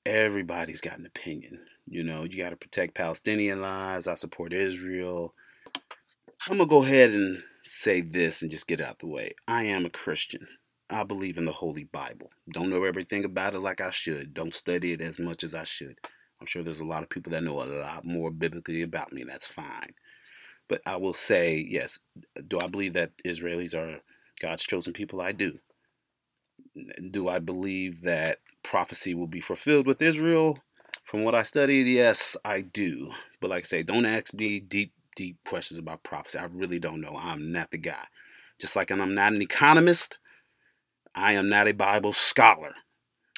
Everybody's 0.06 0.82
got 0.82 1.00
an 1.00 1.06
opinion. 1.06 1.60
You 1.86 2.04
know, 2.04 2.24
you 2.24 2.38
got 2.38 2.52
to 2.52 2.56
protect 2.56 2.96
Palestinian 2.96 3.62
lives. 3.62 4.08
I 4.08 4.16
support 4.16 4.54
Israel. 4.54 5.34
I'm 6.50 6.58
going 6.58 6.70
to 6.70 6.76
go 6.76 6.84
ahead 6.84 7.12
and 7.12 7.38
say 7.64 8.02
this 8.02 8.42
and 8.42 8.52
just 8.52 8.68
get 8.68 8.80
it 8.80 8.86
out 8.86 9.00
the 9.00 9.08
way. 9.08 9.34
I 9.48 9.64
am 9.64 9.86
a 9.86 9.90
Christian. 9.90 10.48
I 10.90 11.04
believe 11.04 11.38
in 11.38 11.46
the 11.46 11.52
Holy 11.52 11.86
Bible. 11.86 12.30
Don't 12.52 12.70
know 12.70 12.84
everything 12.84 13.26
about 13.26 13.56
it 13.56 13.60
like 13.60 13.82
I 13.82 13.90
should. 13.90 14.34
Don't 14.34 14.54
study 14.54 14.92
it 14.94 15.02
as 15.02 15.18
much 15.18 15.44
as 15.44 15.56
I 15.56 15.64
should. 15.64 15.98
I'm 16.40 16.46
sure 16.46 16.62
there's 16.64 16.80
a 16.80 16.86
lot 16.86 17.02
of 17.02 17.10
people 17.10 17.32
that 17.32 17.44
know 17.44 17.62
a 17.62 17.66
lot 17.66 18.06
more 18.06 18.30
biblically 18.30 18.84
about 18.84 19.12
me, 19.12 19.24
that's 19.24 19.48
fine. 19.48 19.96
But 20.68 20.82
I 20.86 20.98
will 20.98 21.14
say, 21.14 21.66
yes, 21.68 22.00
do 22.48 22.60
I 22.60 22.68
believe 22.68 22.94
that 22.94 23.12
Israelis 23.26 23.74
are 23.74 24.02
God's 24.40 24.64
chosen 24.64 24.94
people? 24.94 25.22
I 25.22 25.32
do. 25.32 25.60
Do 27.12 27.28
I 27.28 27.40
believe 27.40 28.02
that 28.02 28.40
prophecy 28.64 29.16
will 29.16 29.28
be 29.28 29.42
fulfilled 29.42 29.88
with 29.88 30.02
Israel? 30.02 30.60
From 31.06 31.24
what 31.24 31.36
I 31.36 31.44
studied, 31.44 31.88
yes, 31.88 32.36
I 32.44 32.62
do. 32.62 33.12
But 33.40 33.52
like 33.52 33.66
I 33.66 33.68
say, 33.68 33.84
don't 33.84 34.06
ask 34.06 34.34
me 34.34 34.60
deep, 34.60 34.92
deep 35.16 35.38
questions 35.46 35.80
about 35.80 36.04
prophecy. 36.04 36.40
I 36.40 36.46
really 36.46 36.80
don't 36.80 37.02
know. 37.02 37.18
I'm 37.20 37.52
not 37.52 37.72
the 37.72 37.78
guy. 37.78 38.06
Just 38.60 38.76
like 38.76 38.92
I'm 38.92 39.16
not 39.16 39.34
an 39.34 39.42
economist, 39.42 40.18
I 41.16 41.34
am 41.34 41.50
not 41.50 41.68
a 41.68 41.74
Bible 41.74 42.14
scholar. 42.14 42.74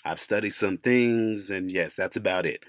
I've 0.05 0.21
studied 0.21 0.51
some 0.51 0.77
things, 0.77 1.51
and 1.51 1.71
yes, 1.71 1.93
that's 1.95 2.15
about 2.17 2.45
it. 2.45 2.63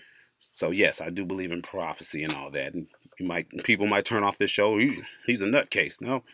So 0.54 0.70
yes, 0.70 1.00
I 1.00 1.10
do 1.10 1.24
believe 1.24 1.52
in 1.52 1.62
prophecy 1.62 2.24
and 2.24 2.34
all 2.34 2.50
that. 2.52 2.74
And 2.74 2.88
you 3.18 3.26
might 3.26 3.48
people 3.64 3.86
might 3.86 4.04
turn 4.04 4.24
off 4.24 4.38
this 4.38 4.50
show. 4.50 4.78
He's 4.78 5.00
he's 5.26 5.42
a 5.42 5.46
nutcase. 5.46 6.00
No, 6.00 6.24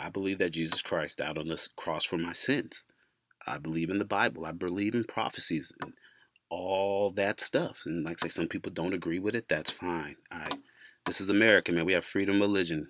I 0.00 0.10
believe 0.10 0.38
that 0.38 0.52
Jesus 0.52 0.82
Christ 0.82 1.18
died 1.18 1.38
on 1.38 1.48
this 1.48 1.68
cross 1.76 2.04
for 2.04 2.18
my 2.18 2.32
sins. 2.32 2.86
I 3.46 3.58
believe 3.58 3.90
in 3.90 3.98
the 3.98 4.04
Bible. 4.06 4.46
I 4.46 4.52
believe 4.52 4.94
in 4.94 5.04
prophecies 5.04 5.72
and 5.82 5.94
all 6.50 7.12
that 7.12 7.40
stuff. 7.40 7.82
And 7.86 8.04
like 8.04 8.18
I 8.22 8.28
say, 8.28 8.30
some 8.30 8.48
people 8.48 8.72
don't 8.72 8.94
agree 8.94 9.18
with 9.20 9.34
it. 9.36 9.48
That's 9.48 9.70
fine. 9.70 10.16
I 10.30 10.48
this 11.06 11.20
is 11.20 11.30
America, 11.30 11.72
man. 11.72 11.84
We 11.84 11.92
have 11.92 12.04
freedom 12.04 12.36
of 12.36 12.40
religion. 12.42 12.88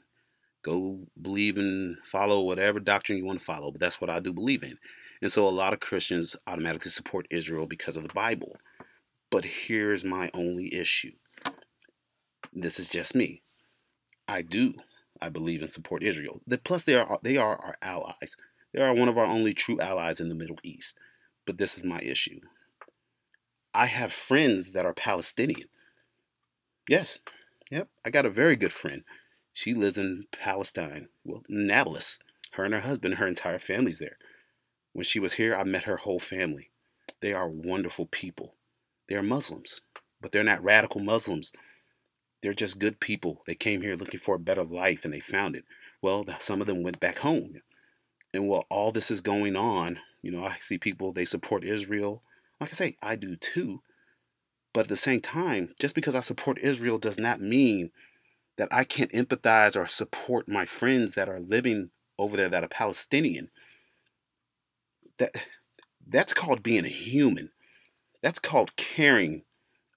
Go 0.63 1.01
believe 1.21 1.59
and 1.59 1.99
follow 2.05 2.43
whatever 2.43 2.81
doctrine 2.81 3.19
you 3.19 3.25
want 3.25 3.39
to 3.39 3.45
follow. 3.45 3.71
But 3.71 3.81
that's 3.81 4.01
what 4.01 4.11
I 4.11 4.21
do 4.21 4.33
believe 4.33 4.63
in. 4.63 4.79
And 5.21 5.31
so 5.31 5.47
a 5.47 5.51
lot 5.51 5.73
of 5.73 5.81
Christians 5.81 6.37
automatically 6.47 6.91
support 6.91 7.27
Israel 7.31 7.67
because 7.67 7.97
of 7.97 8.03
the 8.03 8.15
Bible. 8.15 8.57
But 9.31 9.45
here's 9.45 10.05
my 10.05 10.31
only 10.35 10.75
issue 10.75 11.13
this 12.53 12.79
is 12.79 12.89
just 12.89 13.15
me. 13.15 13.43
I 14.29 14.43
do. 14.43 14.75
I 15.21 15.29
believe 15.29 15.61
and 15.63 15.71
support 15.71 16.03
Israel. 16.03 16.41
Plus, 16.65 16.85
they 16.85 16.95
are 16.95 17.19
they 17.23 17.37
are 17.37 17.57
our 17.57 17.77
allies. 17.83 18.37
They 18.73 18.81
are 18.81 18.95
one 18.95 19.09
of 19.09 19.19
our 19.19 19.25
only 19.25 19.55
true 19.55 19.81
allies 19.81 20.21
in 20.21 20.29
the 20.29 20.35
Middle 20.35 20.59
East. 20.63 20.99
But 21.47 21.59
this 21.59 21.77
is 21.77 21.85
my 21.85 22.01
issue. 22.01 22.41
I 23.73 23.87
have 23.87 24.13
friends 24.13 24.73
that 24.73 24.87
are 24.87 24.95
Palestinian. 24.95 25.69
Yes, 26.89 27.19
yep. 27.71 27.89
I 28.05 28.11
got 28.11 28.27
a 28.27 28.31
very 28.31 28.57
good 28.57 28.73
friend. 28.73 29.05
She 29.53 29.75
lives 29.75 29.99
in 29.99 30.27
Palestine, 30.33 31.09
well, 31.25 31.43
Nablus. 31.49 32.19
Her 32.53 32.65
and 32.65 32.75
her 32.75 32.81
husband, 32.81 33.15
her 33.15 33.27
entire 33.27 33.59
family's 33.59 33.99
there. 33.99 34.19
When 34.93 35.05
she 35.05 35.19
was 35.19 35.35
here, 35.35 35.57
I 35.57 35.65
met 35.65 35.85
her 35.85 35.97
whole 35.97 36.21
family. 36.21 36.71
They 37.21 37.33
are 37.33 37.49
wonderful 37.49 38.07
people. 38.07 38.55
They 39.09 39.17
are 39.17 39.23
Muslims, 39.23 39.81
but 40.21 40.31
they're 40.33 40.45
not 40.45 40.63
radical 40.63 41.01
Muslims 41.01 41.53
they're 42.45 42.53
just 42.53 42.79
good 42.79 43.01
people. 43.01 43.41
They 43.47 43.55
came 43.55 43.81
here 43.81 43.97
looking 43.97 44.21
for 44.21 44.35
a 44.35 44.39
better 44.39 44.65
life 44.65 45.07
and 45.07 45.15
they 45.15 45.21
found 45.21 45.57
it. 45.57 45.65
Well, 46.03 46.27
some 46.41 46.61
of 46.61 46.67
them 46.67 46.83
went 46.83 47.01
back 47.01 47.21
home. 47.21 47.63
And 48.35 48.49
while 48.49 48.67
all 48.69 48.93
this 48.93 49.11
is 49.11 49.23
going 49.23 49.57
on, 49.57 49.99
you 50.21 50.31
know, 50.31 50.45
I 50.45 50.59
see 50.61 50.77
people, 50.77 51.11
they 51.11 51.25
support 51.25 51.65
Israel. 51.65 52.23
Like 52.61 52.69
I 52.69 52.75
say, 52.75 52.97
I 53.03 53.17
do 53.17 53.35
too. 53.37 53.81
But 54.75 54.81
at 54.83 54.89
the 54.89 54.97
same 54.97 55.21
time, 55.21 55.73
just 55.81 55.95
because 55.95 56.17
I 56.17 56.21
support 56.21 56.59
Israel 56.59 56.99
does 56.99 57.19
not 57.19 57.41
mean 57.41 57.93
that 58.59 58.69
I 58.71 58.85
can't 58.85 59.13
empathize 59.13 59.81
or 59.81 59.87
support 59.87 60.49
my 60.49 60.67
friends 60.67 61.15
that 61.15 61.29
are 61.29 61.39
living 61.39 61.91
over 62.19 62.37
there 62.37 62.49
that 62.49 62.65
are 62.65 62.69
Palestinian. 62.69 63.51
That 65.19 65.33
that's 66.07 66.35
called 66.35 66.63
being 66.63 66.85
a 66.85 66.89
human. 66.89 67.53
That's 68.21 68.41
called 68.41 68.77
caring 68.77 69.45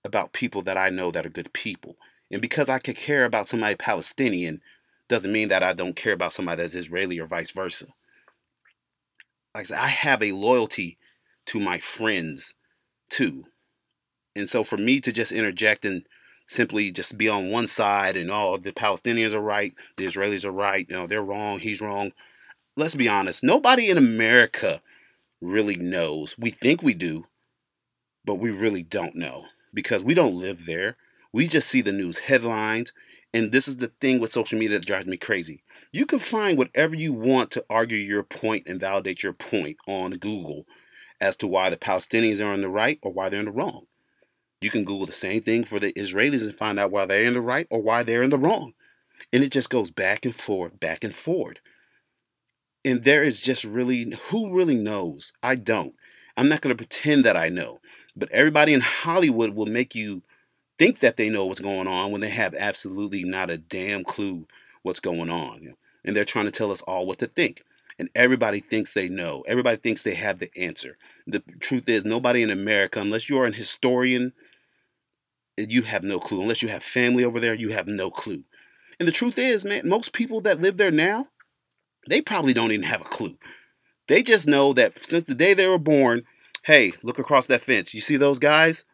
about 0.06 0.32
people 0.32 0.62
that 0.64 0.78
I 0.78 0.90
know 0.90 1.12
that 1.12 1.26
are 1.26 1.30
good 1.30 1.52
people. 1.54 1.98
And 2.32 2.42
because 2.42 2.70
I 2.70 2.80
could 2.80 2.98
care 2.98 3.26
about 3.26 3.48
somebody 3.48 3.76
Palestinian 3.76 4.62
doesn't 5.08 5.32
mean 5.32 5.50
that 5.50 5.64
I 5.64 5.74
don't 5.74 5.96
care 5.96 6.14
about 6.14 6.34
somebody 6.34 6.62
that's 6.62 6.76
Israeli 6.76 7.20
or 7.20 7.26
vice 7.26 7.52
versa. 7.52 7.88
Like 9.56 9.62
I 9.62 9.64
said, 9.64 9.80
I 9.80 9.88
have 9.88 10.22
a 10.22 10.34
loyalty 10.34 11.00
to 11.48 11.60
my 11.60 11.80
friends 11.80 12.54
too. 13.10 13.46
And 14.38 14.50
so 14.50 14.64
for 14.64 14.78
me 14.78 15.02
to 15.02 15.12
just 15.12 15.32
interject 15.34 15.86
and 15.86 16.08
simply 16.46 16.92
just 16.92 17.18
be 17.18 17.28
on 17.30 17.52
one 17.52 17.68
side 17.68 18.16
and 18.16 18.32
oh 18.32 18.58
the 18.58 18.72
Palestinians 18.72 19.34
are 19.34 19.42
right, 19.42 19.74
the 19.98 20.06
Israelis 20.06 20.46
are 20.46 20.52
right, 20.52 20.88
you 20.90 20.96
know, 20.96 21.08
they're 21.08 21.24
wrong, 21.24 21.60
he's 21.60 21.82
wrong. 21.82 22.14
Let's 22.78 22.96
be 22.96 23.10
honest, 23.10 23.44
nobody 23.44 23.90
in 23.90 23.98
America 23.98 24.82
really 25.42 25.76
knows. 25.76 26.38
We 26.38 26.52
think 26.52 26.84
we 26.84 26.94
do, 26.94 27.26
but 28.26 28.36
we 28.36 28.52
really 28.52 28.84
don't 28.84 29.16
know 29.16 29.46
because 29.74 30.04
we 30.04 30.14
don't 30.14 30.36
live 30.40 30.66
there. 30.66 30.98
We 31.34 31.48
just 31.48 31.68
see 31.70 31.82
the 31.82 31.92
news 31.92 32.20
headlines 32.20 32.94
And 33.34 33.52
this 33.52 33.68
is 33.68 33.78
the 33.78 33.90
thing 34.02 34.20
with 34.20 34.32
social 34.32 34.60
media 34.60 34.80
that 34.80 34.88
drives 34.88 35.08
me 35.08 35.18
crazy. 35.18 35.64
You 35.92 36.06
can 36.06 36.20
find 36.20 36.58
whatever 36.58 36.96
you 36.96 37.14
want 37.14 37.52
to 37.52 37.66
argue 37.70 37.98
your 37.98 38.24
point 38.24 38.68
and 38.68 38.80
validate 38.80 39.24
your 39.24 39.34
point 39.34 39.78
on 39.88 40.12
Google 40.14 40.66
as 41.22 41.36
to 41.38 41.48
why 41.48 41.70
the 41.70 41.78
Palestinians 41.78 42.42
are 42.42 42.54
on 42.54 42.62
the 42.62 42.70
right 42.70 43.00
or 43.04 43.12
why 43.12 43.30
they're 43.30 43.40
in 43.42 43.48
the 43.48 43.52
wrong. 43.52 43.87
You 44.62 44.70
can 44.72 44.86
Google 44.86 45.06
the 45.06 45.14
same 45.14 45.42
thing 45.42 45.64
for 45.64 45.80
the 45.80 45.94
Israelis 45.94 46.42
and 46.42 46.56
find 46.56 46.80
out 46.80 46.92
why 46.92 47.06
they're 47.06 47.26
in 47.26 47.34
the 47.34 47.42
right 47.42 47.68
or 47.70 47.82
why 47.82 48.04
they're 48.04 48.24
in 48.24 48.32
the 48.32 48.40
wrong. 48.40 48.74
And 49.32 49.44
it 49.44 49.52
just 49.52 49.70
goes 49.70 49.92
back 49.92 50.26
and 50.26 50.36
forth, 50.36 50.80
back 50.80 51.04
and 51.04 51.14
forth. 51.14 51.58
And 52.84 53.04
there 53.04 53.24
is 53.24 53.40
just 53.40 53.64
really, 53.64 54.14
who 54.30 54.54
really 54.54 54.76
knows? 54.76 55.34
I 55.44 55.56
don't. 55.56 55.94
I'm 56.36 56.50
not 56.50 56.62
going 56.62 56.76
to 56.76 56.84
pretend 56.84 57.26
that 57.26 57.38
I 57.38 57.50
know. 57.50 57.80
But 58.16 58.32
everybody 58.32 58.74
in 58.74 58.82
Hollywood 58.82 59.56
will 59.56 59.66
make 59.66 59.94
you 59.94 60.24
think 60.80 61.00
that 61.00 61.18
they 61.18 61.30
know 61.30 61.46
what's 61.46 61.62
going 61.62 61.88
on 61.88 62.12
when 62.12 62.22
they 62.22 62.30
have 62.30 62.56
absolutely 62.56 63.24
not 63.24 63.50
a 63.50 63.58
damn 63.58 64.04
clue 64.04 64.48
what's 64.84 65.00
going 65.00 65.30
on. 65.30 65.74
And 66.04 66.16
they're 66.16 66.26
trying 66.26 66.46
to 66.46 66.52
tell 66.52 66.72
us 66.72 66.82
all 66.84 67.06
what 67.06 67.20
to 67.20 67.28
think. 67.28 67.64
And 68.00 68.10
everybody 68.16 68.60
thinks 68.60 68.94
they 68.94 69.10
know. 69.10 69.44
Everybody 69.48 69.78
thinks 69.78 70.04
they 70.04 70.14
have 70.14 70.40
the 70.40 70.56
answer. 70.56 70.98
The 71.26 71.42
truth 71.60 71.90
is, 71.90 72.06
nobody 72.06 72.44
in 72.44 72.52
America, 72.52 73.00
unless 73.00 73.28
you're 73.28 73.46
an 73.46 73.54
historian, 73.54 74.34
you 75.58 75.82
have 75.84 76.04
no 76.04 76.20
clue. 76.20 76.42
Unless 76.42 76.62
you 76.62 76.70
have 76.70 76.84
family 76.84 77.24
over 77.24 77.40
there, 77.40 77.54
you 77.54 77.70
have 77.70 77.88
no 77.88 78.10
clue. 78.12 78.44
And 79.00 79.08
the 79.08 79.14
truth 79.14 79.38
is, 79.38 79.66
man, 79.66 79.88
most 79.88 80.14
people 80.14 80.42
that 80.42 80.62
live 80.62 80.78
there 80.78 80.92
now, 80.92 81.28
they 82.10 82.22
probably 82.22 82.54
don't 82.54 82.72
even 82.72 82.86
have 82.86 83.02
a 83.02 83.06
clue. 83.06 83.38
They 84.08 84.24
just 84.24 84.48
know 84.48 84.74
that 84.74 85.04
since 85.04 85.24
the 85.26 85.36
day 85.36 85.54
they 85.54 85.68
were 85.68 85.78
born, 85.78 86.24
hey, 86.64 86.94
look 87.04 87.20
across 87.20 87.48
that 87.48 87.62
fence. 87.62 87.94
You 87.94 88.02
see 88.02 88.18
those 88.18 88.40
guys? 88.40 88.86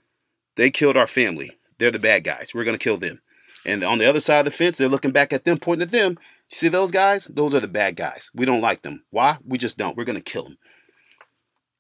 They 0.56 0.72
killed 0.72 0.98
our 0.98 1.08
family. 1.08 1.52
They're 1.78 1.92
the 1.92 2.00
bad 2.00 2.24
guys. 2.24 2.52
We're 2.54 2.64
going 2.64 2.78
to 2.78 2.84
kill 2.84 2.98
them. 2.98 3.22
And 3.66 3.84
on 3.84 3.98
the 3.98 4.06
other 4.06 4.20
side 4.20 4.40
of 4.40 4.46
the 4.46 4.58
fence, 4.58 4.78
they're 4.78 4.90
looking 4.90 5.12
back 5.12 5.32
at 5.32 5.46
them, 5.46 5.60
pointing 5.60 5.88
at 5.88 5.92
them. 5.92 6.18
You 6.50 6.56
see 6.56 6.68
those 6.68 6.92
guys? 6.92 7.26
Those 7.26 7.54
are 7.54 7.60
the 7.60 7.68
bad 7.68 7.96
guys. 7.96 8.30
We 8.34 8.46
don't 8.46 8.62
like 8.62 8.82
them. 8.82 9.04
Why? 9.10 9.38
We 9.46 9.58
just 9.58 9.78
don't. 9.78 9.96
We're 9.96 10.04
going 10.04 10.22
to 10.22 10.24
kill 10.24 10.44
them. 10.44 10.58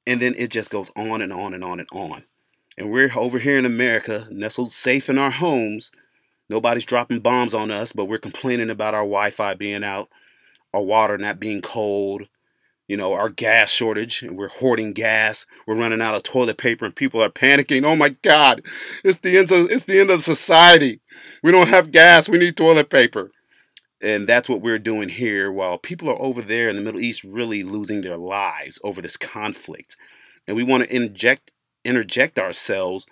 And 0.07 0.21
then 0.21 0.35
it 0.37 0.49
just 0.49 0.69
goes 0.69 0.91
on 0.95 1.21
and 1.21 1.33
on 1.33 1.53
and 1.53 1.63
on 1.63 1.79
and 1.79 1.89
on. 1.91 2.23
And 2.77 2.91
we're 2.91 3.11
over 3.15 3.39
here 3.39 3.57
in 3.57 3.65
America, 3.65 4.27
nestled 4.31 4.71
safe 4.71 5.09
in 5.09 5.17
our 5.17 5.31
homes. 5.31 5.91
Nobody's 6.49 6.85
dropping 6.85 7.19
bombs 7.19 7.53
on 7.53 7.71
us, 7.71 7.93
but 7.93 8.05
we're 8.05 8.17
complaining 8.17 8.69
about 8.69 8.93
our 8.93 9.01
Wi 9.01 9.29
Fi 9.29 9.53
being 9.53 9.83
out, 9.83 10.09
our 10.73 10.81
water 10.81 11.17
not 11.17 11.39
being 11.39 11.61
cold, 11.61 12.27
you 12.87 12.97
know, 12.97 13.13
our 13.13 13.29
gas 13.29 13.69
shortage, 13.71 14.21
and 14.21 14.37
we're 14.37 14.49
hoarding 14.49 14.93
gas. 14.93 15.45
We're 15.65 15.77
running 15.77 16.01
out 16.01 16.15
of 16.15 16.23
toilet 16.23 16.57
paper, 16.57 16.85
and 16.85 16.95
people 16.95 17.23
are 17.23 17.29
panicking. 17.29 17.85
Oh 17.85 17.95
my 17.95 18.09
God, 18.09 18.61
it's 19.03 19.19
the 19.19 19.37
end 19.37 19.51
of 19.51 19.71
it's 19.71 19.85
the 19.85 19.99
end 19.99 20.09
of 20.09 20.21
society. 20.21 20.99
We 21.41 21.51
don't 21.51 21.69
have 21.69 21.91
gas. 21.91 22.27
We 22.27 22.37
need 22.37 22.57
toilet 22.57 22.89
paper, 22.89 23.31
and 24.01 24.27
that's 24.27 24.49
what 24.49 24.61
we're 24.61 24.79
doing 24.79 25.09
here. 25.09 25.51
While 25.51 25.77
people 25.77 26.09
are 26.09 26.21
over 26.21 26.41
there 26.41 26.69
in 26.69 26.75
the 26.75 26.81
Middle 26.81 27.01
East 27.01 27.23
really 27.23 27.63
losing 27.63 28.01
their 28.01 28.17
lives 28.17 28.79
over 28.83 29.01
this 29.01 29.17
conflict, 29.17 29.95
and 30.45 30.57
we 30.57 30.63
want 30.63 30.83
to 30.83 30.95
inject 30.95 31.52
interject 31.85 32.39
ourselves 32.39 33.05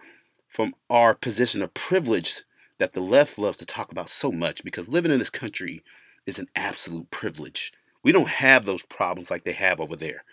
from 0.47 0.73
our 0.89 1.13
position 1.13 1.61
of 1.61 1.73
privilege 1.73 2.43
that 2.77 2.93
the 2.93 3.01
left 3.01 3.37
loves 3.37 3.57
to 3.57 3.65
talk 3.65 3.91
about 3.91 4.09
so 4.09 4.31
much 4.31 4.63
because 4.63 4.89
living 4.89 5.11
in 5.11 5.19
this 5.19 5.29
country 5.29 5.83
is 6.25 6.39
an 6.39 6.47
absolute 6.55 7.09
privilege 7.11 7.71
we 8.03 8.11
don't 8.11 8.27
have 8.27 8.65
those 8.65 8.83
problems 8.83 9.29
like 9.29 9.43
they 9.43 9.51
have 9.53 9.79
over 9.79 9.95
there. 9.95 10.23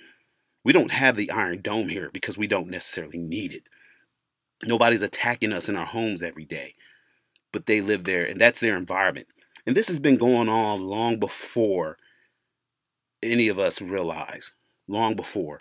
We 0.64 0.72
don't 0.72 0.92
have 0.92 1.16
the 1.16 1.30
Iron 1.30 1.60
Dome 1.60 1.88
here 1.88 2.10
because 2.12 2.38
we 2.38 2.46
don't 2.46 2.68
necessarily 2.68 3.18
need 3.18 3.52
it. 3.52 3.64
Nobody's 4.64 5.02
attacking 5.02 5.52
us 5.52 5.68
in 5.68 5.76
our 5.76 5.86
homes 5.86 6.22
every 6.22 6.44
day, 6.44 6.74
but 7.52 7.66
they 7.66 7.80
live 7.80 8.04
there 8.04 8.24
and 8.24 8.40
that's 8.40 8.60
their 8.60 8.76
environment. 8.76 9.28
And 9.66 9.76
this 9.76 9.88
has 9.88 10.00
been 10.00 10.16
going 10.16 10.48
on 10.48 10.86
long 10.86 11.18
before 11.18 11.98
any 13.22 13.48
of 13.48 13.58
us 13.58 13.80
realize, 13.80 14.54
long 14.88 15.14
before. 15.14 15.60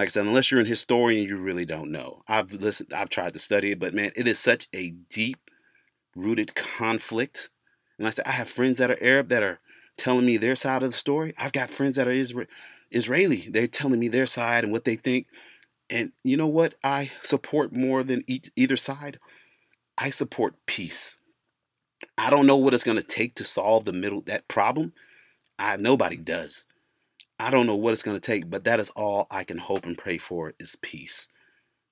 Like 0.00 0.08
I 0.08 0.12
said, 0.12 0.24
unless 0.24 0.50
you're 0.50 0.60
an 0.60 0.64
historian, 0.66 1.28
you 1.28 1.36
really 1.36 1.66
don't 1.66 1.92
know. 1.92 2.22
I've 2.26 2.54
listened, 2.54 2.90
I've 2.90 3.10
tried 3.10 3.34
to 3.34 3.38
study 3.38 3.72
it, 3.72 3.78
but 3.78 3.92
man, 3.92 4.12
it 4.16 4.26
is 4.26 4.38
such 4.38 4.66
a 4.72 4.92
deep 5.10 5.50
rooted 6.16 6.54
conflict. 6.54 7.50
And 7.98 8.08
I 8.08 8.10
said, 8.10 8.24
I 8.26 8.30
have 8.30 8.48
friends 8.48 8.78
that 8.78 8.90
are 8.90 8.96
Arab 9.02 9.28
that 9.28 9.42
are 9.42 9.60
telling 9.98 10.24
me 10.24 10.38
their 10.38 10.56
side 10.56 10.82
of 10.82 10.90
the 10.90 10.96
story. 10.96 11.34
I've 11.36 11.52
got 11.52 11.68
friends 11.68 11.96
that 11.96 12.08
are 12.08 12.12
Isra- 12.12 12.46
Israeli. 12.90 13.50
They're 13.50 13.66
telling 13.66 14.00
me 14.00 14.08
their 14.08 14.24
side 14.24 14.64
and 14.64 14.72
what 14.72 14.86
they 14.86 14.96
think. 14.96 15.26
And 15.90 16.12
you 16.24 16.38
know 16.38 16.46
what? 16.46 16.76
I 16.82 17.12
support 17.22 17.70
more 17.70 18.02
than 18.02 18.24
either 18.56 18.78
side. 18.78 19.18
I 19.98 20.08
support 20.08 20.54
peace. 20.64 21.20
I 22.16 22.30
don't 22.30 22.46
know 22.46 22.56
what 22.56 22.72
it's 22.72 22.84
going 22.84 22.96
to 22.96 23.02
take 23.02 23.34
to 23.34 23.44
solve 23.44 23.84
the 23.84 23.92
middle 23.92 24.22
that 24.22 24.48
problem. 24.48 24.94
I 25.58 25.76
nobody 25.76 26.16
does. 26.16 26.64
I 27.40 27.50
don't 27.50 27.66
know 27.66 27.76
what 27.76 27.92
it's 27.92 28.02
going 28.02 28.16
to 28.16 28.20
take, 28.20 28.50
but 28.50 28.64
that 28.64 28.80
is 28.80 28.90
all 28.90 29.26
I 29.30 29.44
can 29.44 29.58
hope 29.58 29.84
and 29.84 29.96
pray 29.96 30.18
for 30.18 30.52
is 30.60 30.76
peace. 30.82 31.28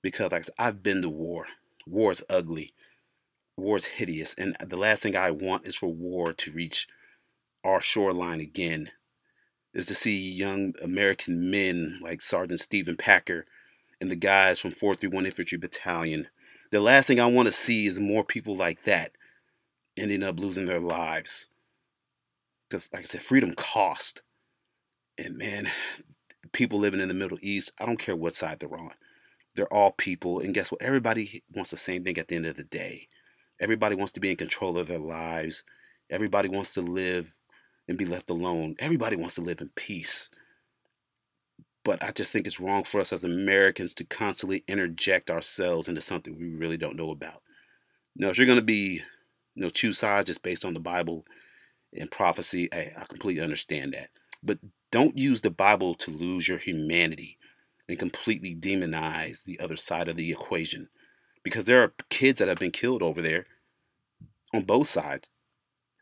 Because 0.03 0.31
like 0.31 0.47
I've 0.59 0.83
been 0.83 1.03
to 1.03 1.09
war. 1.09 1.47
War 1.87 2.13
is 2.13 2.23
ugly. 2.29 2.75
War 3.57 3.77
is 3.77 3.87
hideous, 3.87 4.35
and 4.35 4.57
the 4.61 4.77
last 4.77 5.03
thing 5.03 5.17
I 5.17 5.33
want 5.33 5.67
is 5.67 5.75
for 5.75 5.89
war 5.89 6.33
to 6.33 6.53
reach 6.53 6.87
our 7.65 7.81
shoreline 7.81 8.41
again 8.41 8.91
is 9.75 9.87
to 9.87 9.95
see 9.95 10.17
young 10.17 10.75
American 10.83 11.51
men 11.51 11.99
like 12.01 12.21
Sergeant 12.21 12.61
Steven 12.61 12.97
Packer 12.97 13.47
and 14.01 14.11
the 14.11 14.17
guys 14.17 14.61
from 14.61 14.71
431 14.71 15.27
Infantry 15.27 15.59
Battalion. 15.59 16.29
The 16.71 16.81
last 16.81 17.07
thing 17.07 17.19
I 17.19 17.27
want 17.27 17.47
to 17.47 17.53
see 17.53 17.87
is 17.87 17.99
more 17.99 18.25
people 18.25 18.57
like 18.57 18.85
that 18.85 19.13
ending 19.97 20.23
up 20.23 20.39
losing 20.39 20.67
their 20.67 20.81
lives. 20.81 21.49
Because, 22.69 22.89
like 22.93 23.03
I 23.03 23.07
said, 23.07 23.23
freedom 23.23 23.55
cost. 23.55 24.23
And 25.19 25.37
man, 25.37 25.69
people 26.53 26.79
living 26.79 27.01
in 27.01 27.09
the 27.09 27.15
Middle 27.15 27.39
East, 27.43 27.73
I 27.79 27.87
don't 27.87 27.99
care 27.99 28.17
what 28.17 28.37
side 28.37 28.61
they're 28.61 28.79
on. 28.79 28.93
They're 29.55 29.73
all 29.73 29.93
people. 29.93 30.39
And 30.41 30.55
guess 30.55 30.71
what? 30.71 30.81
Everybody 30.81 31.43
wants 31.55 31.71
the 31.71 31.77
same 31.77 32.05
thing 32.05 32.19
at 32.19 32.29
the 32.29 32.37
end 32.37 32.47
of 32.47 32.57
the 32.57 32.65
day. 32.65 33.09
Everybody 33.61 33.97
wants 33.97 34.13
to 34.13 34.21
be 34.21 34.31
in 34.31 34.37
control 34.37 34.79
of 34.79 34.87
their 34.87 34.99
lives. 34.99 35.65
Everybody 36.09 36.49
wants 36.49 36.75
to 36.75 36.81
live 36.81 37.33
and 37.89 37.99
be 37.99 38.07
left 38.07 38.31
alone. 38.31 38.77
Everybody 38.79 39.17
wants 39.17 39.35
to 39.35 39.41
live 39.41 39.61
in 39.61 39.71
peace. 39.75 40.31
But 41.85 42.03
I 42.03 42.13
just 42.13 42.31
think 42.31 42.47
it's 42.47 42.61
wrong 42.61 42.85
for 42.85 43.01
us 43.01 43.13
as 43.13 43.25
Americans 43.25 43.95
to 43.95 44.05
constantly 44.05 44.63
interject 44.69 45.31
ourselves 45.31 45.89
into 45.89 46.01
something 46.01 46.39
we 46.39 46.55
really 46.55 46.77
don't 46.77 46.97
know 46.97 47.11
about. 47.11 47.43
Now, 48.15 48.29
if 48.29 48.37
you're 48.37 48.47
going 48.47 48.59
to 48.59 48.65
be, 48.65 49.03
you 49.55 49.63
know, 49.63 49.71
choose 49.71 49.99
sides 49.99 50.27
just 50.27 50.43
based 50.43 50.65
on 50.65 50.75
the 50.75 50.81
Bible 50.81 51.25
and 51.93 52.11
prophecy, 52.11 52.73
I, 52.73 52.93
I 52.97 53.05
completely 53.09 53.43
understand 53.43 53.95
that. 53.95 54.11
But 54.43 54.59
don't 54.91 55.19
use 55.19 55.41
the 55.41 55.51
Bible 55.51 55.95
to 55.97 56.11
lose 56.11 56.49
your 56.49 56.59
humanity 56.59 57.39
and 57.89 57.99
completely 57.99 58.55
demonize 58.55 59.45
the 59.45 59.59
other 59.61 59.77
side 59.77 60.09
of 60.09 60.17
the 60.17 60.31
equation. 60.31 60.89
Because 61.43 61.65
there 61.65 61.83
are 61.83 61.95
kids 62.11 62.39
that 62.39 62.49
have 62.49 62.59
been 62.59 62.71
killed 62.71 63.03
over 63.03 63.23
there 63.23 63.47
on 64.53 64.65
both 64.65 64.89
sides, 64.89 65.29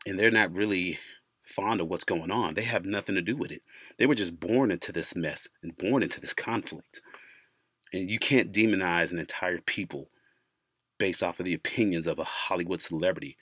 and 0.05 0.19
they're 0.19 0.31
not 0.31 0.53
really 0.53 0.99
fond 1.43 1.79
of 1.79 1.87
what's 1.87 2.03
going 2.03 2.31
on. 2.31 2.53
They 2.53 2.63
have 2.63 2.85
nothing 2.85 3.15
to 3.15 3.21
do 3.21 3.35
with 3.35 3.51
it. 3.51 3.61
They 3.97 4.05
were 4.05 4.15
just 4.15 4.39
born 4.39 4.71
into 4.71 4.91
this 4.91 5.15
mess 5.15 5.47
and 5.63 5.75
born 5.77 6.03
into 6.03 6.19
this 6.19 6.33
conflict. 6.33 7.01
And 7.93 8.09
you 8.11 8.19
can't 8.19 8.51
demonize 8.51 9.11
an 9.11 9.19
entire 9.19 9.61
people 9.61 10.09
based 10.97 11.23
off 11.23 11.39
of 11.39 11.45
the 11.45 11.53
opinions 11.53 12.07
of 12.07 12.19
a 12.19 12.25
Hollywood 12.25 12.81
celebrity. 12.81 13.37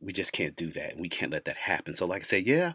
We 0.00 0.12
just 0.12 0.32
can't 0.32 0.54
do 0.54 0.70
that. 0.72 0.92
And 0.92 1.00
we 1.00 1.08
can't 1.08 1.32
let 1.32 1.46
that 1.46 1.56
happen. 1.56 1.96
So, 1.96 2.06
like 2.06 2.22
I 2.22 2.24
said, 2.24 2.46
yeah, 2.46 2.74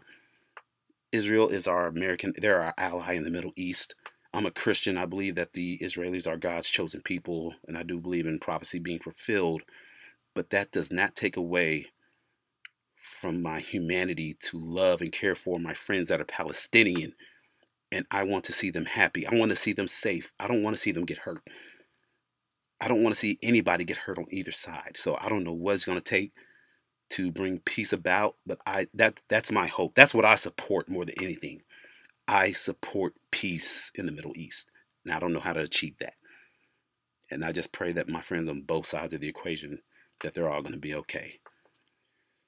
Israel 1.12 1.48
is 1.48 1.68
our 1.68 1.86
American, 1.86 2.32
they're 2.36 2.62
our 2.62 2.74
ally 2.78 3.14
in 3.14 3.24
the 3.24 3.30
Middle 3.30 3.52
East. 3.54 3.94
I'm 4.34 4.46
a 4.46 4.50
Christian. 4.50 4.96
I 4.96 5.04
believe 5.04 5.34
that 5.34 5.52
the 5.52 5.78
Israelis 5.78 6.26
are 6.26 6.38
God's 6.38 6.70
chosen 6.70 7.02
people, 7.02 7.54
and 7.68 7.76
I 7.76 7.82
do 7.82 8.00
believe 8.00 8.26
in 8.26 8.38
prophecy 8.38 8.78
being 8.78 8.98
fulfilled. 8.98 9.62
But 10.34 10.50
that 10.50 10.72
does 10.72 10.90
not 10.90 11.14
take 11.14 11.36
away 11.36 11.88
from 13.20 13.42
my 13.42 13.60
humanity 13.60 14.36
to 14.40 14.58
love 14.58 15.02
and 15.02 15.12
care 15.12 15.34
for 15.34 15.58
my 15.58 15.74
friends 15.74 16.08
that 16.08 16.20
are 16.20 16.24
Palestinian. 16.24 17.12
And 17.90 18.06
I 18.10 18.22
want 18.22 18.44
to 18.44 18.52
see 18.52 18.70
them 18.70 18.86
happy. 18.86 19.26
I 19.26 19.34
want 19.34 19.50
to 19.50 19.56
see 19.56 19.74
them 19.74 19.88
safe. 19.88 20.32
I 20.40 20.48
don't 20.48 20.62
want 20.62 20.74
to 20.74 20.80
see 20.80 20.92
them 20.92 21.04
get 21.04 21.18
hurt. 21.18 21.42
I 22.80 22.88
don't 22.88 23.02
want 23.02 23.14
to 23.14 23.20
see 23.20 23.38
anybody 23.42 23.84
get 23.84 23.98
hurt 23.98 24.18
on 24.18 24.26
either 24.30 24.50
side. 24.50 24.96
So 24.96 25.18
I 25.20 25.28
don't 25.28 25.44
know 25.44 25.52
what 25.52 25.74
it's 25.74 25.84
going 25.84 25.98
to 25.98 26.04
take 26.04 26.32
to 27.12 27.30
bring 27.30 27.60
peace 27.60 27.92
about, 27.92 28.36
but 28.46 28.58
I 28.66 28.86
that 28.94 29.20
that's 29.28 29.52
my 29.52 29.66
hope. 29.66 29.94
That's 29.94 30.14
what 30.14 30.24
I 30.24 30.36
support 30.36 30.88
more 30.88 31.04
than 31.04 31.22
anything. 31.22 31.62
I 32.28 32.52
support 32.52 33.14
peace 33.30 33.92
in 33.94 34.06
the 34.06 34.12
Middle 34.12 34.32
East. 34.36 34.70
And 35.04 35.12
I 35.12 35.18
don't 35.18 35.32
know 35.32 35.40
how 35.40 35.52
to 35.52 35.60
achieve 35.60 35.96
that. 35.98 36.14
And 37.30 37.44
I 37.44 37.52
just 37.52 37.72
pray 37.72 37.92
that 37.92 38.08
my 38.08 38.20
friends 38.20 38.48
on 38.48 38.62
both 38.62 38.86
sides 38.86 39.14
of 39.14 39.20
the 39.20 39.28
equation 39.28 39.80
that 40.22 40.34
they're 40.34 40.48
all 40.48 40.62
going 40.62 40.74
to 40.74 40.78
be 40.78 40.94
okay. 40.94 41.40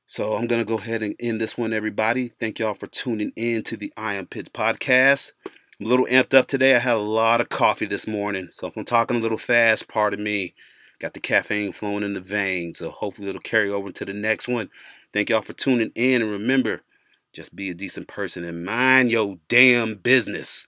So 0.06 0.34
I'm 0.34 0.46
going 0.46 0.60
to 0.60 0.66
go 0.66 0.78
ahead 0.78 1.02
and 1.02 1.16
end 1.18 1.40
this 1.40 1.56
one, 1.56 1.72
everybody. 1.72 2.32
Thank 2.38 2.58
y'all 2.58 2.74
for 2.74 2.86
tuning 2.86 3.32
in 3.36 3.62
to 3.64 3.76
the 3.76 3.92
Iron 3.96 4.26
Pitch 4.26 4.52
podcast. 4.52 5.32
I'm 5.80 5.86
a 5.86 5.88
little 5.88 6.06
amped 6.06 6.34
up 6.34 6.46
today. 6.46 6.76
I 6.76 6.78
had 6.78 6.96
a 6.96 6.98
lot 6.98 7.40
of 7.40 7.48
coffee 7.48 7.86
this 7.86 8.06
morning. 8.06 8.50
So 8.52 8.68
if 8.68 8.76
I'm 8.76 8.84
talking 8.84 9.16
a 9.16 9.20
little 9.20 9.38
fast, 9.38 9.88
pardon 9.88 10.22
me. 10.22 10.54
Got 11.00 11.14
the 11.14 11.20
caffeine 11.20 11.72
flowing 11.72 12.02
in 12.02 12.14
the 12.14 12.20
veins. 12.20 12.78
So 12.78 12.90
hopefully 12.90 13.28
it'll 13.28 13.40
carry 13.40 13.70
over 13.70 13.90
to 13.90 14.04
the 14.04 14.12
next 14.12 14.48
one. 14.48 14.70
Thank 15.12 15.30
y'all 15.30 15.42
for 15.42 15.52
tuning 15.52 15.92
in. 15.94 16.22
And 16.22 16.30
remember, 16.30 16.82
just 17.32 17.54
be 17.54 17.70
a 17.70 17.74
decent 17.74 18.08
person 18.08 18.44
and 18.44 18.64
mind 18.64 19.10
your 19.10 19.38
damn 19.48 19.96
business. 19.96 20.66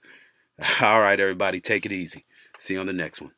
All 0.81 1.01
right, 1.01 1.19
everybody, 1.19 1.59
take 1.59 1.85
it 1.85 1.91
easy. 1.91 2.25
See 2.57 2.73
you 2.73 2.79
on 2.79 2.87
the 2.87 2.93
next 2.93 3.21
one. 3.21 3.31